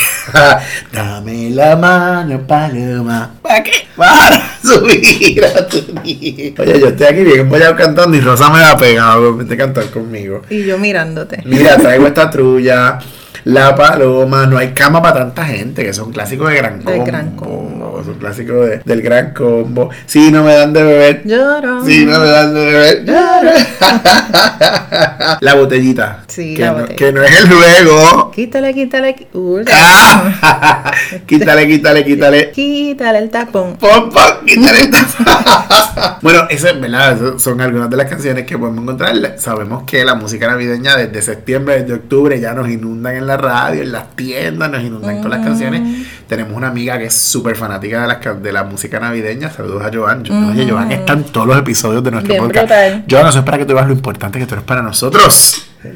Dame 0.93 1.51
la 1.51 1.77
mano, 1.77 2.47
paloma. 2.47 3.31
¿Para 3.43 3.63
qué? 3.63 3.73
Para 3.97 4.59
subir 4.63 5.45
a 5.45 5.67
tu 5.69 5.79
nido. 6.03 6.63
Oye, 6.63 6.81
yo 6.81 6.89
estoy 6.89 7.07
aquí 7.07 7.23
bien 7.23 7.49
voy 7.49 7.61
cantando 7.77 8.17
y 8.17 8.21
Rosa 8.21 8.49
me 8.51 8.63
ha 8.65 8.77
pegado. 8.77 9.37
Vente 9.37 9.55
a 9.55 9.57
cantar 9.57 9.87
conmigo. 9.87 10.43
Y 10.51 10.65
yo 10.65 10.79
mirándote. 10.79 11.43
Mira, 11.45 11.77
traigo 11.77 12.07
esta 12.07 12.31
trulla. 12.31 12.99
La 13.45 13.75
paloma, 13.75 14.47
no 14.47 14.57
hay 14.57 14.69
cama 14.73 15.03
para 15.03 15.19
tanta 15.21 15.45
gente, 15.45 15.85
que 15.85 15.93
son 15.93 16.13
clásicos 16.13 16.49
de 16.51 16.57
gran 16.57 16.79
Del 16.79 16.85
combo. 16.97 17.05
Gran 17.05 17.37
Combo. 17.37 18.03
Son 18.05 18.15
clásicos 18.15 18.67
de- 18.69 18.79
del 18.85 19.03
gran 19.03 19.33
combo. 19.35 19.91
Si 20.07 20.31
no 20.33 20.43
me 20.45 20.55
dan 20.55 20.73
de 20.73 20.83
beber, 20.83 21.23
Lloro. 21.27 21.85
si 21.85 22.07
no 22.07 22.19
me 22.21 22.27
dan 22.27 22.55
de 22.55 22.65
beber, 22.65 23.05
la 25.41 25.55
botellita. 25.55 26.25
Sí, 26.29 26.55
que, 26.55 26.63
la 26.63 26.73
no, 26.73 26.79
botella. 26.81 26.97
que 26.97 27.13
no 27.13 27.23
es 27.23 27.39
el 27.41 27.49
juego. 27.53 28.31
Quítale, 28.33 28.75
quítale. 28.75 29.29
Uy, 29.33 29.65
Ah, 29.73 30.91
quítale, 31.27 31.67
quítale, 31.67 32.05
quítale. 32.05 32.51
Quítale 32.53 33.19
el 33.19 33.31
tapón. 33.31 33.77
Pom, 33.77 34.11
pom, 34.11 34.45
quítale 34.47 34.81
esta. 34.81 36.19
bueno, 36.23 36.47
eso 36.51 36.69
es 36.69 36.81
verdad, 36.81 37.13
eso 37.15 37.39
son 37.39 37.61
algunas 37.61 37.91
de 37.91 37.97
las 37.97 38.07
canciones 38.09 38.45
que 38.47 38.59
podemos 38.59 38.83
encontrar. 38.83 39.15
Sabemos 39.39 39.85
que 39.85 40.05
la 40.05 40.15
música 40.15 40.47
navideña 40.49 40.97
desde 40.97 41.23
septiembre, 41.23 41.81
desde 41.83 41.95
octubre 41.95 42.39
ya 42.41 42.53
nos 42.55 42.69
inundan 42.69 43.17
en 43.17 43.27
la 43.27 43.37
radio, 43.37 43.83
en 43.83 43.93
las 43.93 44.15
tiendas, 44.17 44.71
nos 44.71 44.83
inundan 44.83 45.21
con 45.21 45.31
las 45.31 45.45
canciones. 45.45 45.83
Tenemos 46.29 46.57
una 46.57 46.69
amiga 46.69 46.99
que 46.99 47.07
es 47.07 47.15
súper 47.15 47.55
fanática 47.57 48.03
de, 48.03 48.09
las, 48.09 48.43
de 48.43 48.53
la 48.53 48.65
música 48.65 48.99
navideña. 48.99 49.51
Saludos 49.51 49.83
a 49.85 49.91
Joan. 49.93 50.25
Yo- 50.25 50.35
Oye, 50.35 50.69
Joan 50.69 50.91
está 50.93 51.13
en 51.13 51.25
todos 51.25 51.47
los 51.47 51.59
episodios 51.59 52.03
de 52.03 52.11
nuestro 52.11 52.33
Bien 52.33 52.45
podcast. 52.45 52.67
brutal. 52.67 53.05
Joan, 53.11 53.27
eso 53.29 53.39
es 53.39 53.45
para 53.45 53.59
que 53.59 53.65
tú 53.67 53.75
veas 53.75 53.87
lo 53.87 53.93
importante 53.93 54.39
que 54.39 54.47
tú 54.47 54.55
eres 54.55 54.65
para 54.65 54.83
nosotros. 54.83 54.95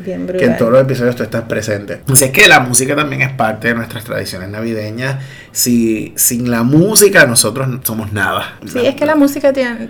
Bien 0.04 0.26
Que 0.26 0.44
en 0.44 0.58
todos 0.58 0.70
los 0.70 0.82
episodios 0.82 1.16
tú 1.16 1.22
estás 1.22 1.44
presente. 1.44 2.00
Así 2.12 2.24
es 2.24 2.30
que 2.30 2.46
la 2.46 2.60
música 2.60 2.94
también 2.94 3.22
es 3.22 3.32
parte 3.32 3.68
de 3.68 3.74
nuestras 3.74 4.04
tradiciones 4.04 4.50
navideñas. 4.50 5.16
Si, 5.50 6.12
sin 6.14 6.50
la 6.50 6.62
música 6.62 7.24
nosotros 7.26 7.68
no 7.68 7.80
somos 7.82 8.12
nada. 8.12 8.58
Sí, 8.70 8.80
es 8.84 8.94
que 8.96 9.06
la 9.06 9.16
música 9.16 9.50
tiene, 9.54 9.88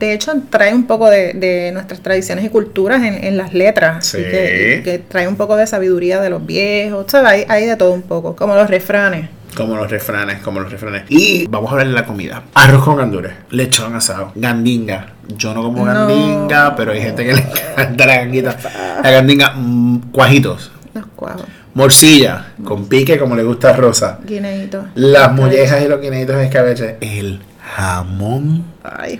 de 0.00 0.12
hecho 0.14 0.32
trae 0.48 0.72
un 0.74 0.86
poco 0.86 1.10
de, 1.10 1.34
de 1.34 1.72
nuestras 1.72 2.00
tradiciones 2.00 2.42
y 2.44 2.48
culturas 2.48 3.02
en, 3.02 3.22
en 3.22 3.36
las 3.36 3.52
letras, 3.52 4.06
Sí. 4.06 4.16
que 4.18 5.02
trae 5.08 5.28
un 5.28 5.36
poco 5.36 5.56
de 5.56 5.66
sabiduría 5.66 6.22
de 6.22 6.30
los 6.30 6.44
viejos, 6.46 7.04
¿sabes? 7.08 7.30
Hay, 7.30 7.44
hay 7.48 7.66
de 7.66 7.76
todo 7.76 7.92
un 7.92 8.02
poco, 8.02 8.34
como 8.34 8.54
los 8.54 8.70
refranes. 8.70 9.28
Como 9.56 9.76
los 9.76 9.90
refranes, 9.90 10.40
como 10.42 10.60
los 10.60 10.70
refranes. 10.70 11.04
Y 11.08 11.46
vamos 11.48 11.68
a 11.68 11.72
hablar 11.72 11.86
de 11.88 11.92
la 11.94 12.04
comida. 12.04 12.42
Arroz 12.54 12.84
con 12.84 12.96
gandules, 12.96 13.32
lechón 13.50 13.94
asado, 13.94 14.32
gandinga. 14.34 15.06
Yo 15.36 15.54
no 15.54 15.62
como 15.62 15.84
No. 15.86 15.92
gandinga, 15.92 16.74
pero 16.76 16.92
hay 16.92 17.00
gente 17.02 17.24
que 17.24 17.32
le 17.34 17.40
encanta 17.72 18.06
la 18.06 18.16
ganguita. 18.16 18.56
La 19.02 19.10
gandinga, 19.10 19.52
mm, 19.56 20.10
cuajitos, 20.10 20.70
Los 20.92 21.06
cuajos. 21.14 21.44
morcilla, 21.74 22.46
con 22.64 22.86
pique 22.88 23.18
como 23.18 23.36
le 23.36 23.42
gusta 23.44 23.70
a 23.70 23.72
Rosa. 23.74 24.18
Guineíto. 24.24 24.84
Las 24.94 25.32
mollejas 25.32 25.82
y 25.82 25.88
los 25.88 26.00
guineitos 26.00 26.36
de 26.36 26.44
escabeche. 26.44 26.96
El 27.00 27.40
jamón 27.76 28.64
Ay, 28.82 29.18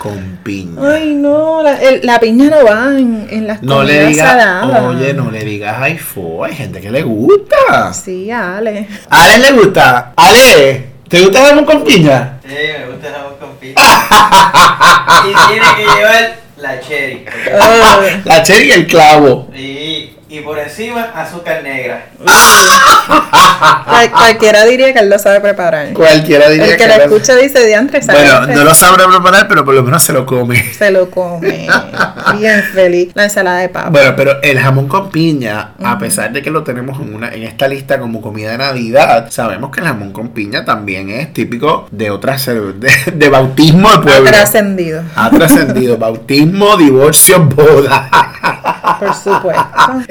con 0.00 0.38
piña. 0.42 0.80
Ay, 0.94 1.14
no, 1.14 1.62
la, 1.62 1.74
el- 1.82 2.00
la 2.06 2.18
piña 2.18 2.46
no 2.48 2.64
va 2.64 2.86
en, 2.98 3.28
en 3.30 3.46
las 3.46 3.62
No 3.62 3.82
le 3.82 4.06
digas, 4.06 4.28
saladas. 4.28 4.82
oye, 4.82 5.12
no 5.12 5.30
le 5.30 5.44
digas 5.44 5.76
ay 5.78 5.98
fo, 5.98 6.42
hay 6.42 6.54
gente 6.54 6.80
que 6.80 6.90
le 6.90 7.02
gusta. 7.02 7.92
Sí, 7.92 8.30
Ale. 8.30 8.88
A 9.10 9.24
Ale 9.24 9.38
le 9.38 9.52
gusta. 9.52 10.14
Ale, 10.16 10.86
¿te 11.06 11.20
gusta 11.20 11.40
el 11.42 11.46
jamón 11.50 11.64
con 11.66 11.84
piña? 11.84 12.38
Sí, 12.42 12.48
me 12.78 12.86
gusta 12.92 13.08
el 13.08 13.14
jamón 13.14 13.34
con 13.38 13.50
pizza. 13.56 13.82
y 15.28 15.52
tiene 15.52 15.66
que 15.76 15.82
llevar 15.98 16.36
la 16.56 16.80
cherry. 16.80 17.24
porque- 17.26 17.52
Ay, 17.60 18.22
La 18.24 18.42
cherry 18.42 18.68
y 18.68 18.72
el 18.72 18.86
clavo. 18.86 19.50
Y, 19.54 20.12
y 20.30 20.40
por 20.40 20.58
encima 20.58 21.10
azúcar 21.14 21.62
negra. 21.64 22.06
cual- 23.84 24.10
cualquiera 24.10 24.64
diría 24.64 24.92
que 24.92 25.00
él 25.00 25.10
lo 25.10 25.18
sabe 25.18 25.40
preparar. 25.40 25.92
Cualquiera 25.92 26.48
diría 26.48 26.66
El 26.72 26.76
que 26.76 26.86
lo- 26.86 26.96
lo 26.96 27.02
escucha 27.04 27.34
dice 27.36 27.66
diantre, 27.66 28.00
¿sabe? 28.02 28.20
Bueno, 28.20 28.46
no 28.46 28.64
lo 28.64 28.74
sabrá 28.74 29.08
preparar, 29.08 29.48
pero 29.48 29.64
por 29.64 29.74
lo 29.74 29.82
menos 29.82 30.02
se 30.02 30.12
lo 30.12 30.24
come. 30.26 30.62
Se 30.72 30.90
lo 30.90 31.10
come. 31.10 31.66
Bien 32.38 32.62
feliz. 32.62 33.10
La 33.14 33.24
ensalada 33.24 33.58
de 33.58 33.68
papa. 33.68 33.90
Bueno, 33.90 34.14
pero 34.16 34.40
el 34.42 34.58
jamón 34.60 34.86
con 34.88 35.10
piña, 35.10 35.72
a 35.82 35.98
pesar 35.98 36.32
de 36.32 36.42
que 36.42 36.50
lo 36.50 36.62
tenemos 36.62 37.00
en 37.00 37.14
una 37.14 37.28
en 37.34 37.42
esta 37.42 37.66
lista 37.68 37.98
como 37.98 38.20
comida 38.20 38.52
de 38.52 38.58
Navidad, 38.58 39.26
sabemos 39.30 39.70
que 39.70 39.80
el 39.80 39.86
jamón 39.86 40.12
con 40.12 40.28
piña 40.28 40.64
también 40.64 41.10
es 41.10 41.32
típico 41.32 41.88
de 41.90 42.10
otras 42.10 42.46
de, 42.46 42.90
de 43.12 43.28
bautismo 43.28 43.88
de 43.90 43.96
ha 43.96 44.00
pueblo. 44.00 44.30
trascendido. 44.30 45.02
Ha 45.16 45.30
trascendido 45.30 45.98
bautismo, 45.98 46.76
divorcio, 46.76 47.40
boda. 47.44 48.08
Por 48.98 49.14
supuesto. 49.14 49.64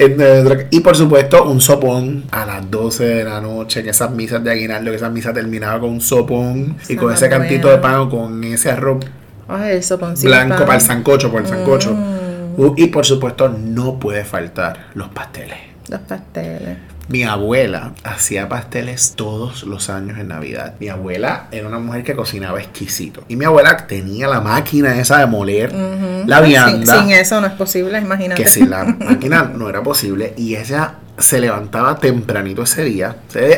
Y 0.72 0.80
por 0.82 0.96
supuesto, 0.96 1.44
un 1.44 1.62
sopón 1.62 2.24
a 2.32 2.46
las 2.46 2.70
12 2.70 3.04
de 3.06 3.24
la 3.24 3.42
noche, 3.42 3.82
en 3.82 3.90
esas 3.90 4.12
misas 4.12 4.44
de 4.44 4.52
aguinaldo, 4.52 4.92
que 4.92 4.98
esa 4.98 5.10
misa 5.10 5.34
terminaba 5.34 5.80
con 5.80 5.90
un 5.92 6.02
sopón 6.02 6.78
y 6.88 6.96
con 6.96 7.14
ese 7.14 7.28
buena. 7.28 7.40
cantito 7.46 7.70
de 7.70 7.78
pan 7.78 7.96
o 7.96 8.10
con 8.10 8.44
ese 8.44 8.72
arroz 8.72 9.06
Ay, 9.48 9.78
el 9.78 9.84
soponcito. 9.84 10.28
blanco 10.30 10.64
para 10.66 10.76
el 10.76 10.82
sancocho, 10.82 11.32
por 11.32 11.42
el 11.42 11.48
sancocho. 11.48 11.94
Mm. 11.94 12.20
Uh, 12.58 12.74
Y 12.78 12.88
por 12.88 13.06
supuesto, 13.06 13.50
no 13.50 14.00
puede 14.00 14.24
faltar 14.26 14.88
los 14.94 15.10
pasteles. 15.10 15.58
Los 15.90 16.02
pasteles. 16.02 16.78
Mi 17.10 17.24
abuela 17.24 17.94
hacía 18.04 18.48
pasteles 18.48 19.14
todos 19.16 19.64
los 19.64 19.90
años 19.90 20.20
en 20.20 20.28
Navidad. 20.28 20.76
Mi 20.80 20.90
abuela 20.90 21.48
era 21.52 21.68
una 21.68 21.80
mujer 21.80 22.04
que 22.04 22.16
cocinaba 22.16 22.60
exquisito. 22.60 23.24
Y 23.28 23.36
mi 23.36 23.46
abuela 23.46 23.88
tenía 23.88 24.28
la 24.28 24.42
máquina 24.42 24.96
esa 25.00 25.18
de 25.18 25.26
moler 25.26 25.74
la 25.74 26.38
Sin, 26.38 26.48
vianda. 26.50 27.02
sin 27.02 27.12
eso 27.12 27.42
no 27.42 27.48
es 27.48 27.54
posible, 27.54 27.98
imagínate. 27.98 28.44
que 28.44 28.48
si 28.48 28.64
la 28.64 28.84
máquina 28.86 29.52
no 29.56 29.68
era 29.70 29.82
posible 29.82 30.36
y 30.38 30.56
ella 30.56 30.94
se 31.18 31.40
levantaba 31.40 31.98
tempranito 31.98 32.62
ese 32.62 32.84
día. 32.84 33.16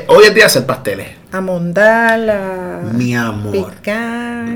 Hoy 0.08 0.26
en 0.28 0.34
día 0.34 0.46
hacer 0.46 0.66
pasteles. 0.66 1.10
Amondala. 1.34 2.80
Mi 2.94 3.16
amor. 3.16 3.74
Picar. 3.74 4.48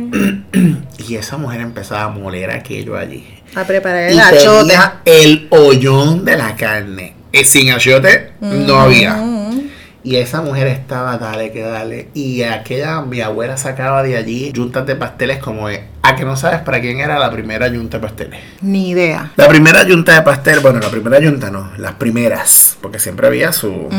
Y 1.08 1.16
esa 1.16 1.36
mujer 1.38 1.60
empezaba 1.60 2.04
a 2.04 2.10
moler 2.10 2.50
aquello 2.50 2.96
allí. 2.96 3.28
A 3.56 3.66
preparar 3.66 4.12
Y 4.12 4.18
el 4.18 4.30
tenía 4.30 5.02
el 5.04 5.48
hoyón 5.52 6.24
de 6.24 6.38
la 6.38 6.56
carne. 6.56 7.15
Eh, 7.36 7.44
Sin 7.44 7.70
achiote 7.70 8.32
no 8.40 8.80
había. 8.80 9.16
Mm. 9.16 9.70
Y 10.06 10.16
esa 10.16 10.42
mujer 10.42 10.68
estaba 10.68 11.18
dale 11.18 11.52
que 11.52 11.64
dale. 11.64 12.08
Y 12.14 12.44
aquella, 12.44 13.02
mi 13.02 13.20
abuela 13.20 13.58
sacaba 13.58 14.04
de 14.04 14.16
allí 14.16 14.54
yuntas 14.54 14.86
de 14.86 14.96
pasteles 14.96 15.40
como 15.40 15.68
de, 15.68 15.84
a 16.02 16.16
que 16.16 16.24
no 16.24 16.38
sabes 16.38 16.62
para 16.62 16.80
quién 16.80 17.02
era 17.02 17.20
la 17.20 17.30
primera 17.32 17.68
yunta 17.68 17.98
de 17.98 18.08
pasteles. 18.08 18.40
Ni 18.62 18.92
idea. 18.92 19.34
La 19.36 19.50
primera 19.50 19.84
yunta 19.84 20.14
de 20.14 20.22
pastel, 20.22 20.62
bueno, 20.62 20.80
la 20.80 20.90
primera 20.90 21.20
yunta 21.20 21.52
no, 21.52 21.72
las 21.78 21.96
primeras, 21.96 22.78
porque 22.82 23.00
siempre 23.00 23.28
había 23.28 23.52
su 23.52 23.90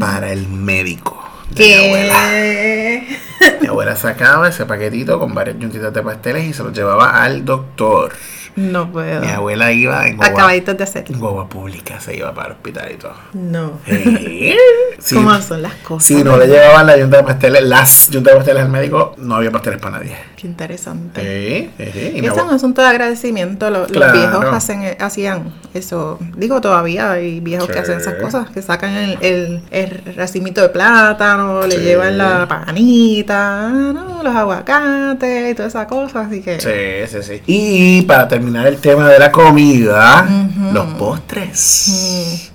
para 0.00 0.32
el 0.32 0.48
médico. 0.48 1.22
de 1.50 1.64
Mi 1.64 1.74
abuela. 1.74 2.30
¿Qué? 2.30 3.18
Mi 3.60 3.66
abuela 3.66 3.96
sacaba 3.96 4.48
ese 4.48 4.64
paquetito 4.64 5.18
con 5.18 5.34
varias 5.34 5.58
yuntitas 5.58 5.92
de 5.92 6.02
pasteles 6.02 6.44
y 6.44 6.52
se 6.54 6.62
los 6.62 6.72
llevaba 6.72 7.22
al 7.22 7.44
doctor. 7.44 8.12
No 8.56 8.90
puedo. 8.92 9.20
Mi 9.22 9.28
abuela 9.28 9.72
iba 9.72 10.06
en 10.06 10.16
guagua, 10.16 10.34
Acabaditos 10.34 10.76
de 10.76 10.84
hacer. 10.84 11.04
guagua 11.16 11.48
pública, 11.48 11.98
se 12.00 12.16
iba 12.16 12.32
para 12.34 12.48
el 12.48 12.52
hospital 12.52 12.90
y 12.92 12.96
todo. 12.96 13.14
No. 13.32 13.80
Eh, 13.86 14.54
sí. 14.98 15.14
¿Cómo 15.14 15.40
son 15.40 15.62
las 15.62 15.74
cosas? 15.76 16.06
Si 16.06 16.22
no 16.22 16.36
le 16.36 16.46
llevaban 16.48 16.86
la 16.86 16.98
yunta 16.98 17.16
de 17.18 17.22
pasteles, 17.24 17.62
las 17.64 18.10
yuntas 18.10 18.32
de 18.34 18.36
pasteles 18.38 18.62
al 18.64 18.68
médico, 18.70 19.14
no 19.18 19.36
había 19.36 19.50
pasteles 19.50 19.80
para 19.80 19.98
nadie. 19.98 20.16
Qué 20.36 20.46
interesante. 20.48 21.20
Eh, 21.22 21.70
eh, 21.78 22.20
y 22.22 22.26
es 22.26 22.32
un 22.32 22.50
asunto 22.50 22.82
de 22.82 22.88
agradecimiento. 22.88 23.70
Lo- 23.70 23.80
Los, 23.82 23.90
Claro. 23.92 24.12
viejos 24.18 24.44
hacen, 24.52 24.82
eh, 24.82 24.96
hacían 25.00 25.52
eso. 25.72 26.18
Digo, 26.36 26.60
todavía 26.60 27.12
hay 27.12 27.40
viejos 27.40 27.68
que 27.68 27.74
Sí. 27.74 27.78
hacen 27.78 27.98
esas 28.00 28.14
cosas. 28.14 28.50
Que 28.50 28.60
sacan 28.60 28.90
el, 28.90 29.18
el, 29.22 29.62
el 29.70 30.14
racimito 30.16 30.60
de 30.60 30.68
plátano, 30.68 31.66
le 31.66 31.76
Sí. 31.76 31.82
llevan 31.82 32.18
la 32.18 32.46
panita, 32.48 33.68
¿no? 33.70 34.22
los 34.22 34.34
aguacates 34.36 35.50
y 35.52 35.54
todas 35.54 35.72
esas 35.72 35.86
cosas. 35.86 36.26
Así 36.26 36.42
que. 36.42 36.60
Sí, 36.60 37.16
sí, 37.16 37.22
sí. 37.22 37.42
Y 37.46 38.02
para 38.02 38.28
terminar 38.28 38.41
el 38.48 38.78
tema 38.78 39.08
de 39.08 39.18
la 39.18 39.30
comida, 39.30 40.26
los 40.72 40.94
postres. 40.94 42.50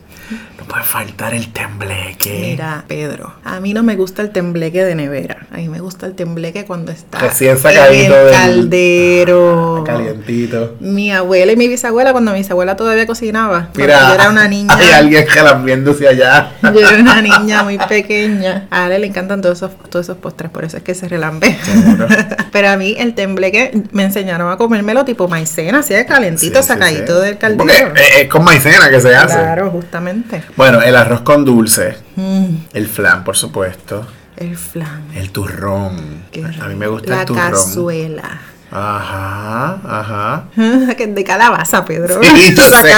Puede 0.68 0.84
faltar 0.84 1.34
el 1.34 1.52
tembleque. 1.54 2.40
Mira, 2.42 2.84
Pedro, 2.88 3.34
a 3.44 3.60
mí 3.60 3.74
no 3.74 3.84
me 3.84 3.96
gusta 3.96 4.22
el 4.22 4.32
tembleque 4.32 4.84
de 4.84 4.96
nevera. 4.96 5.48
A 5.52 5.58
mí 5.58 5.70
me 5.70 5.80
gusta 5.80 6.06
el 6.06 6.14
tembleque 6.14 6.66
cuando 6.66 6.92
está 6.92 7.20
Recién 7.20 7.58
sacadito 7.58 8.16
el 8.18 8.26
del- 8.26 8.34
caldero. 8.34 9.84
Calientito. 9.86 10.76
Mi 10.80 11.12
abuela 11.12 11.52
y 11.52 11.56
mi 11.56 11.68
bisabuela, 11.68 12.12
cuando 12.12 12.32
mi 12.34 12.40
bisabuela 12.40 12.76
todavía 12.76 13.06
cocinaba, 13.08 13.70
Mira, 13.76 14.10
yo 14.10 14.14
era 14.16 14.30
una 14.30 14.48
niña. 14.50 14.76
hay 14.76 14.92
alguien 14.92 15.26
jalambiéndose 15.26 16.08
allá. 16.08 16.52
Yo 16.62 16.80
era 16.80 16.98
una 17.00 17.22
niña 17.22 17.64
muy 17.64 17.78
pequeña. 17.78 18.68
A 18.70 18.86
Ale 18.86 19.00
le 19.00 19.08
encantan 19.08 19.42
todos 19.42 19.58
esos, 19.60 19.72
todos 19.90 20.06
esos 20.06 20.18
postres, 20.18 20.52
por 20.52 20.66
eso 20.66 20.78
es 20.78 20.84
que 20.84 20.94
se 20.96 21.08
relambe. 21.08 21.58
Pero 22.52 22.70
a 22.70 22.78
mí 22.78 22.96
el 22.98 23.14
tembleque 23.16 23.72
me 23.92 24.04
enseñaron 24.04 24.52
a 24.52 24.58
comérmelo 24.58 25.06
tipo 25.06 25.28
maicena, 25.28 25.80
así 25.80 25.94
de 25.94 26.06
calentito, 26.06 26.62
Sí, 26.62 26.68
sacadito 26.68 27.20
sí. 27.20 27.26
del 27.26 27.38
caldero. 27.38 27.58
Porque 27.90 28.22
es 28.22 28.28
con 28.28 28.44
maicena 28.44 28.90
que 28.90 29.00
se 29.00 29.16
hace. 29.16 29.36
Claro, 29.38 29.70
justamente. 29.72 30.44
Bueno, 30.58 30.82
el 30.82 30.96
arroz 30.96 31.22
con 31.22 31.46
dulce, 31.46 31.98
Mm, 32.16 32.56
el 32.74 32.88
flan, 32.88 33.24
por 33.24 33.38
supuesto, 33.38 34.06
el 34.36 34.58
flan. 34.58 35.04
el 35.16 35.30
turrón. 35.32 36.24
Qué 36.32 36.44
A 36.44 36.66
mí 36.68 36.76
me 36.76 36.88
gusta 36.88 37.12
La 37.12 37.20
el 37.22 37.26
turrón. 37.28 37.52
cazuela. 37.52 38.42
Ajá, 38.72 39.78
ajá. 39.88 40.44
que 40.98 41.04
es 41.04 41.16
de 41.16 41.24
calabaza, 41.24 41.86
Pedro. 41.86 42.20
Sí, 42.22 42.56
yo 42.56 42.64
sé 42.70 42.84
que 42.84 42.94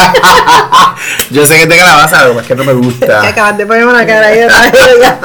yo 1.34 1.46
sé 1.46 1.58
que 1.60 1.66
te 1.66 1.76
calabaza, 1.76 2.24
pero 2.26 2.40
es 2.40 2.46
que 2.46 2.54
no 2.56 2.64
me 2.64 2.72
Que 2.72 2.78
gusta. 2.78 3.28
acabas 3.28 3.58
de 3.58 3.66
ponerme 3.66 3.90
una 3.92 4.06
cara 4.06 4.28
ahí 4.28 4.38
de 4.38 4.46
tragedia. 4.46 5.18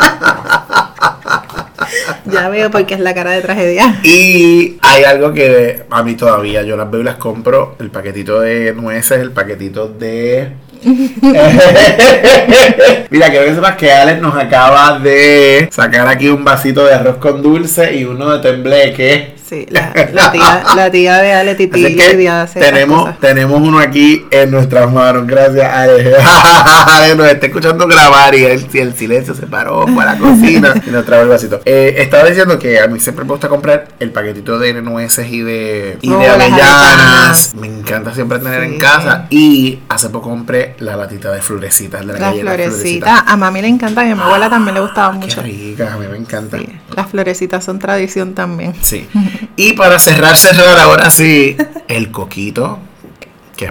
ya 2.25 2.49
veo 2.49 2.69
porque 2.71 2.93
es 2.95 2.99
la 2.99 3.13
cara 3.13 3.31
de 3.31 3.41
tragedia. 3.41 3.99
Y 4.03 4.77
hay 4.81 5.03
algo 5.05 5.33
que 5.33 5.85
a 5.89 6.03
mí 6.03 6.15
todavía, 6.15 6.63
yo 6.63 6.75
las 6.75 6.91
veo 6.91 7.01
y 7.01 7.03
las 7.05 7.15
compro, 7.15 7.75
el 7.79 7.89
paquetito 7.89 8.39
de 8.41 8.73
nueces, 8.73 9.19
el 9.19 9.31
paquetito 9.31 9.87
de... 9.87 10.51
Mira, 13.09 13.31
que 13.31 13.55
sepas 13.55 13.75
que 13.75 13.91
Alex 13.91 14.21
nos 14.21 14.35
acaba 14.35 14.99
de 14.99 15.67
sacar 15.71 16.07
aquí 16.07 16.29
un 16.29 16.43
vasito 16.43 16.85
de 16.85 16.93
arroz 16.93 17.17
con 17.17 17.41
dulce 17.41 17.95
y 17.95 18.03
uno 18.03 18.29
de 18.31 18.39
tembleque. 18.39 19.33
Sí, 19.53 19.67
la, 19.69 19.93
la 20.13 20.31
tía, 20.31 20.63
la 20.75 20.89
tía 20.89 21.17
de 21.21 21.31
Ale 21.31 21.53
Titi 21.53 21.85
Así 21.85 21.95
que 21.95 22.27
hace 22.27 22.59
tenemos, 22.59 23.19
tenemos 23.19 23.61
uno 23.61 23.77
aquí 23.77 24.25
en 24.31 24.49
nuestras 24.49 24.91
manos. 24.91 25.27
Gracias, 25.27 25.71
Alex. 25.71 26.09
Alex 26.87 27.15
nos 27.15 27.27
está 27.27 27.45
escuchando 27.45 27.87
grabar 27.87 28.33
y 28.33 28.45
el, 28.45 28.95
silencio 28.95 29.35
se 29.35 29.45
paró 29.45 29.85
para 29.95 30.13
la 30.13 30.17
cocina 30.17 30.73
y 30.87 30.89
nos 30.89 31.05
trajo 31.05 31.21
el 31.21 31.29
vasito. 31.29 31.61
Eh, 31.65 31.97
estaba 31.99 32.23
diciendo 32.23 32.57
que 32.57 32.79
a 32.79 32.87
mí 32.87 32.99
siempre 32.99 33.25
me 33.25 33.29
gusta 33.29 33.47
comprar 33.47 33.89
el 33.99 34.09
paquetito 34.09 34.57
de 34.57 34.73
nueces 34.81 35.31
y 35.31 35.41
de, 35.41 35.99
y 36.01 36.09
Oh, 36.09 36.17
de 36.17 36.27
avellanas. 36.29 37.53
Me 37.53 37.67
encanta 37.67 38.11
siempre 38.15 38.39
tener 38.39 38.63
en 38.63 38.79
casa. 38.79 39.27
Y 39.29 39.81
hace 39.87 40.09
poco 40.09 40.29
compré 40.29 40.75
la 40.79 40.95
latita 40.95 41.31
de 41.31 41.43
florecitas. 41.43 42.01
De 42.01 42.07
la 42.07 42.13
Las 42.13 42.21
galleta 42.21 42.53
florecitas, 42.55 43.23
a 43.27 43.37
mami 43.37 43.61
le 43.61 43.67
encantan 43.67 44.07
y 44.07 44.11
a 44.11 44.15
mi 44.15 44.21
abuela 44.21 44.49
también 44.49 44.73
le 44.73 44.81
gustaban 44.81 45.19
Qué 45.19 45.27
mucho. 45.27 45.43
ricas, 45.43 45.93
a 45.93 45.97
mí 45.97 46.07
me 46.07 46.17
encantan. 46.17 46.61
Sí, 46.61 46.69
las 46.95 47.07
florecitas 47.07 47.63
son 47.63 47.77
tradición 47.77 48.33
también. 48.33 48.73
Sí. 48.81 49.07
Y 49.55 49.73
para 49.73 49.99
cerrar, 49.99 50.37
cerrar 50.37 50.77
ahora 50.79 51.09
sí, 51.11 51.55
el 51.87 52.11
coquito. 52.11 52.79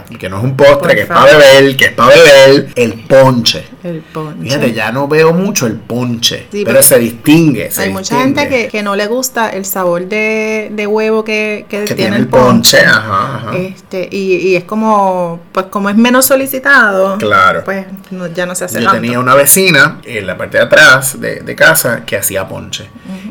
Que, 0.08 0.16
que 0.18 0.28
no 0.28 0.38
es 0.38 0.44
un 0.44 0.56
postre, 0.56 0.78
Por 0.78 0.94
que 0.94 1.00
es 1.02 1.06
para 1.06 1.24
beber, 1.24 1.76
que 1.76 1.84
es 1.86 1.92
para 1.92 2.08
beber, 2.14 2.68
el 2.76 2.92
ponche. 3.04 3.64
El 3.82 4.00
ponche. 4.00 4.42
Fíjate, 4.42 4.72
ya 4.72 4.92
no 4.92 5.08
veo 5.08 5.32
mucho 5.32 5.66
el 5.66 5.74
ponche, 5.76 6.46
Sí, 6.52 6.64
pero 6.64 6.82
se 6.82 6.98
distingue. 6.98 7.70
se 7.70 7.82
Hay 7.82 7.90
mucha 7.90 8.20
gente 8.20 8.48
que, 8.48 8.68
que 8.68 8.82
no 8.82 8.94
le 8.96 9.06
gusta 9.06 9.50
el 9.50 9.64
sabor 9.64 10.06
de, 10.06 10.70
de 10.72 10.86
huevo 10.86 11.24
que, 11.24 11.66
que 11.68 11.84
que 11.84 11.94
tiene, 11.94 12.16
el 12.16 12.28
ponche. 12.28 12.78
Ajá, 12.80 13.36
ajá. 13.36 13.56
Este, 13.56 14.08
y, 14.10 14.36
y 14.36 14.56
es 14.56 14.64
como, 14.64 15.40
pues 15.52 15.66
como 15.66 15.90
es 15.90 15.96
menos 15.96 16.26
solicitado, 16.26 17.18
Claro. 17.18 17.62
pues 17.64 17.86
no- 18.10 18.26
ya 18.28 18.46
no 18.46 18.54
se 18.54 18.64
hace 18.66 18.78
Yo 18.80 18.86
tanto. 18.86 19.00
tenía 19.00 19.18
una 19.20 19.34
vecina 19.34 19.98
en 20.04 20.26
la 20.26 20.36
parte 20.38 20.58
de 20.58 20.64
atrás 20.64 21.20
de, 21.20 21.40
de 21.40 21.54
casa 21.56 22.04
que 22.06 22.16
hacía 22.16 22.46
ponche. 22.48 22.88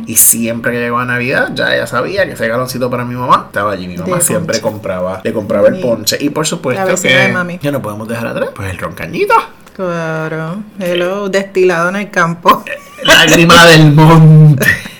Y 0.07 0.15
siempre 0.15 0.71
que 0.73 0.79
llegaba 0.79 1.05
Navidad, 1.05 1.51
ya 1.53 1.73
ella 1.73 1.87
sabía 1.87 2.25
que 2.25 2.33
ese 2.33 2.47
galoncito 2.47 2.89
para 2.89 3.05
mi 3.05 3.15
mamá 3.15 3.45
estaba 3.47 3.71
allí. 3.71 3.87
Mi 3.87 3.97
mamá 3.97 4.17
De 4.17 4.21
siempre 4.21 4.59
ponche. 4.59 4.61
compraba, 4.61 5.21
le 5.23 5.31
compraba 5.31 5.67
el 5.69 5.79
ponche. 5.79 6.17
Y 6.19 6.29
por 6.29 6.45
supuesto 6.51 6.85
la 6.85 6.95
que, 6.95 7.07
de 7.27 7.33
mami. 7.33 7.57
que 7.57 7.71
no 7.71 7.81
podemos 7.81 8.07
dejar 8.07 8.27
atrás, 8.27 8.49
pues 8.55 8.69
el 8.69 8.77
roncañito. 8.77 9.33
Claro, 9.75 10.57
hello, 10.79 11.29
destilado 11.29 11.89
en 11.89 11.95
el 11.95 12.09
campo. 12.11 12.63
Lágrima 13.03 13.65
del 13.65 13.91
monte. 13.93 14.65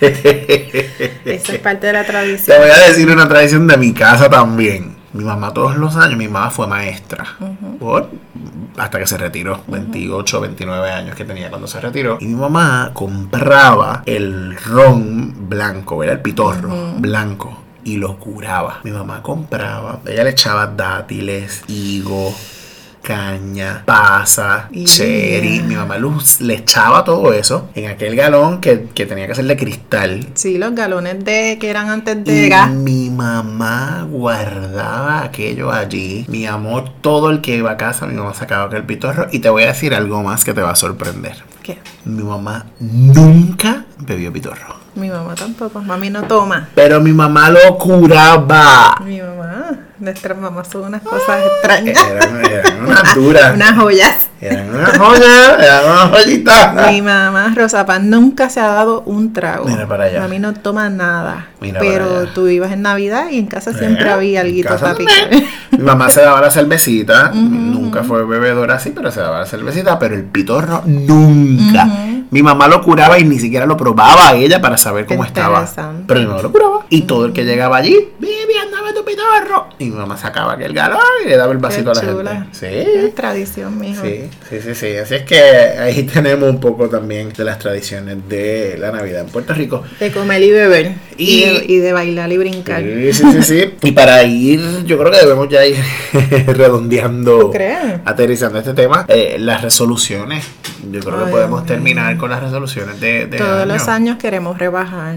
Esa 1.24 1.52
es 1.52 1.58
parte 1.60 1.86
de 1.88 1.92
la 1.92 2.04
Te 2.04 2.10
tradición. 2.12 2.58
voy 2.58 2.70
a 2.70 2.78
decir 2.88 3.08
una 3.10 3.28
tradición 3.28 3.66
de 3.66 3.76
mi 3.76 3.92
casa 3.92 4.28
también. 4.28 4.96
Mi 5.12 5.24
mamá 5.24 5.52
todos 5.52 5.76
los 5.76 5.94
años, 5.96 6.16
mi 6.16 6.26
mamá 6.26 6.50
fue 6.50 6.66
maestra. 6.66 7.24
Por- 7.78 8.08
hasta 8.78 8.98
que 8.98 9.06
se 9.06 9.18
retiró. 9.18 9.60
28, 9.68 10.40
29 10.40 10.90
años 10.90 11.14
que 11.14 11.24
tenía 11.26 11.50
cuando 11.50 11.66
se 11.68 11.78
retiró. 11.80 12.16
Y 12.20 12.26
mi 12.26 12.34
mamá 12.34 12.90
compraba 12.94 14.02
el 14.06 14.56
ron 14.56 15.48
blanco, 15.50 16.02
era 16.02 16.12
el 16.12 16.20
pitorro 16.20 16.94
blanco. 16.96 17.61
Y 17.84 17.96
lo 17.96 18.18
curaba. 18.18 18.80
Mi 18.84 18.90
mamá 18.90 19.22
compraba. 19.22 20.00
Ella 20.06 20.24
le 20.24 20.30
echaba 20.30 20.66
dátiles, 20.66 21.62
higo, 21.66 22.34
caña, 23.02 23.82
pasa, 23.84 24.68
Yeah. 24.70 24.86
cherry. 24.86 25.60
Mi 25.66 25.74
mamá 25.74 25.98
luz- 25.98 26.40
le 26.40 26.54
echaba 26.54 27.04
todo 27.04 27.32
eso 27.32 27.68
en 27.74 27.88
aquel 27.90 28.16
galón 28.16 28.60
que, 28.60 28.88
que 28.94 29.06
tenía 29.06 29.26
que 29.26 29.34
ser 29.34 29.44
de 29.46 29.56
cristal. 29.56 30.26
Sí, 30.34 30.58
los 30.58 30.74
galones 30.74 31.24
de 31.24 31.58
que 31.60 31.68
eran 31.70 31.90
antes 31.90 32.24
de 32.24 32.46
Y 32.46 32.48
gas. 32.48 32.70
mi 32.70 33.10
mamá 33.10 34.06
guardaba 34.08 35.22
aquello 35.24 35.70
allí. 35.72 36.24
Mi 36.28 36.46
amor, 36.46 36.90
todo 37.00 37.30
el 37.30 37.40
que 37.40 37.56
iba 37.56 37.72
a 37.72 37.76
casa, 37.76 38.06
mi 38.06 38.14
mamá 38.14 38.34
sacaba 38.34 38.64
aquel 38.66 38.84
pitorro. 38.84 39.26
Y 39.32 39.40
te 39.40 39.50
voy 39.50 39.64
a 39.64 39.66
decir 39.68 39.94
algo 39.94 40.22
más 40.22 40.44
que 40.44 40.54
te 40.54 40.62
va 40.62 40.70
a 40.70 40.76
sorprender. 40.76 41.36
¿Qué? 41.62 41.78
Mi 42.04 42.22
mamá 42.22 42.66
nunca 42.80 43.84
bebió 43.98 44.32
pitorro. 44.32 44.80
Mi 44.94 45.08
mamá 45.08 45.34
tampoco. 45.34 45.80
Mami 45.80 46.10
no 46.10 46.24
toma. 46.24 46.68
Pero 46.74 47.00
mi 47.00 47.12
mamá 47.12 47.48
lo 47.50 47.78
curaba. 47.78 48.96
Mi 49.04 49.20
mamá. 49.20 49.78
Nuestras 49.98 50.36
mamás 50.36 50.68
son 50.68 50.82
unas 50.84 51.02
cosas 51.02 51.40
extrañas. 51.46 51.96
Unas 52.86 53.14
duras. 53.14 53.52
unas 53.54 53.76
joyas. 53.76 54.16
Eran 54.40 54.74
unas 54.74 54.98
joyas, 54.98 55.58
eran 55.60 55.84
unas 55.84 56.10
joyitas. 56.10 56.90
Mi 56.90 57.00
mamá, 57.00 57.52
Rosa 57.54 57.86
Paz, 57.86 58.02
nunca 58.02 58.50
se 58.50 58.58
ha 58.58 58.66
dado 58.66 59.02
un 59.02 59.32
trago. 59.32 59.66
Mira 59.66 59.86
para 59.86 60.04
allá. 60.04 60.20
Mami 60.20 60.40
no 60.40 60.52
toma 60.52 60.90
nada. 60.90 61.46
Mira 61.60 61.78
pero 61.78 62.26
tú 62.34 62.48
ibas 62.48 62.72
en 62.72 62.82
Navidad 62.82 63.26
y 63.30 63.38
en 63.38 63.46
casa 63.46 63.72
siempre 63.72 64.06
Eh, 64.06 64.10
había 64.10 64.40
en 64.40 64.46
algo 64.66 64.80
para 64.80 64.94
picar. 64.96 65.30
Mi 65.70 65.78
mamá 65.78 66.10
se 66.10 66.22
daba 66.22 66.40
la 66.40 66.50
cervecita, 66.50 67.30
nunca 67.32 68.02
fue 68.02 68.24
bebedora 68.26 68.74
así, 68.74 68.90
pero 68.90 69.12
se 69.12 69.20
daba 69.20 69.38
la 69.40 69.46
cervecita, 69.46 69.98
pero 70.00 70.16
el 70.16 70.24
pitorro 70.24 70.82
nunca. 70.86 71.86
Mi 72.32 72.42
mamá 72.42 72.66
lo 72.66 72.80
curaba 72.82 73.18
y 73.18 73.24
ni 73.24 73.38
siquiera 73.38 73.66
lo 73.66 73.76
probaba 73.76 74.34
ella 74.34 74.60
para 74.60 74.76
saber 74.78 75.04
cómo 75.06 75.22
estaba. 75.24 75.68
Pero 76.08 76.20
mi 76.20 76.26
mamá 76.26 76.42
lo 76.42 76.50
curaba. 76.50 76.86
Y 76.88 77.02
todo 77.02 77.26
el 77.26 77.32
que 77.32 77.44
llegaba 77.44 77.76
allí, 77.76 77.94
Vivi, 78.18 78.54
andaba 78.60 78.92
tu 78.94 79.04
pitorro. 79.04 79.66
Y 79.78 79.84
mi 79.84 79.96
mamá 79.96 80.16
sacaba 80.16 80.54
aquel 80.54 80.72
galón 80.72 80.98
y 81.24 81.28
le 81.28 81.36
daba 81.36 81.52
el 81.52 81.58
vasito 81.58 81.90
a 81.90 81.94
la 81.94 82.00
chula. 82.00 82.32
gente. 82.32 82.48
Sí. 82.52 82.66
Es 83.06 83.14
tradición, 83.14 83.78
mijo. 83.78 84.02
Sí, 84.02 84.22
sí, 84.48 84.60
sí, 84.62 84.74
sí. 84.74 84.96
Así 84.96 85.14
es 85.16 85.22
que 85.24 85.38
ahí 85.40 86.02
tenemos 86.12 86.48
un 86.48 86.58
poco 86.58 86.88
también 86.88 87.32
de 87.32 87.44
las 87.44 87.58
tradiciones 87.58 88.16
de 88.28 88.76
la 88.78 88.90
Navidad 88.92 89.20
en 89.20 89.28
Puerto 89.28 89.52
Rico. 89.54 89.82
De 90.00 90.10
comer 90.10 90.42
y 90.42 90.50
beber. 90.50 90.92
Y, 91.18 91.24
Y- 91.24 91.40
de, 91.44 91.64
y 91.68 91.76
de 91.78 91.92
bailar 91.92 92.32
y 92.32 92.38
brincar. 92.38 92.82
Sí, 92.82 93.12
sí, 93.12 93.24
sí, 93.32 93.42
sí. 93.42 93.74
Y 93.82 93.92
para 93.92 94.22
ir, 94.24 94.84
yo 94.86 94.96
creo 94.98 95.10
que 95.10 95.18
debemos 95.18 95.48
ya 95.50 95.66
ir 95.66 95.76
redondeando, 96.46 97.52
aterrizando 98.04 98.58
este 98.58 98.74
tema, 98.74 99.04
eh, 99.08 99.36
las 99.38 99.62
resoluciones. 99.62 100.44
Yo 100.90 101.00
creo 101.00 101.24
que 101.26 101.30
podemos 101.30 101.64
terminar 101.66 102.16
con 102.22 102.30
las 102.30 102.40
resoluciones 102.40 103.00
de, 103.00 103.26
de 103.26 103.36
Todos 103.36 103.62
año. 103.64 103.72
los 103.74 103.88
años 103.88 104.16
queremos 104.16 104.56
rebajar. 104.56 105.16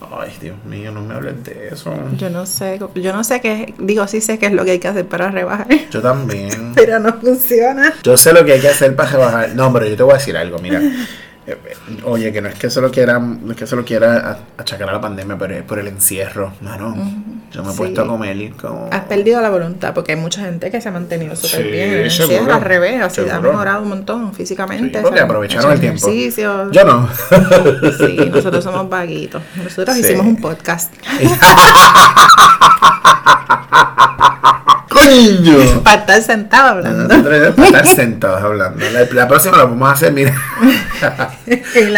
Ay, 0.00 0.36
Dios 0.40 0.56
mío, 0.64 0.90
no 0.90 1.00
me 1.00 1.14
hables 1.14 1.44
de 1.44 1.68
eso. 1.68 1.94
Yo 2.18 2.30
no 2.30 2.46
sé, 2.46 2.80
yo 2.96 3.12
no 3.12 3.22
sé 3.22 3.40
qué, 3.40 3.72
digo, 3.78 4.08
sí 4.08 4.20
sé 4.20 4.40
qué 4.40 4.46
es 4.46 4.52
lo 4.52 4.64
que 4.64 4.72
hay 4.72 4.78
que 4.80 4.88
hacer 4.88 5.06
para 5.06 5.30
rebajar, 5.30 5.68
Yo 5.92 6.02
también. 6.02 6.72
pero 6.74 6.98
no 6.98 7.12
funciona. 7.20 7.94
Yo 8.02 8.16
sé 8.16 8.32
lo 8.32 8.44
que 8.44 8.54
hay 8.54 8.60
que 8.60 8.70
hacer 8.70 8.96
para 8.96 9.10
rebajar. 9.10 9.50
No, 9.54 9.72
pero 9.72 9.86
yo 9.86 9.96
te 9.96 10.02
voy 10.02 10.14
a 10.14 10.16
decir 10.16 10.36
algo, 10.36 10.58
mira. 10.58 10.80
Eh, 11.46 11.56
Oye, 12.04 12.32
que 12.32 12.40
no 12.40 12.48
es 12.48 12.54
que 12.54 12.70
solo 12.70 12.90
quiera, 12.92 13.18
no 13.18 13.50
es 13.50 13.56
que 13.58 13.66
solo 13.66 13.84
quiera 13.84 14.30
a- 14.30 14.38
achacar 14.62 14.88
a 14.88 14.92
la 14.92 15.00
pandemia, 15.00 15.36
pero 15.36 15.54
es 15.54 15.62
por 15.64 15.78
el 15.80 15.88
encierro, 15.88 16.52
mano. 16.60 16.94
Yo 17.50 17.62
me 17.64 17.70
he 17.70 17.72
Sí. 17.72 17.78
puesto 17.78 18.02
a 18.02 18.06
comer 18.06 18.52
como. 18.52 18.88
Has 18.92 19.04
perdido 19.06 19.40
la 19.42 19.50
voluntad 19.50 19.92
porque 19.92 20.12
hay 20.12 20.18
mucha 20.18 20.40
gente 20.42 20.70
que 20.70 20.80
se 20.80 20.88
ha 20.88 20.92
mantenido 20.92 21.34
súper 21.36 21.64
Sí, 21.64 21.68
bien. 21.70 21.92
en 21.94 22.00
encierro, 22.04 22.54
al 22.54 22.60
revés, 22.62 23.02
así 23.02 23.22
ha 23.28 23.40
mejorado 23.40 23.82
un 23.82 23.88
montón 23.88 24.32
físicamente. 24.34 24.98
Sí, 24.98 25.02
porque 25.02 25.18
se 25.18 25.24
aprovecharon 25.24 25.72
el 25.72 25.80
tiempo. 25.80 26.06
ejercicio. 26.08 26.70
Yo 26.70 26.84
no. 26.84 27.08
Sí, 27.98 28.16
nosotros 28.32 28.62
somos 28.64 28.88
vaguitos. 28.88 29.42
Nosotros 29.56 29.96
Sí. 29.96 30.02
hicimos 30.02 30.26
un 30.26 30.36
podcast 30.40 30.94
Para 35.84 36.00
estar 36.00 36.22
sentado 36.22 36.68
hablando. 36.68 37.08
Nosotros 37.08 37.54
para 37.56 37.66
estar 37.68 37.86
sentados 37.86 38.42
hablando. 38.42 38.84
La, 38.92 39.00
la 39.12 39.28
próxima 39.28 39.56
la 39.58 39.64
vamos 39.64 39.88
a 39.88 39.92
hacer, 39.92 40.12
mira. 40.12 40.34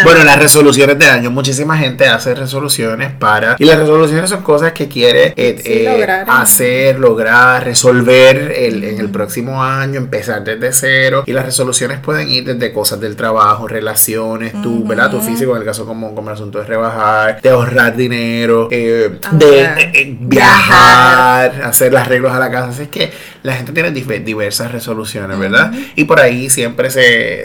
Bueno, 0.04 0.24
las 0.24 0.38
resoluciones 0.38 0.98
de 0.98 1.06
año. 1.06 1.30
Muchísima 1.30 1.76
gente 1.76 2.06
hace 2.08 2.34
resoluciones 2.34 3.12
para. 3.12 3.56
Y 3.58 3.64
las 3.66 3.78
resoluciones 3.78 4.30
son 4.30 4.42
cosas 4.42 4.72
que 4.72 4.88
quiere 4.88 5.34
eh, 5.36 5.60
Sí, 5.62 5.72
eh, 5.72 5.84
lograr. 5.92 6.26
hacer, 6.28 6.98
lograr, 6.98 7.64
resolver 7.64 8.52
el- 8.56 8.82
en 8.84 8.98
el 8.98 9.10
próximo 9.10 9.62
año, 9.62 9.98
empezar 9.98 10.42
desde 10.42 10.72
cero. 10.72 11.22
Y 11.26 11.32
las 11.32 11.44
resoluciones 11.44 11.98
pueden 12.00 12.28
ir 12.30 12.44
desde 12.44 12.72
cosas 12.72 12.98
del 13.00 13.14
trabajo, 13.16 13.68
relaciones, 13.68 14.60
tu, 14.62 14.84
¿verdad? 14.86 15.10
Tu 15.10 15.20
físico, 15.20 15.52
en 15.52 15.58
el 15.58 15.64
caso 15.66 15.84
como, 15.86 16.14
como 16.14 16.30
el 16.30 16.34
asunto 16.34 16.58
de 16.58 16.64
rebajar, 16.64 17.40
de 17.42 17.50
ahorrar 17.50 17.94
dinero, 17.96 18.68
eh, 18.70 19.18
de 19.32 19.60
eh, 19.62 19.74
eh, 19.94 20.16
viajar, 20.18 21.62
hacer 21.64 21.92
los 21.92 22.00
arreglos 22.00 22.32
a 22.32 22.38
la 22.38 22.50
casa. 22.50 22.68
Así 22.70 22.86
que 22.94 23.12
la 23.42 23.54
gente 23.54 23.72
tiene 23.72 23.90
diversas 23.90 24.70
resoluciones, 24.72 25.38
¿verdad? 25.38 25.72
Y 25.96 26.04
por 26.04 26.20
ahí 26.20 26.48
siempre 26.48 26.90
se, 26.90 27.44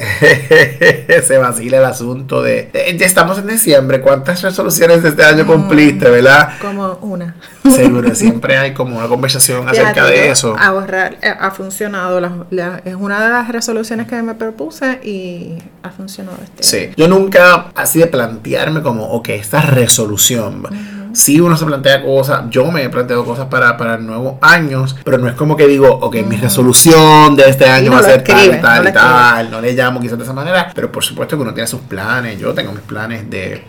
se 1.25 1.37
vacila 1.37 1.77
el 1.79 1.85
asunto 1.85 2.41
de, 2.41 2.69
ya 2.97 3.05
estamos 3.05 3.37
en 3.39 3.47
diciembre, 3.47 4.01
¿cuántas 4.01 4.41
resoluciones 4.41 5.03
de 5.03 5.09
este 5.09 5.23
año 5.23 5.45
cumpliste, 5.45 6.09
verdad? 6.09 6.53
Como 6.61 6.93
una. 7.01 7.35
Seguro, 7.75 8.13
siempre 8.15 8.57
hay 8.57 8.73
como 8.73 8.97
una 8.97 9.07
conversación 9.07 9.67
acerca 9.67 10.05
de 10.05 10.29
eso. 10.31 10.55
Ahorrar 10.57 11.17
eh, 11.21 11.33
ha 11.39 11.51
funcionado. 11.51 12.19
la- 12.19 12.45
la- 12.51 12.81
es 12.85 12.95
una 12.95 13.23
de 13.23 13.29
las 13.29 13.47
resoluciones 13.49 14.07
que 14.07 14.21
me 14.21 14.35
propuse 14.35 14.99
y 15.03 15.55
ha 15.83 15.89
funcionado 15.89 16.37
este 16.43 16.63
Sí, 16.63 16.93
yo 16.97 17.07
nunca 17.07 17.67
así 17.75 17.99
de 17.99 18.07
plantearme 18.07 18.81
como, 18.81 19.05
ok, 19.11 19.29
esta 19.29 19.61
resolución. 19.61 20.63
Si 21.13 21.39
uno 21.39 21.57
se 21.57 21.65
plantea 21.65 22.03
cosas, 22.03 22.43
yo 22.49 22.71
me 22.71 22.83
he 22.83 22.89
planteado 22.89 23.25
cosas 23.25 23.47
para, 23.47 23.77
para 23.77 23.97
nuevos 23.97 24.35
años, 24.41 24.95
pero 25.03 25.17
no 25.17 25.27
es 25.27 25.35
como 25.35 25.55
que 25.55 25.67
digo, 25.67 25.87
ok, 25.87 26.17
mi 26.27 26.37
resolución 26.37 27.35
de 27.35 27.49
este 27.49 27.65
año 27.65 27.91
no 27.91 27.93
va 27.93 27.99
a 27.99 28.03
ser 28.03 28.23
tal 28.23 28.37
escribe, 28.37 28.57
tal 28.57 28.83
no 28.83 28.89
y 28.89 28.93
tal, 28.93 29.51
no 29.51 29.61
le 29.61 29.73
llamo 29.73 29.99
quizás 29.99 30.17
de 30.17 30.23
esa 30.23 30.33
manera, 30.33 30.71
pero 30.73 30.91
por 30.91 31.03
supuesto 31.03 31.35
que 31.35 31.41
uno 31.41 31.53
tiene 31.53 31.67
sus 31.67 31.81
planes, 31.81 32.39
yo 32.39 32.53
tengo 32.53 32.71
mis 32.71 32.81
planes 32.81 33.29
de, 33.29 33.65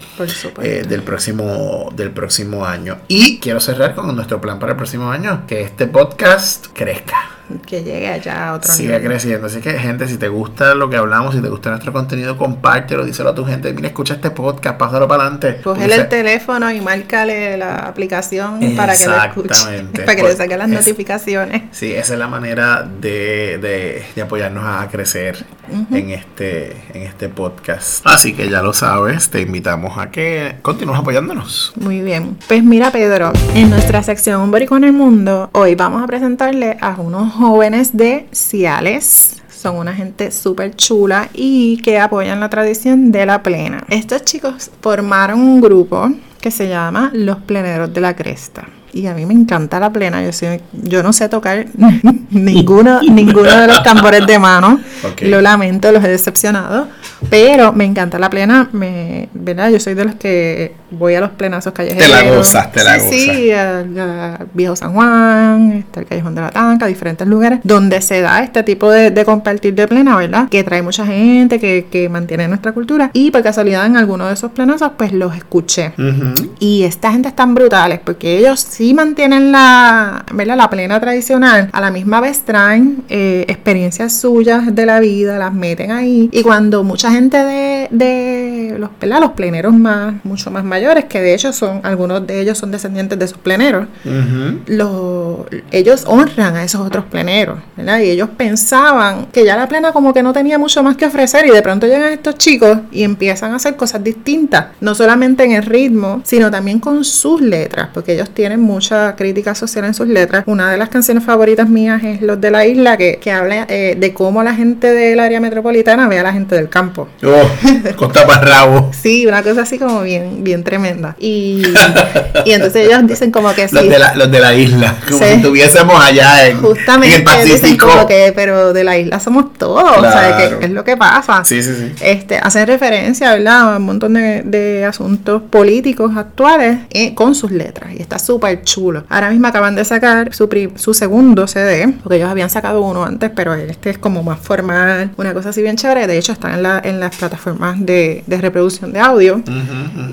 eh, 0.63 0.85
del 0.87 1.03
próximo 1.03 1.91
del 1.95 2.11
próximo 2.11 2.65
año. 2.65 2.99
Y 3.09 3.39
quiero 3.41 3.61
cerrar 3.61 3.95
con 3.95 4.15
nuestro 4.15 4.41
plan 4.41 4.59
para 4.59 4.73
el 4.73 4.77
próximo 4.77 5.11
año, 5.11 5.45
que 5.47 5.63
este 5.63 5.87
podcast 5.87 6.67
crezca 6.73 7.40
que 7.59 7.83
llegue 7.83 8.09
allá 8.09 8.49
a 8.49 8.55
otro 8.55 8.73
nivel. 8.77 9.03
creciendo. 9.03 9.47
Así 9.47 9.61
que, 9.61 9.73
gente, 9.79 10.07
si 10.09 10.17
te 10.17 10.29
gusta 10.29 10.75
lo 10.75 10.89
que 10.91 10.97
hablamos, 10.97 11.35
si 11.35 11.41
te 11.41 11.49
gusta 11.49 11.71
nuestro 11.71 11.93
contenido, 11.93 12.37
compártelo, 12.37 13.05
díselo 13.05 13.31
a 13.31 13.35
tu 13.35 13.45
gente. 13.45 13.73
Mira, 13.73 13.89
escucha 13.89 14.15
este 14.15 14.31
podcast, 14.31 14.77
pásalo 14.79 15.07
para 15.09 15.25
adelante. 15.25 15.61
Cógele 15.63 15.95
el 15.95 16.09
teléfono 16.09 16.71
y 16.71 16.81
márcale 16.81 17.57
la 17.57 17.77
aplicación 17.77 18.61
para 18.77 18.97
que 18.97 19.07
lo 19.07 19.17
escuche. 19.23 19.85
Para 20.05 20.17
que 20.17 20.23
le 20.23 20.37
saque 20.37 20.57
las 20.57 20.69
es- 20.71 20.75
notificaciones. 20.79 21.63
Sí, 21.73 21.93
esa 21.93 22.15
es 22.15 22.19
la 22.19 22.27
manera 22.29 22.83
de, 22.83 23.59
de- 23.61 24.05
de 24.15 24.23
apoyarnos 24.23 24.65
a 24.65 24.89
crecer 24.89 25.45
en, 25.91 26.11
este, 26.11 26.77
en 26.95 27.03
este 27.03 27.29
podcast. 27.29 28.05
Así 28.07 28.33
que 28.33 28.49
ya 28.49 28.63
lo 28.63 28.73
sabes, 28.73 29.31
te 29.31 29.41
invitamos 29.41 29.99
a 29.99 30.11
que 30.11 30.57
continúes 30.63 30.99
apoyándonos. 30.99 31.73
Muy 31.77 32.01
bien. 32.03 32.37
Pues 32.49 32.63
mira, 32.65 32.91
Pedro, 32.91 33.33
en 33.55 33.71
nuestra 33.71 34.03
sección 34.03 34.41
Un 34.41 34.51
Boricua 34.51 34.79
en 34.79 34.85
el 34.85 34.93
Mundo, 34.93 35.51
hoy 35.53 35.75
vamos 35.75 36.03
a 36.03 36.07
presentarle 36.07 36.77
a 36.81 36.91
unos 37.01 37.33
jóvenes 37.41 37.97
de 37.97 38.27
Ciales. 38.33 39.37
Son 39.51 39.77
una 39.77 39.93
gente 39.95 40.31
súper 40.31 40.75
chula 40.75 41.29
y 41.35 41.79
que 41.83 41.99
apoyan 41.99 42.41
la 42.41 42.49
tradición 42.49 43.13
de 43.13 43.27
la 43.27 43.43
plena. 43.43 43.85
Estos 43.91 44.25
chicos 44.25 44.71
formaron 44.81 45.41
un 45.41 45.61
grupo 45.61 46.09
que 46.41 46.51
se 46.51 46.69
llama 46.69 47.11
Los 47.13 47.39
Pleneros 47.39 47.93
de 47.93 48.01
la 48.01 48.15
Cresta. 48.17 48.67
Y 48.93 49.07
a 49.07 49.15
mí 49.15 49.25
me 49.27 49.35
encanta 49.35 49.79
la 49.79 49.93
plena. 49.93 50.23
Yo, 50.25 50.33
soy- 50.33 50.61
yo 50.73 51.03
no 51.03 51.13
sé 51.13 51.29
tocar 51.29 51.67
ninguno, 52.31 53.01
ninguno 53.09 53.55
de 53.55 53.67
los 53.67 53.83
tambores 53.83 54.27
de 54.27 54.39
mano. 54.39 54.81
Lo 55.21 55.41
lamento, 55.41 55.93
los 55.93 56.03
he 56.05 56.09
decepcionado. 56.09 56.89
Pero 57.29 57.73
me 57.73 57.85
encanta 57.85 58.19
la 58.19 58.31
plena. 58.31 58.69
Me, 58.73 59.29
¿verdad? 59.35 59.71
Yo 59.71 59.79
soy 59.79 59.95
de 59.95 60.05
los 60.07 60.15
que 60.15 60.75
voy 60.91 61.15
a 61.15 61.21
los 61.21 61.31
plenazos 61.31 61.73
callejeros. 61.73 62.07
Te 62.07 62.13
la 62.13 62.35
gozas, 62.35 62.73
te 62.73 62.85
la 62.85 62.99
sí, 62.99 63.51
a 63.53 64.39
Viejo 64.53 64.77
San 64.77 64.93
Juan, 64.93 65.73
está 65.73 66.01
el 66.01 66.07
Callejón 66.07 66.35
de 66.35 66.41
la 66.41 66.51
Tanca, 66.51 66.87
diferentes 66.87 67.27
lugares 67.27 67.61
donde 67.65 68.01
se 68.01 68.21
da 68.21 68.43
este 68.43 68.63
tipo 68.63 68.91
de, 68.91 69.11
de 69.11 69.25
compartir 69.25 69.75
de 69.75 69.87
plena, 69.87 70.17
¿verdad? 70.17 70.49
Que 70.49 70.65
trae 70.65 70.83
mucha 70.83 71.07
gente, 71.07 71.59
que, 71.59 71.87
que 71.91 72.09
mantiene 72.09 72.49
nuestra 72.49 72.73
cultura. 72.73 73.11
Y 73.13 73.31
por 73.31 73.43
casualidad 73.43 73.87
en 73.87 73.97
alguno 73.97 74.27
de 74.27 74.35
esos 74.35 74.53
plenazos, 74.53 74.93
pues 74.97 75.13
los 75.13 75.35
escuché. 75.37 75.93
Ujú. 75.99 76.51
Y 76.59 76.85
esta 76.85 77.13
gente 77.13 77.29
están 77.29 77.55
brutales 77.55 78.01
porque 78.05 78.39
ellos 78.39 78.61
sí 78.61 78.95
mantienen 78.95 79.53
la, 79.53 80.25
¿verdad? 80.33 80.57
la 80.57 80.71
plena 80.71 81.01
tradicional, 81.01 81.71
a 81.73 81.81
la 81.81 81.91
misma 81.91 82.21
vez 82.21 82.43
traen 82.45 83.05
eh, 83.09 83.45
experiencias 83.49 84.21
suyas 84.21 84.75
de 84.75 84.87
la 84.87 85.01
vida, 85.01 85.39
las 85.39 85.53
meten 85.53 85.91
ahí. 85.91 86.29
Y 86.33 86.43
cuando 86.43 86.83
mucha 86.85 87.11
gente 87.11 87.37
de, 87.39 87.89
de 87.91 88.77
los, 88.79 88.91
¿verdad? 89.01 89.21
los 89.21 89.33
pleneros 89.33 89.75
más, 89.75 90.15
mucho 90.25 90.51
más 90.51 90.65
mayores, 90.65 90.80
que 91.09 91.21
de 91.21 91.35
hecho 91.35 91.53
son, 91.53 91.81
algunos 91.85 92.27
de 92.27 92.41
ellos 92.41 92.59
son 92.59 92.71
descendientes 92.71 93.19
de 93.19 93.29
sus 93.29 93.39
pleneros, 93.39 93.87
Ujú. 94.05 94.61
lo- 94.67 95.47
ellos 95.71 96.05
honran 96.07 96.57
a 96.57 96.65
esos 96.65 96.81
otros 96.87 97.05
pleneros, 97.07 97.59
¿verdad? 97.77 98.01
Y 98.01 98.11
ellos 98.11 98.29
pensaban 98.37 99.27
que 99.27 99.45
ya 99.45 99.57
la 99.57 99.69
plena 99.69 99.93
como 99.93 100.13
que 100.13 100.23
no 100.23 100.33
tenía 100.33 100.59
mucho 100.59 100.83
más 100.83 100.97
que 100.97 101.07
ofrecer 101.07 101.47
y 101.47 101.51
de 101.51 101.63
pronto 101.63 101.87
llegan 101.87 102.13
estos 102.13 102.37
chicos 102.39 102.79
y 102.93 103.03
empiezan 103.05 103.53
a 103.53 103.57
hacer 103.57 103.77
cosas 103.77 104.03
distintas, 104.03 104.67
no 104.81 104.95
solamente 104.95 105.45
en 105.45 105.53
el 105.53 105.63
ritmo, 105.65 106.23
sino 106.25 106.51
también 106.51 106.79
con 106.81 107.05
sus 107.05 107.41
letras, 107.41 107.89
porque 107.93 108.15
ellos 108.15 108.31
tienen 108.31 108.61
mucha 108.61 109.15
crítica 109.17 109.55
social 109.55 109.85
en 109.85 109.95
sus 109.95 110.09
letras. 110.09 110.45
Una 110.47 110.71
de 110.71 110.77
las 110.79 110.89
canciones 110.89 111.25
favoritas 111.25 111.69
mías 111.69 112.03
es 112.05 112.23
Los 112.23 112.41
de 112.41 112.51
la 112.51 112.67
Isla, 112.67 112.97
que, 112.97 113.19
que 113.21 113.31
habla 113.33 113.67
eh, 113.69 113.97
de 113.99 114.15
cómo 114.15 114.43
la 114.43 114.55
gente 114.55 114.93
del 114.93 115.21
área 115.21 115.41
metropolitana 115.41 116.09
ve 116.09 116.19
a 116.19 116.23
la 116.23 116.33
gente 116.33 116.55
del 116.55 116.69
campo. 116.69 117.09
Oh, 117.25 117.49
costa 117.97 118.27
para 118.27 118.41
rabo. 118.43 118.91
Sí, 118.93 119.27
una 119.27 119.43
cosa 119.43 119.63
así 119.63 119.79
como 119.79 120.03
bien, 120.03 120.43
bien 120.45 120.65
tremenda. 120.71 121.17
Y, 121.19 121.63
y 122.45 122.53
entonces 122.53 122.87
ellos 122.87 123.07
dicen 123.07 123.31
como 123.31 123.53
que 123.55 123.69
sí. 123.69 123.75
Los 123.75 123.89
de, 123.89 123.99
la, 123.99 124.15
los 124.15 124.31
de 124.31 124.41
la 124.41 124.55
isla, 124.55 124.97
como 125.07 125.19
Sí. 125.19 125.25
si 125.25 125.31
estuviésemos 125.35 126.03
allá 126.05 126.47
en, 126.47 126.57
en 126.57 126.63
Justamente 126.63 127.17
el 127.17 127.25
dicen 127.45 127.61
Pacífico. 127.61 127.87
como 127.89 128.07
que, 128.07 128.33
pero 128.35 128.73
de 128.73 128.85
la 128.85 128.97
isla 128.99 129.21
somos 129.21 129.53
todos, 129.55 129.83
o 129.99 130.01
sea, 130.03 130.37
Claro. 130.37 130.59
que 130.59 130.65
es 130.67 130.71
lo 130.71 130.85
que 130.85 130.97
pasa. 130.97 131.45
Sí, 131.45 131.63
sí, 131.63 131.71
sí. 131.77 131.93
Este, 132.01 132.39
hacen 132.39 132.67
referencia, 132.67 133.33
¿verdad? 133.35 133.75
A 133.75 133.77
un 133.77 133.83
montón 133.85 134.15
de, 134.15 134.43
de 134.43 134.85
asuntos 134.85 135.43
políticos 135.51 136.13
actuales 136.17 136.79
eh, 136.91 137.15
con 137.15 137.35
sus 137.35 137.51
letras. 137.51 137.93
Y 137.95 138.01
está 138.01 138.19
súper 138.19 138.63
chulo. 138.63 139.05
Ahora 139.09 139.31
mismo 139.31 139.47
acaban 139.49 139.75
de 139.75 139.85
sacar 139.85 140.33
su, 140.35 140.49
pri- 140.49 140.71
su 140.77 140.95
segundo 140.95 141.47
CD, 141.47 141.93
porque 142.03 142.17
ellos 142.17 142.31
habían 142.31 142.51
sacado 142.51 142.81
uno 142.83 143.05
antes, 143.05 143.31
pero 143.35 143.55
este 143.55 143.91
es 143.91 143.99
como 143.99 144.23
más 144.23 144.39
formal, 144.41 145.11
una 145.17 145.35
cosa 145.35 145.49
así 145.51 145.63
bien 145.63 145.77
chévere. 145.77 146.07
De 146.07 146.17
hecho, 146.19 146.33
está 146.33 146.55
en, 146.55 146.63
la, 146.63 146.81
en 146.85 147.01
las 147.01 147.17
plataformas 147.17 147.77
de, 147.85 148.23
de 148.27 148.37
reproducción 148.39 148.93
de 148.93 149.01
audio. 149.01 149.43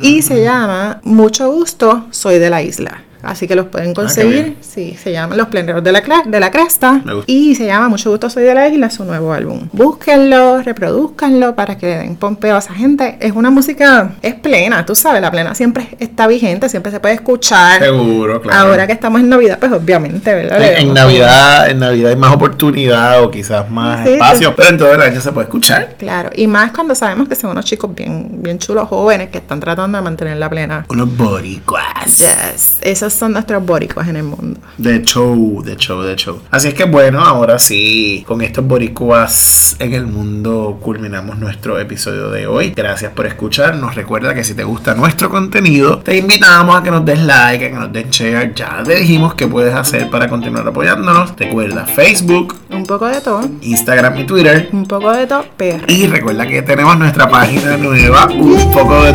Y 0.02 0.22
se 0.22 0.42
llama 0.48 1.02
Mucho 1.04 1.52
Gusto, 1.52 2.06
Soy 2.10 2.40
de 2.40 2.50
la 2.50 2.62
Isla. 2.62 3.04
Así 3.28 3.48
que 3.48 3.56
los 3.56 3.68
pueden 3.68 3.92
Ah, 3.92 3.94
conseguir. 3.94 4.34
bien. 4.44 4.58
sí, 4.62 4.98
se 5.02 5.12
llaman 5.12 5.38
Los 5.38 5.48
Pleneros 5.48 5.84
de 5.84 5.92
la, 5.92 6.02
de 6.26 6.40
la 6.40 6.50
Cresta. 6.52 7.02
Me 7.04 7.14
gusta. 7.14 7.32
Y 7.32 7.56
se 7.56 7.66
llama 7.66 7.90
Mucho 7.90 8.10
Gusto 8.10 8.30
Soy 8.30 8.44
de 8.44 8.54
la 8.54 8.68
Isla, 8.70 8.90
su 8.90 9.04
nuevo 9.04 9.34
álbum. 9.34 9.68
Búsquenlo, 9.74 10.62
reproduzcanlo 10.62 11.56
para 11.56 11.78
que 11.78 11.88
le 11.88 11.98
den 11.98 12.16
pompeo 12.16 12.56
a 12.56 12.60
esa 12.60 12.74
gente. 12.74 13.18
Es 13.20 13.34
una 13.34 13.50
música, 13.50 14.12
es 14.22 14.34
plena, 14.36 14.86
tú 14.86 14.96
sabes, 14.96 15.22
la 15.22 15.30
plena 15.32 15.54
siempre 15.56 15.90
está 16.00 16.28
vigente, 16.28 16.70
siempre 16.70 16.92
se 16.92 17.00
puede 17.00 17.16
escuchar. 17.16 17.82
Seguro, 17.82 18.42
claro. 18.42 18.70
Ahora 18.70 18.88
que 18.88 18.94
estamos 18.94 19.20
en 19.22 19.30
Navidad, 19.30 19.58
pues 19.60 19.72
obviamente, 19.72 20.34
¿verdad? 20.34 20.62
En, 20.80 20.94
Navidad, 20.94 21.70
en 21.70 21.80
Navidad 21.80 22.12
hay 22.12 22.18
más 22.18 22.34
oportunidad 22.34 23.22
o 23.24 23.30
quizás 23.32 23.70
más 23.70 24.06
Sí, 24.06 24.14
espacio, 24.14 24.56
pero 24.56 24.70
en 24.70 24.78
todo 24.78 24.94
el 24.94 25.02
año 25.02 25.20
se 25.22 25.32
puede 25.32 25.46
escuchar. 25.46 25.96
Claro, 25.98 26.30
y 26.36 26.48
más 26.48 26.72
cuando 26.72 26.96
sabemos 26.96 27.28
que 27.28 27.36
son 27.36 27.52
unos 27.52 27.66
chicos 27.66 27.94
bien, 27.94 28.30
bien 28.42 28.60
chulos, 28.60 28.88
jóvenes, 28.88 29.30
que 29.30 29.40
están 29.40 29.60
tratando 29.60 29.98
de 29.98 30.04
mantener 30.04 30.38
la 30.38 30.50
plena. 30.50 30.86
Unos 30.90 31.16
boricuas. 31.18 32.18
Yes, 32.18 32.78
esos 32.82 33.17
son 33.18 33.34
nuestros 33.34 33.66
boricuas 33.66 34.08
en 34.08 34.18
el 34.18 34.24
mundo. 34.24 34.60
De 34.78 35.02
show, 35.04 35.62
de 35.64 35.76
show, 35.76 36.02
de 36.02 36.16
show. 36.16 36.42
Así 36.52 36.70
es 36.70 36.74
que 36.74 36.86
bueno, 36.86 37.22
ahora 37.22 37.60
sí, 37.60 38.24
con 38.28 38.42
estos 38.42 38.66
boricuas 38.66 39.76
en 39.80 39.94
el 39.94 40.08
mundo 40.08 40.80
culminamos 40.82 41.38
nuestro 41.38 41.80
episodio 41.80 42.30
de 42.32 42.48
hoy. 42.48 42.74
Gracias 42.76 43.12
por 43.12 43.26
escucharnos. 43.26 43.96
Recuerda 43.96 44.34
que 44.34 44.44
si 44.44 44.54
te 44.54 44.64
gusta 44.64 44.94
nuestro 44.94 45.30
contenido, 45.30 46.00
te 46.00 46.18
invitamos 46.18 46.76
a 46.76 46.84
que 46.84 46.92
nos 46.92 47.06
des 47.06 47.20
like, 47.20 47.66
a 47.66 47.70
que 47.70 47.76
nos 47.76 47.92
des 47.92 48.10
share. 48.10 48.54
Ya 48.56 48.84
te 48.84 48.96
dijimos 48.96 49.34
qué 49.36 49.48
puedes 49.48 49.74
hacer 49.74 50.10
para 50.10 50.28
continuar 50.28 50.68
apoyándonos. 50.68 51.34
Recuerda 51.38 51.86
Facebook, 51.86 52.56
Un 52.70 52.86
poco 52.86 53.08
de 53.08 53.22
todo, 53.22 53.42
Instagram 53.62 54.18
y 54.20 54.24
Twitter. 54.26 54.70
un 54.72 54.86
poco 54.86 55.12
de 55.12 55.28
todo, 55.28 55.46
perro. 55.56 55.86
Y 55.88 56.08
recuerda 56.08 56.48
que 56.48 56.62
tenemos 56.62 56.98
nuestra 56.98 57.30
página 57.30 57.78
nueva, 57.78 58.28
un 58.28 58.72
poco 58.72 59.04
de 59.04 59.14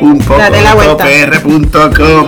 un 0.00 0.18
poco 0.18 0.38
Date 0.38 0.62
de 0.62 0.74
vuelta. 0.74 1.04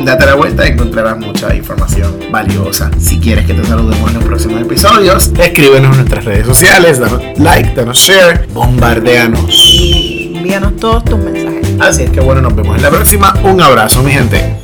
Date 0.05 0.27
la 0.27 0.35
vuelta 0.35 0.67
y 0.67 0.73
encontrarás 0.73 1.19
mucha 1.19 1.55
información 1.55 2.19
valiosa. 2.31 2.91
Si 2.99 3.19
quieres 3.19 3.47
que 3.47 3.55
te 3.55 3.65
saludemos 3.65 4.11
en 4.11 4.17
los 4.17 4.25
próximos 4.25 4.61
episodios, 4.61 5.33
escríbenos 5.39 5.93
en 5.93 5.97
nuestras 5.97 6.25
redes 6.27 6.47
sociales, 6.47 6.99
danos 6.99 7.23
like, 7.39 7.73
danos 7.75 7.97
share, 7.97 8.47
bombardéanos. 8.53 9.47
Y 9.49 10.33
envíanos 10.37 10.77
todos 10.77 11.05
tus 11.05 11.19
mensajes. 11.19 11.81
Así 11.81 12.03
es 12.03 12.11
que 12.11 12.21
bueno, 12.21 12.43
nos 12.43 12.55
vemos 12.55 12.77
en 12.77 12.83
la 12.83 12.91
próxima. 12.91 13.35
Un 13.45 13.63
abrazo, 13.63 14.03
mi 14.03 14.13
gente. 14.13 14.64